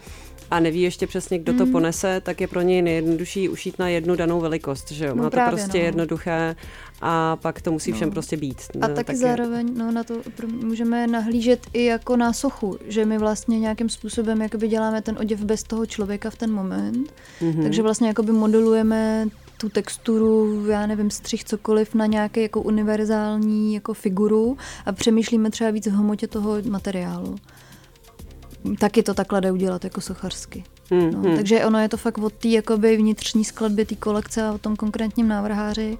a 0.50 0.60
neví 0.60 0.82
ještě 0.82 1.06
přesně, 1.06 1.38
kdo 1.38 1.52
to 1.52 1.62
Mhm. 1.62 1.72
ponese, 1.72 2.20
tak 2.24 2.40
je 2.40 2.48
pro 2.48 2.60
něj 2.60 2.82
nejjednodušší 2.82 3.48
ušít 3.48 3.78
na 3.78 3.88
jednu 3.88 4.16
danou 4.16 4.40
velikost, 4.40 4.90
že 4.92 5.04
jo? 5.06 5.14
No 5.14 5.22
Má 5.22 5.30
to 5.30 5.34
právě, 5.34 5.56
prostě 5.58 5.78
no. 5.78 5.84
jednoduché 5.84 6.56
a 7.00 7.36
pak 7.36 7.62
to 7.62 7.72
musí 7.72 7.92
všem 7.92 8.08
No. 8.08 8.12
prostě 8.12 8.36
být. 8.36 8.56
A 8.80 8.88
No, 8.88 8.94
taky 8.94 9.04
tak 9.06 9.08
je- 9.08 9.16
zároveň 9.16 9.68
no, 9.78 9.92
na 9.92 10.04
to 10.04 10.14
můžeme 10.64 11.06
nahlížet 11.06 11.66
i 11.72 11.84
jako 11.84 12.16
na 12.16 12.32
sochu, 12.32 12.78
že 12.88 13.04
my 13.04 13.18
vlastně 13.18 13.60
nějakým 13.60 13.88
způsobem 13.88 14.42
jakoby 14.42 14.68
děláme 14.68 15.02
ten 15.02 15.16
oděv 15.20 15.40
bez 15.44 15.62
toho 15.62 15.86
člověka 15.86 16.30
v 16.30 16.36
ten 16.36 16.52
moment, 16.52 17.12
Mhm. 17.40 17.62
takže 17.62 17.82
vlastně 17.82 18.08
jakoby 18.08 18.32
modelujeme 18.32 19.26
tu 19.62 19.68
texturu, 19.68 20.66
já 20.66 20.86
nevím, 20.86 21.10
střih, 21.10 21.44
cokoliv 21.44 21.94
na 21.94 22.06
nějaké 22.06 22.42
jako 22.42 22.62
univerzální 22.62 23.74
jako 23.74 23.94
figuru 23.94 24.56
a 24.86 24.92
přemýšlíme 24.92 25.50
třeba 25.50 25.70
víc 25.70 25.86
v 25.86 25.90
hmotě 25.90 26.26
toho 26.26 26.56
materiálu. 26.70 27.36
Taky 28.78 29.02
to 29.02 29.14
takhle 29.14 29.40
jde 29.40 29.52
udělat 29.52 29.84
jako 29.84 30.00
sochařsky. 30.00 30.64
Mhm. 30.90 31.22
No, 31.22 31.36
takže 31.36 31.66
ono 31.66 31.78
je 31.78 31.88
to 31.88 31.96
fakt 31.96 32.18
od 32.18 32.32
té 32.32 32.48
jakoby 32.48 32.96
vnitřní 32.96 33.44
skladby 33.44 33.84
té 33.84 33.94
kolekce 33.94 34.42
a 34.42 34.52
o 34.52 34.58
tom 34.58 34.76
konkrétním 34.76 35.28
návrháři. 35.28 35.98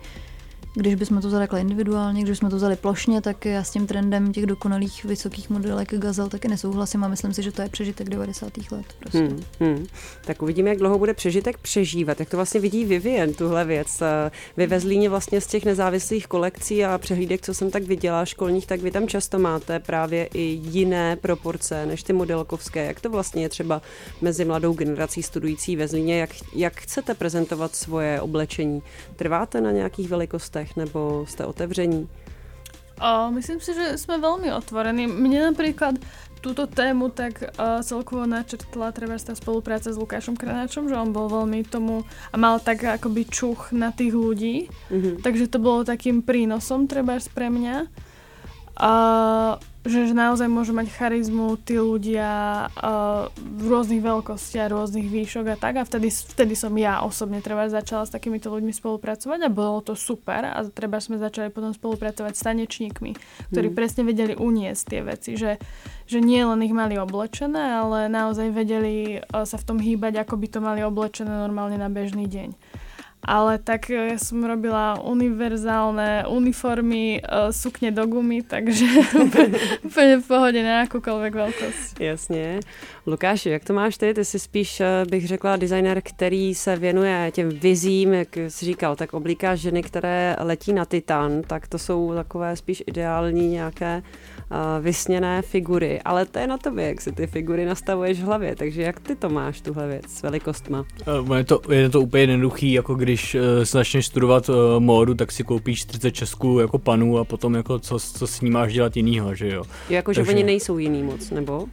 Když 0.75 0.95
bychom 0.95 1.21
to 1.21 1.29
vzali 1.29 1.43
takhle 1.43 1.61
individuálně, 1.61 2.23
když 2.23 2.31
bychom 2.31 2.51
to 2.51 2.57
vzali 2.57 2.77
plošně, 2.77 3.21
tak 3.21 3.45
já 3.45 3.65
s 3.65 3.71
tím 3.71 3.87
trendem 3.87 4.33
těch 4.33 4.47
dokonalých 4.47 5.05
vysokých 5.05 5.51
modelek 5.51 5.95
Gazel 5.95 6.29
taky 6.29 6.49
nesouhlasím 6.49 7.05
a 7.05 7.09
myslím 7.09 7.33
si, 7.35 7.43
že 7.43 7.53
to 7.53 7.63
je 7.63 7.69
přežitek 7.69 8.09
90. 8.09 8.53
let. 8.71 8.87
Prostě. 8.99 9.19
Hmm, 9.19 9.43
hmm. 9.61 9.87
Tak 10.25 10.43
uvidíme, 10.43 10.71
jak 10.71 10.79
dlouho 10.79 10.99
bude 10.99 11.15
přežitek 11.15 11.59
přežívat, 11.59 12.21
jak 12.21 12.31
to 12.31 12.37
vlastně 12.37 12.61
vidí 12.61 12.85
Vivien, 12.85 13.35
tuhle 13.35 13.65
věc. 13.65 14.03
Eh, 14.03 14.31
Vy 14.57 14.67
ve 14.67 14.81
Zlíně 14.81 15.09
vlastně 15.09 15.41
z 15.41 15.47
těch 15.47 15.65
nezávislých 15.65 16.27
kolekcí 16.27 16.85
a 16.85 16.99
přehlídek, 16.99 17.43
co 17.43 17.55
jsem 17.55 17.71
tak 17.71 17.83
viděla 17.83 18.25
školních, 18.25 18.67
tak 18.67 18.81
vy 18.81 18.91
tam 18.91 19.09
často 19.09 19.39
máte 19.39 19.81
právě 19.81 20.29
i 20.35 20.61
jiné 20.63 21.17
proporce 21.17 21.87
než 21.87 22.03
ty 22.03 22.13
modelkovské. 22.13 22.87
Jak 22.87 23.01
to 23.01 23.11
vlastně 23.11 23.43
je 23.43 23.49
třeba 23.49 23.83
mezi 24.21 24.45
mladou 24.45 24.73
generací 24.73 25.23
studující 25.23 25.77
ve 25.77 25.89
Zlíně? 25.89 26.21
Jak, 26.21 26.31
jak 26.55 26.81
chcete 26.81 27.15
prezentovat 27.15 27.77
svoje 27.77 28.21
oblečení? 28.21 28.83
Trváte 29.17 29.61
na 29.61 29.71
nějakých 29.71 30.09
velikostech 30.09 30.62
nebo 30.77 31.25
jste 31.29 31.47
otevření? 31.47 32.09
O, 33.03 33.31
myslím 33.35 33.59
si, 33.59 33.75
že 33.75 33.99
sme 33.99 34.23
veľmi 34.23 34.55
otvorení. 34.55 35.11
Mne 35.11 35.51
napríklad 35.51 35.99
túto 36.39 36.67
tému 36.71 37.11
tak 37.11 37.39
uh, 37.43 37.83
celkovo 37.83 38.27
načrtla 38.27 38.95
treba 38.95 39.19
tá 39.19 39.35
spolupráca 39.35 39.91
s 39.91 39.99
Lukášom 39.99 40.35
Kranáčom, 40.39 40.87
že 40.87 40.99
on 40.99 41.11
bol 41.11 41.27
veľmi 41.27 41.67
tomu 41.67 42.03
a 42.31 42.37
mal 42.39 42.59
tak 42.63 42.83
akoby 42.83 43.27
čuch 43.27 43.71
na 43.75 43.91
tých 43.91 44.15
ľudí, 44.15 44.67
Mhm. 44.91 45.23
takže 45.23 45.51
to 45.51 45.59
bolo 45.59 45.83
takým 45.83 46.23
prínosom 46.23 46.87
treba 46.87 47.19
pre 47.35 47.51
mňa. 47.51 47.77
A 48.79 48.93
že, 49.83 50.07
že 50.07 50.15
naozaj 50.15 50.47
môžu 50.47 50.71
mať 50.71 50.95
charizmu 50.95 51.59
tí 51.59 51.75
ľudia 51.75 52.31
uh, 52.71 53.27
v 53.35 53.65
rôznych 53.67 53.99
veľkostiach, 53.99 54.71
rôznych 54.71 55.11
výšok 55.11 55.45
a 55.51 55.57
tak 55.59 55.75
a 55.79 55.83
vtedy, 55.83 56.07
vtedy 56.07 56.55
som 56.55 56.71
ja 56.79 57.03
osobne 57.03 57.43
treba 57.43 57.67
začala 57.67 58.07
s 58.07 58.15
takýmito 58.15 58.47
ľuďmi 58.47 58.71
spolupracovať 58.71 59.39
a 59.43 59.51
bolo 59.51 59.83
to 59.83 59.99
super 59.99 60.47
a 60.47 60.63
treba 60.71 61.03
sme 61.03 61.19
začali 61.19 61.51
potom 61.51 61.75
spolupracovať 61.75 62.33
s 62.33 62.43
tanečníkmi, 62.47 63.11
ktorí 63.51 63.69
Mm. 63.73 63.79
presne 63.79 64.03
vedeli 64.07 64.35
uniesť 64.39 64.83
tie 64.87 65.01
veci, 65.03 65.31
že, 65.35 65.59
že 66.07 66.19
nie 66.23 66.43
len 66.45 66.63
ich 66.63 66.75
mali 66.75 66.95
oblečené, 66.95 67.75
ale 67.83 68.07
naozaj 68.07 68.55
vedeli 68.55 69.19
uh, 69.19 69.43
sa 69.43 69.59
v 69.59 69.67
tom 69.67 69.79
hýbať, 69.83 70.23
ako 70.23 70.39
by 70.39 70.47
to 70.47 70.59
mali 70.63 70.81
oblečené 70.87 71.31
normálne 71.31 71.75
na 71.75 71.91
bežný 71.91 72.31
deň. 72.31 72.55
Ale 73.23 73.59
tak 73.59 73.87
ja 73.91 74.19
som 74.19 74.43
robila 74.43 74.99
univerzálne 74.99 76.27
uniformy, 76.27 77.23
e, 77.23 77.53
sukne 77.55 77.95
do 77.95 78.03
gumy, 78.07 78.43
takže 78.43 78.87
úplne, 79.87 80.19
v 80.19 80.27
pohode 80.27 80.59
na 80.59 80.83
akúkoľvek 80.83 81.33
veľkosť. 81.35 82.01
Jasně. 82.03 82.61
Lukáši, 83.07 83.49
jak 83.51 83.65
to 83.65 83.73
máš 83.75 83.97
ty? 83.99 84.15
Ty 84.15 84.25
jsi 84.25 84.39
spíš, 84.39 84.81
eh, 84.81 85.05
bych 85.11 85.27
řekla, 85.27 85.57
designer, 85.57 86.01
který 86.05 86.55
se 86.55 86.77
věnuje 86.77 87.31
těm 87.35 87.49
vizím, 87.49 88.13
jak 88.15 88.37
jsi 88.37 88.65
říkal, 88.67 88.97
tak 88.97 89.15
oblíká 89.15 89.55
ženy, 89.55 89.83
které 89.83 90.37
letí 90.39 90.73
na 90.73 90.85
Titan, 90.85 91.43
tak 91.47 91.69
to 91.69 91.79
jsou 91.79 92.15
takové 92.15 92.57
spíš 92.57 92.83
ideální 92.87 93.49
nějaké 93.49 94.03
uh, 94.51 94.85
vysněné 94.85 95.43
figury. 95.43 96.01
Ale 96.05 96.27
to 96.27 96.39
je 96.39 96.47
na 96.47 96.59
tobě, 96.59 96.89
jak 96.89 97.01
si 97.01 97.13
ty 97.13 97.27
figury 97.27 97.65
nastavuješ 97.65 98.21
v 98.21 98.25
hlavě. 98.25 98.57
Takže 98.57 98.83
jak 98.83 99.01
ty 99.01 99.17
to 99.17 99.29
máš, 99.29 99.61
tuhle 99.61 99.89
věc 99.89 100.05
s 100.09 100.23
velikostma? 100.23 100.85
Eh, 101.33 101.39
Je 101.39 101.45
to, 101.45 101.61
je 101.73 101.89
to 101.89 102.01
úplně 102.01 102.23
jednoduchý, 102.23 102.73
jako 102.73 102.95
když 102.95 103.12
uh, 103.35 103.65
začneš 103.65 104.07
studovat 104.07 104.49
uh, 104.49 104.55
módu, 104.79 105.15
tak 105.15 105.33
si 105.33 105.45
koupíš 105.45 105.81
40 105.81 106.11
česků 106.11 106.59
jako 106.59 106.79
panu 106.79 107.19
a 107.19 107.25
potom 107.25 107.55
jako 107.55 107.79
co, 107.79 107.99
co 107.99 108.27
s 108.27 108.41
ní 108.41 108.51
máš 108.51 108.73
dělat 108.73 108.97
jinýho, 108.97 109.35
že 109.35 109.49
jo. 109.49 109.55
Jo, 109.57 109.65
jako, 109.89 110.13
že 110.13 110.21
Takže- 110.21 110.33
oni 110.33 110.43
nejsou 110.45 110.79
jiný 110.79 111.03
moc, 111.03 111.31
nebo? 111.31 111.67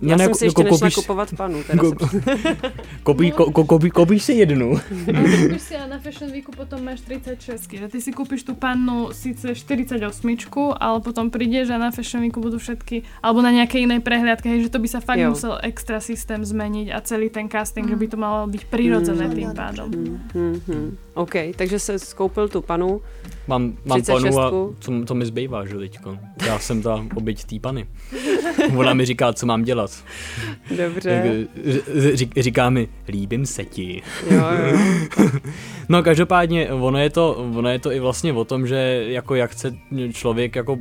No, 0.00 0.10
Já 0.10 0.16
ne, 0.16 0.24
jsem 0.24 0.34
si 0.34 0.44
ještě 0.44 0.62
nešla 0.64 0.78
koupíš- 0.78 0.94
kupovat 0.94 1.28
panu. 1.36 1.62
Teda 1.66 1.82
ko- 1.82 2.10
se... 2.10 2.22
Koupí, 3.02 3.30
ko, 3.30 3.50
ko, 3.50 3.64
koupí, 3.64 3.90
koupíš 3.90 4.22
si 4.22 4.32
jednu. 4.32 4.78
Kúpiš 5.04 5.62
si 5.62 5.74
a 5.76 5.86
na 5.86 5.98
Fashion 5.98 6.30
Weeku 6.30 6.50
potom 6.56 6.84
máš 6.84 7.00
36, 7.00 7.66
že 7.72 7.88
ty 7.88 7.98
si 8.00 8.12
kúpiš 8.12 8.42
tú 8.46 8.54
pannu 8.54 9.10
síce 9.12 9.54
48, 9.54 9.98
ale 10.78 10.98
potom 11.02 11.30
prídeš 11.30 11.70
a 11.70 11.78
na 11.78 11.90
Fashion 11.90 12.22
Weeku 12.22 12.38
budú 12.40 12.58
všetky, 12.58 13.02
alebo 13.22 13.42
na 13.42 13.50
nejakej 13.50 13.82
inej 13.90 14.00
prehliadke, 14.00 14.46
hej, 14.48 14.62
že 14.66 14.70
to 14.70 14.78
by 14.78 14.88
sa 14.88 15.00
fakt 15.02 15.18
Jo. 15.18 15.30
musel 15.34 15.58
extra 15.62 15.98
systém 16.00 16.44
zmeniť 16.46 16.94
a 16.94 16.98
celý 17.02 17.26
ten 17.30 17.50
casting, 17.50 17.88
že 17.90 17.96
by 17.98 18.06
to 18.06 18.16
malo 18.16 18.46
byť 18.46 18.62
prirodzené 18.70 19.26
Mm. 19.26 19.34
tým 19.34 19.50
pádom. 19.54 19.88
Hmm, 19.90 20.18
hmm, 20.34 20.56
hmm. 20.66 20.88
OK, 21.14 21.34
takže 21.56 21.78
se 21.78 21.98
skoupil 21.98 22.48
tu 22.48 22.62
panu. 22.62 23.00
Mám, 23.48 23.72
mám 23.84 24.02
36. 24.02 24.34
panu 24.34 24.40
a 24.46 24.50
co, 24.80 24.92
co 25.06 25.14
mi 25.14 25.26
zbývá, 25.26 25.66
že 25.66 25.78
teďko. 25.78 26.18
Já 26.46 26.58
jsem 26.58 26.82
ta 26.82 27.04
oběť 27.14 27.44
té 27.44 27.58
pany. 27.60 27.86
Ona 28.76 28.94
mi 28.94 29.04
říká, 29.04 29.32
co 29.32 29.46
mám 29.46 29.62
dělat. 29.64 30.04
Dobře. 30.76 31.46
Řík, 32.12 32.32
říká 32.36 32.70
mi, 32.70 32.88
líbím 33.08 33.46
se 33.46 33.64
ti. 33.64 34.02
Jo, 34.30 34.44
jo. 34.66 34.78
No 35.88 36.02
každopádně, 36.02 36.70
ono 36.72 36.98
je, 36.98 37.10
to, 37.10 37.34
ono 37.34 37.68
je 37.68 37.78
to 37.78 37.92
i 37.92 38.00
vlastně 38.00 38.32
o 38.32 38.44
tom, 38.44 38.66
že 38.66 39.04
jako 39.08 39.34
jak 39.34 39.50
chce 39.50 39.76
člověk 40.12 40.56
jako 40.56 40.78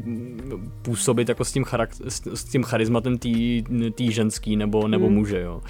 působit 0.82 1.30
jako 1.30 1.46
s 1.46 1.52
tím, 1.52 1.64
charak- 1.64 2.02
s, 2.08 2.22
s 2.34 2.44
tím 2.44 2.64
charizmatem 2.64 3.18
tý, 3.18 3.64
tý 3.96 4.12
ženský 4.12 4.56
nebo, 4.56 4.88
nebo 4.88 5.06
Hmm. 5.06 5.16
muže, 5.16 5.42
jo. 5.42 5.62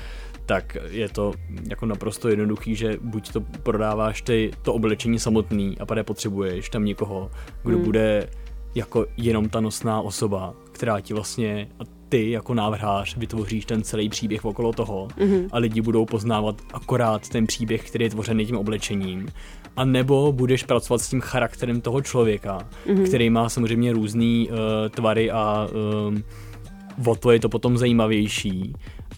Tak 0.51 0.77
je 0.89 1.09
to 1.09 1.33
jako 1.69 1.85
naprosto 1.85 2.29
jednoduchý, 2.29 2.75
že 2.75 2.97
buď 3.01 3.31
to 3.31 3.41
prodáváš 3.41 4.21
ty, 4.21 4.51
to 4.61 4.73
oblečení 4.73 5.19
samotný 5.19 5.77
a 5.79 5.85
pak 5.85 5.95
nepotřebuješ 5.95 6.69
tam 6.69 6.85
někoho, 6.85 7.31
kdo 7.63 7.75
Hmm. 7.75 7.85
bude 7.85 8.29
jako 8.75 9.05
jenom 9.17 9.49
ta 9.49 9.59
nosná 9.59 10.01
osoba, 10.01 10.53
která 10.71 10.99
ti 10.99 11.13
vlastně 11.13 11.67
a 11.79 11.83
ty 12.09 12.31
jako 12.31 12.53
návrhář 12.53 13.17
vytvoříš 13.17 13.65
ten 13.65 13.83
celý 13.83 14.09
příběh 14.09 14.45
okolo 14.45 14.73
toho 14.73 15.07
Mhm. 15.19 15.47
a 15.51 15.57
lidi 15.57 15.81
budou 15.81 16.05
poznávat 16.05 16.61
akorát 16.73 17.29
ten 17.29 17.47
příběh, 17.47 17.87
který 17.89 18.05
je 18.05 18.09
tvořený 18.09 18.45
tím 18.45 18.57
oblečením. 18.57 19.27
A 19.75 19.85
nebo 19.85 20.31
budeš 20.31 20.63
pracovat 20.63 21.01
s 21.01 21.09
tím 21.09 21.21
charakterem 21.21 21.81
toho 21.81 22.01
člověka, 22.01 22.67
Mhm. 22.87 23.03
který 23.05 23.29
má 23.29 23.49
samozřejmě 23.49 23.93
různý 23.93 24.49
uh, 24.49 24.57
tvary 24.89 25.31
a 25.31 25.67
um, 26.07 26.23
o 27.07 27.15
to 27.15 27.31
je 27.31 27.39
to 27.39 27.49
potom 27.49 27.77
zajímavější, 27.77 28.73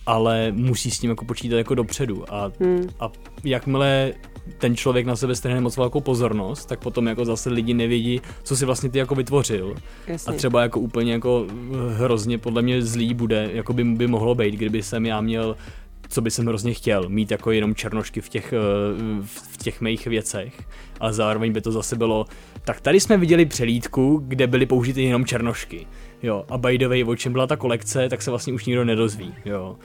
ale 0.05 0.51
musí 0.51 0.91
s 0.91 0.99
tím 0.99 1.09
jako 1.09 1.25
počítat 1.25 1.57
jako 1.57 1.75
dopředu. 1.75 2.33
A, 2.33 2.51
Hmm. 2.59 2.89
a 2.99 3.11
jakmile 3.43 4.13
ten 4.57 4.75
člověk 4.75 5.05
na 5.05 5.15
sebe 5.15 5.35
strhne 5.35 5.61
moc 5.61 5.77
velkou 5.77 6.01
pozornost, 6.01 6.65
tak 6.65 6.79
potom 6.79 7.07
jako 7.07 7.25
zase 7.25 7.49
lidi 7.49 7.73
nevědí, 7.73 8.21
co 8.43 8.55
si 8.55 8.65
vlastně 8.65 8.89
ty 8.89 8.97
jako 8.97 9.15
vytvořil. 9.15 9.75
Jasně. 10.07 10.33
A 10.33 10.37
třeba 10.37 10.61
jako 10.61 10.79
úplně 10.79 11.13
jako 11.13 11.45
eh, 11.49 11.93
hrozně 11.93 12.37
podle 12.37 12.61
mě 12.61 12.81
zlý 12.81 13.13
bude, 13.13 13.49
jako 13.53 13.73
by, 13.73 13.83
by 13.83 14.07
mohlo 14.07 14.35
být, 14.35 14.55
kdyby 14.55 14.83
jsem 14.83 15.05
já 15.05 15.21
měl 15.21 15.55
co 16.09 16.21
by 16.21 16.31
jsem 16.31 16.45
hrozně 16.45 16.73
chtěl, 16.73 17.09
mít 17.09 17.31
jako 17.31 17.51
jenom 17.51 17.75
černošky 17.75 18.21
v 18.21 18.29
těch, 18.29 18.53
eh, 18.53 18.57
v 19.23 19.57
těch 19.57 19.81
mých 19.81 20.07
věcech, 20.07 20.61
ale 20.99 21.13
zároveň 21.13 21.53
by 21.53 21.61
to 21.61 21.71
zase 21.71 21.95
bylo, 21.95 22.25
tak 22.65 22.81
tady 22.81 22.99
jsme 22.99 23.17
viděli 23.17 23.45
přelídku, 23.45 24.23
kde 24.27 24.47
byly 24.47 24.65
použity 24.65 25.03
jenom 25.03 25.25
černošky, 25.25 25.87
jo, 26.23 26.45
a 26.49 26.57
by 26.57 26.77
the 26.77 26.87
way, 26.87 27.03
o 27.03 27.15
čem 27.15 27.31
byla 27.31 27.47
ta 27.47 27.55
kolekce, 27.55 28.09
tak 28.09 28.21
se 28.21 28.29
vlastně 28.29 28.53
už 28.53 28.65
nikdo 28.65 28.85
nedozví, 28.85 29.35
jo, 29.45 29.75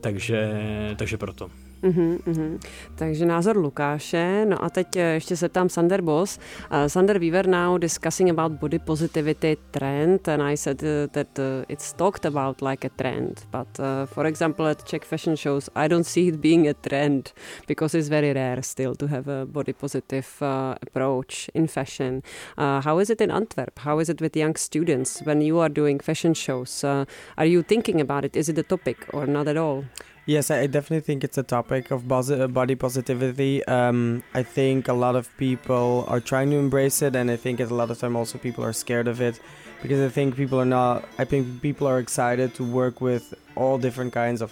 takže, 0.00 0.50
takže 0.96 1.16
proto. 1.16 1.50
Mhm, 1.84 2.18
mhm. 2.26 2.58
Takže 2.94 3.26
názor 3.26 3.56
Lukáše. 3.56 4.44
No 4.48 4.64
a 4.64 4.70
teď 4.70 4.96
eh, 4.96 5.00
ještě 5.00 5.36
se 5.36 5.48
ptám 5.48 5.68
Sander 5.68 6.00
Boss. 6.02 6.38
Uh, 6.38 6.86
Sander, 6.86 7.18
we 7.18 7.30
were 7.30 7.48
now 7.48 7.78
discussing 7.78 8.30
about 8.30 8.52
body 8.52 8.78
positivity 8.78 9.56
trend 9.70 10.28
and 10.28 10.42
I 10.42 10.56
said 10.56 10.82
uh, 10.82 10.88
that 11.12 11.38
uh, 11.38 11.44
it's 11.68 11.92
talked 11.92 12.24
about 12.24 12.62
like 12.62 12.86
a 12.86 12.90
trend. 12.96 13.40
But 13.50 13.78
uh, 13.78 14.06
for 14.06 14.26
example 14.26 14.66
at 14.66 14.84
Czech 14.84 15.04
fashion 15.04 15.36
shows 15.36 15.70
I 15.76 15.88
don't 15.88 16.06
see 16.06 16.28
it 16.28 16.40
being 16.40 16.68
a 16.68 16.74
trend 16.74 17.32
because 17.66 17.98
it's 17.98 18.08
very 18.08 18.32
rare 18.32 18.62
still 18.62 18.94
to 18.94 19.06
have 19.06 19.28
a 19.28 19.46
body 19.46 19.72
positive 19.72 20.26
uh, 20.40 20.74
approach 20.82 21.50
in 21.54 21.66
fashion. 21.66 22.22
Uh, 22.58 22.80
how 22.80 22.98
is 23.00 23.10
it 23.10 23.20
in 23.20 23.30
Antwerp? 23.30 23.78
How 23.78 24.00
is 24.00 24.08
it 24.08 24.20
with 24.20 24.36
young 24.36 24.56
students 24.56 25.20
when 25.24 25.42
you 25.42 25.58
are 25.58 25.68
doing 25.72 26.00
fashion 26.00 26.34
shows? 26.34 26.84
Uh, 26.84 27.04
are 27.36 27.46
you 27.46 27.62
thinking 27.62 28.00
about 28.00 28.24
it? 28.24 28.36
Is 28.36 28.48
it 28.48 28.58
a 28.58 28.62
topic 28.62 28.96
or 29.12 29.26
not 29.26 29.48
at 29.48 29.56
all? 29.56 29.84
Yes, 30.26 30.50
I 30.50 30.66
definitely 30.66 31.02
think 31.02 31.22
it's 31.22 31.36
a 31.36 31.42
topic 31.42 31.90
of 31.90 32.08
body 32.08 32.74
positivity. 32.74 33.62
Um, 33.66 34.22
I 34.32 34.42
think 34.42 34.88
a 34.88 34.94
lot 34.94 35.16
of 35.16 35.28
people 35.36 36.06
are 36.08 36.20
trying 36.20 36.50
to 36.50 36.56
embrace 36.56 37.02
it, 37.02 37.14
and 37.14 37.30
I 37.30 37.36
think 37.36 37.60
a 37.60 37.66
lot 37.66 37.90
of 37.90 37.98
time 37.98 38.16
also 38.16 38.38
people 38.38 38.64
are 38.64 38.72
scared 38.72 39.06
of 39.06 39.20
it 39.20 39.38
because 39.82 40.00
I 40.00 40.08
think 40.08 40.34
people 40.34 40.58
are 40.58 40.64
not. 40.64 41.06
I 41.18 41.26
think 41.26 41.60
people 41.60 41.86
are 41.86 41.98
excited 41.98 42.54
to 42.54 42.64
work 42.64 43.02
with 43.02 43.34
all 43.54 43.76
different 43.76 44.14
kinds 44.14 44.40
of 44.40 44.50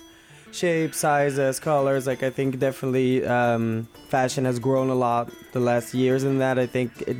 shapes, 0.52 0.98
sizes, 0.98 1.58
colors. 1.58 2.06
Like 2.06 2.22
I 2.22 2.28
think 2.28 2.58
definitely 2.58 3.24
um, 3.24 3.88
fashion 4.08 4.44
has 4.44 4.58
grown 4.58 4.90
a 4.90 4.94
lot 4.94 5.32
the 5.52 5.60
last 5.60 5.94
years 5.94 6.22
and 6.22 6.38
that. 6.42 6.58
I 6.58 6.66
think 6.66 7.00
it, 7.08 7.16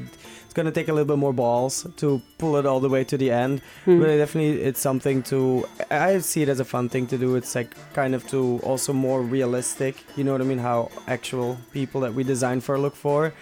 it's 0.53 0.57
going 0.59 0.67
to 0.67 0.81
take 0.81 0.89
a 0.89 0.93
little 0.93 1.07
bit 1.07 1.17
more 1.17 1.33
balls 1.33 1.87
to 1.97 2.21
pull 2.37 2.57
it 2.57 2.67
all 2.67 2.79
the 2.79 2.89
way 2.91 3.05
to 3.05 3.17
the 3.17 3.31
end. 3.31 3.63
Hmm. 3.87 4.01
But 4.01 4.09
definitely 4.19 4.61
it's 4.61 4.81
something 4.81 5.23
to 5.23 5.67
I 5.91 6.19
see 6.19 6.43
it 6.43 6.51
as 6.51 6.61
a 6.61 6.65
fun 6.67 6.91
thing 6.91 7.07
to 7.07 7.17
do. 7.17 7.37
It's 7.37 7.55
like 7.55 7.75
kind 7.95 8.15
of 8.15 8.29
to 8.29 8.61
also 8.63 8.93
more 8.93 9.23
realistic. 9.23 10.05
You 10.15 10.25
know 10.25 10.33
what 10.33 10.43
I 10.43 10.45
mean? 10.45 10.59
How 10.59 10.91
actual 11.07 11.57
people 11.73 12.03
that 12.03 12.13
we 12.13 12.23
design 12.23 12.61
for 12.61 12.79
look 12.79 12.95
for. 12.95 13.33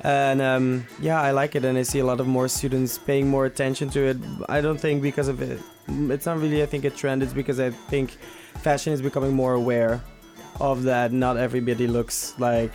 And 0.00 0.42
um, 0.42 0.86
yeah, 0.98 1.22
I 1.22 1.30
like 1.30 1.54
it, 1.54 1.64
and 1.64 1.78
I 1.78 1.82
see 1.82 2.00
a 2.00 2.04
lot 2.04 2.18
of 2.18 2.26
more 2.26 2.48
students 2.48 2.98
paying 2.98 3.28
more 3.28 3.46
attention 3.46 3.88
to 3.90 4.00
it. 4.00 4.16
I 4.48 4.60
don't 4.60 4.80
think 4.80 5.02
because 5.02 5.28
of 5.28 5.40
it, 5.40 5.60
it's 5.86 6.26
not 6.26 6.40
really 6.40 6.64
I 6.64 6.66
think 6.66 6.84
a 6.84 6.90
trend. 6.90 7.22
It's 7.22 7.32
because 7.32 7.60
I 7.60 7.70
think 7.70 8.10
fashion 8.66 8.92
is 8.92 9.00
becoming 9.00 9.34
more 9.34 9.54
aware 9.54 10.02
of 10.60 10.82
that. 10.82 11.12
Not 11.12 11.36
everybody 11.36 11.86
looks 11.86 12.34
like 12.40 12.72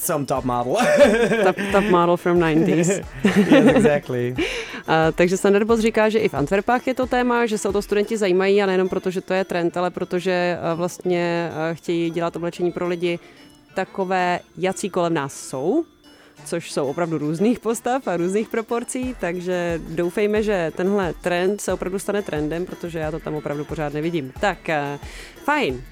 some 0.00 0.26
top 0.26 0.44
model. 0.44 0.76
top, 1.44 1.56
top 1.72 1.84
model 1.84 2.16
from 2.16 2.38
90s. 2.40 2.66
yes, 3.24 3.76
exactly. 3.76 4.34
Uh, 4.36 5.12
takže 5.14 5.36
Standard 5.36 5.80
říká, 5.80 6.08
že 6.08 6.18
i 6.18 6.28
v 6.28 6.34
Antwerpách 6.34 6.86
je 6.86 6.94
to 6.94 7.06
téma, 7.06 7.46
že 7.46 7.58
se 7.58 7.68
o 7.68 7.72
to 7.72 7.82
studenti 7.82 8.16
zajímají 8.16 8.62
a 8.62 8.66
nejenom 8.66 8.88
proto, 8.88 9.10
že 9.10 9.20
to 9.20 9.34
je 9.34 9.44
trend, 9.44 9.76
ale 9.76 9.90
protože 9.90 10.58
uh, 10.58 10.78
vlastně 10.78 11.50
uh, 11.50 11.76
chtějí 11.76 12.10
dělat 12.10 12.36
oblečení 12.36 12.72
pro 12.72 12.88
lidi 12.88 13.18
takové, 13.74 14.40
jací 14.56 14.90
kolem 14.90 15.14
nás 15.14 15.34
jsou, 15.48 15.84
což 16.44 16.72
jsou 16.72 16.86
opravdu 16.86 17.18
různých 17.18 17.60
postav 17.60 18.08
a 18.08 18.16
různých 18.16 18.48
proporcí, 18.48 19.16
takže 19.20 19.80
doufejme, 19.88 20.42
že 20.42 20.72
tenhle 20.76 21.12
trend 21.12 21.60
se 21.60 21.72
opravdu 21.72 21.98
stane 21.98 22.22
trendem, 22.22 22.66
protože 22.66 22.98
já 22.98 23.10
to 23.10 23.18
tam 23.18 23.34
opravdu 23.34 23.64
pořád 23.64 23.92
nevidím. 23.92 24.32
Tak, 24.40 24.58
fajn. 25.44 25.82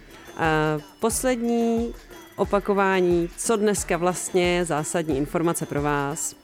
Poslední 1.00 1.94
opakování, 2.38 3.30
co 3.36 3.56
dneska 3.56 3.96
vlastně 3.96 4.64
zásadní 4.64 5.16
informace 5.16 5.66
pro 5.66 5.82
vás. 5.82 6.36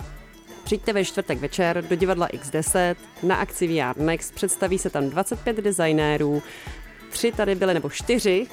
Přijďte 0.64 0.92
ve 0.92 1.05
čtvrtek 1.05 1.38
večer 1.38 1.84
do 1.84 1.97
divadla 1.97 2.28
X10 2.28 2.97
na 3.22 3.36
akci 3.36 3.68
VR 3.68 4.01
Next. 4.01 4.34
Představí 4.34 4.78
se 4.78 4.90
tam 4.90 5.11
25 5.11 5.57
designérů, 5.57 6.42
tři 7.11 7.32
tady 7.32 7.55
byly, 7.55 7.74
nebo 7.74 7.90
čtyři, 7.90 8.47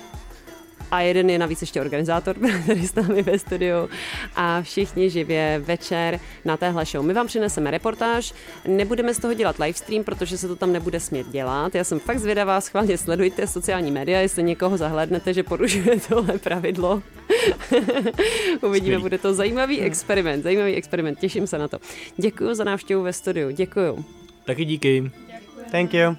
a 0.91 1.01
jeden 1.01 1.29
je 1.29 1.39
navíc 1.39 1.61
ještě 1.61 1.81
organizátor, 1.81 2.35
který 2.63 2.87
s 2.87 2.95
námi 2.95 3.21
ve 3.21 3.39
studiu 3.39 3.89
a 4.35 4.61
všichni 4.61 5.09
živě 5.09 5.61
večer 5.65 6.19
na 6.45 6.57
téhle 6.57 6.85
show. 6.85 7.05
My 7.05 7.13
vám 7.13 7.27
přineseme 7.27 7.71
reportáž, 7.71 8.33
nebudeme 8.67 9.13
z 9.13 9.19
toho 9.19 9.33
dělat 9.33 9.59
livestream, 9.59 10.03
protože 10.03 10.37
se 10.37 10.47
to 10.47 10.55
tam 10.55 10.73
nebude 10.73 10.99
smět 10.99 11.27
dělat. 11.27 11.75
Já 11.75 11.83
jsem 11.83 11.99
fakt 11.99 12.19
zvědavá, 12.19 12.61
schválně 12.61 12.97
sledujte 12.97 13.47
sociální 13.47 13.91
média, 13.91 14.19
jestli 14.19 14.43
někoho 14.43 14.77
zahlednete, 14.77 15.33
že 15.33 15.43
porušuje 15.43 15.99
tohle 16.09 16.37
pravidlo. 16.37 17.01
Uvidíme, 18.61 18.99
bude 18.99 19.17
to 19.17 19.33
zajímavý 19.33 19.81
experiment, 19.81 20.43
zajímavý 20.43 20.75
experiment, 20.75 21.19
těším 21.19 21.47
se 21.47 21.57
na 21.57 21.67
to. 21.67 21.77
Děkuji 22.17 22.53
za 22.53 22.63
návštěvu 22.63 23.03
ve 23.03 23.13
studiu, 23.13 23.49
děkuji. 23.51 24.05
Taky 24.45 24.65
díky. 24.65 25.11
Thank 25.71 25.93
you. 25.93 26.15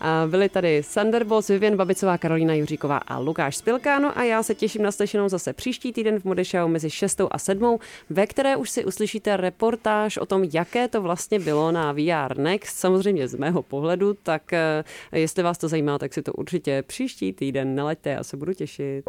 A 0.00 0.26
byli 0.30 0.48
tady 0.48 0.82
Thunderbolts, 0.94 1.48
Vivian 1.48 1.76
Babicová, 1.76 2.18
Karolina 2.18 2.54
Juříková 2.54 2.96
a 2.96 3.18
Lukáš 3.18 3.56
Spilkáno 3.56 4.18
a 4.18 4.22
já 4.22 4.42
se 4.42 4.54
těším 4.54 4.82
na 4.82 4.92
slyšenou 4.92 5.28
zase 5.28 5.52
příští 5.52 5.92
týden 5.92 6.20
v 6.20 6.24
Modešau 6.24 6.68
mezi 6.68 6.90
6 6.90 7.20
a 7.30 7.38
7, 7.38 7.78
ve 8.10 8.26
které 8.26 8.56
už 8.56 8.70
si 8.70 8.84
uslyšíte 8.84 9.36
reportáž 9.36 10.16
o 10.16 10.26
tom, 10.26 10.44
jaké 10.52 10.88
to 10.88 11.02
vlastně 11.02 11.38
bylo 11.38 11.72
na 11.72 11.92
VR 11.92 12.38
Next, 12.38 12.76
samozřejmě 12.76 13.28
z 13.28 13.34
mého 13.34 13.62
pohledu, 13.62 14.14
tak 14.22 14.52
eh, 14.52 14.84
jestli 15.12 15.42
vás 15.42 15.58
to 15.58 15.68
zajímá, 15.68 15.98
tak 15.98 16.14
si 16.14 16.22
to 16.22 16.32
určitě 16.32 16.82
příští 16.82 17.32
týden 17.32 17.74
nalaďte, 17.74 18.10
já 18.10 18.24
se 18.24 18.36
budu 18.36 18.52
těšit. 18.52 19.04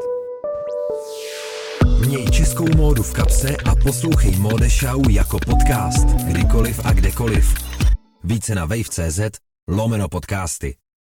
Měj 2.08 2.26
českou 2.26 2.66
módu 2.76 3.04
v 3.04 3.14
kapse 3.14 3.56
a 3.72 3.76
poslouchej 3.84 4.36
Mode 4.36 4.70
Show 4.70 5.10
jako 5.10 5.38
podcast, 5.46 6.08
kdykoliv 6.08 6.86
a 6.86 6.94
kdekoliv. 6.94 7.54
Více 8.24 8.56
na 8.56 8.66
wave.cz 8.66 9.53
lomeno 9.68 10.08
podcasty. 10.10 10.83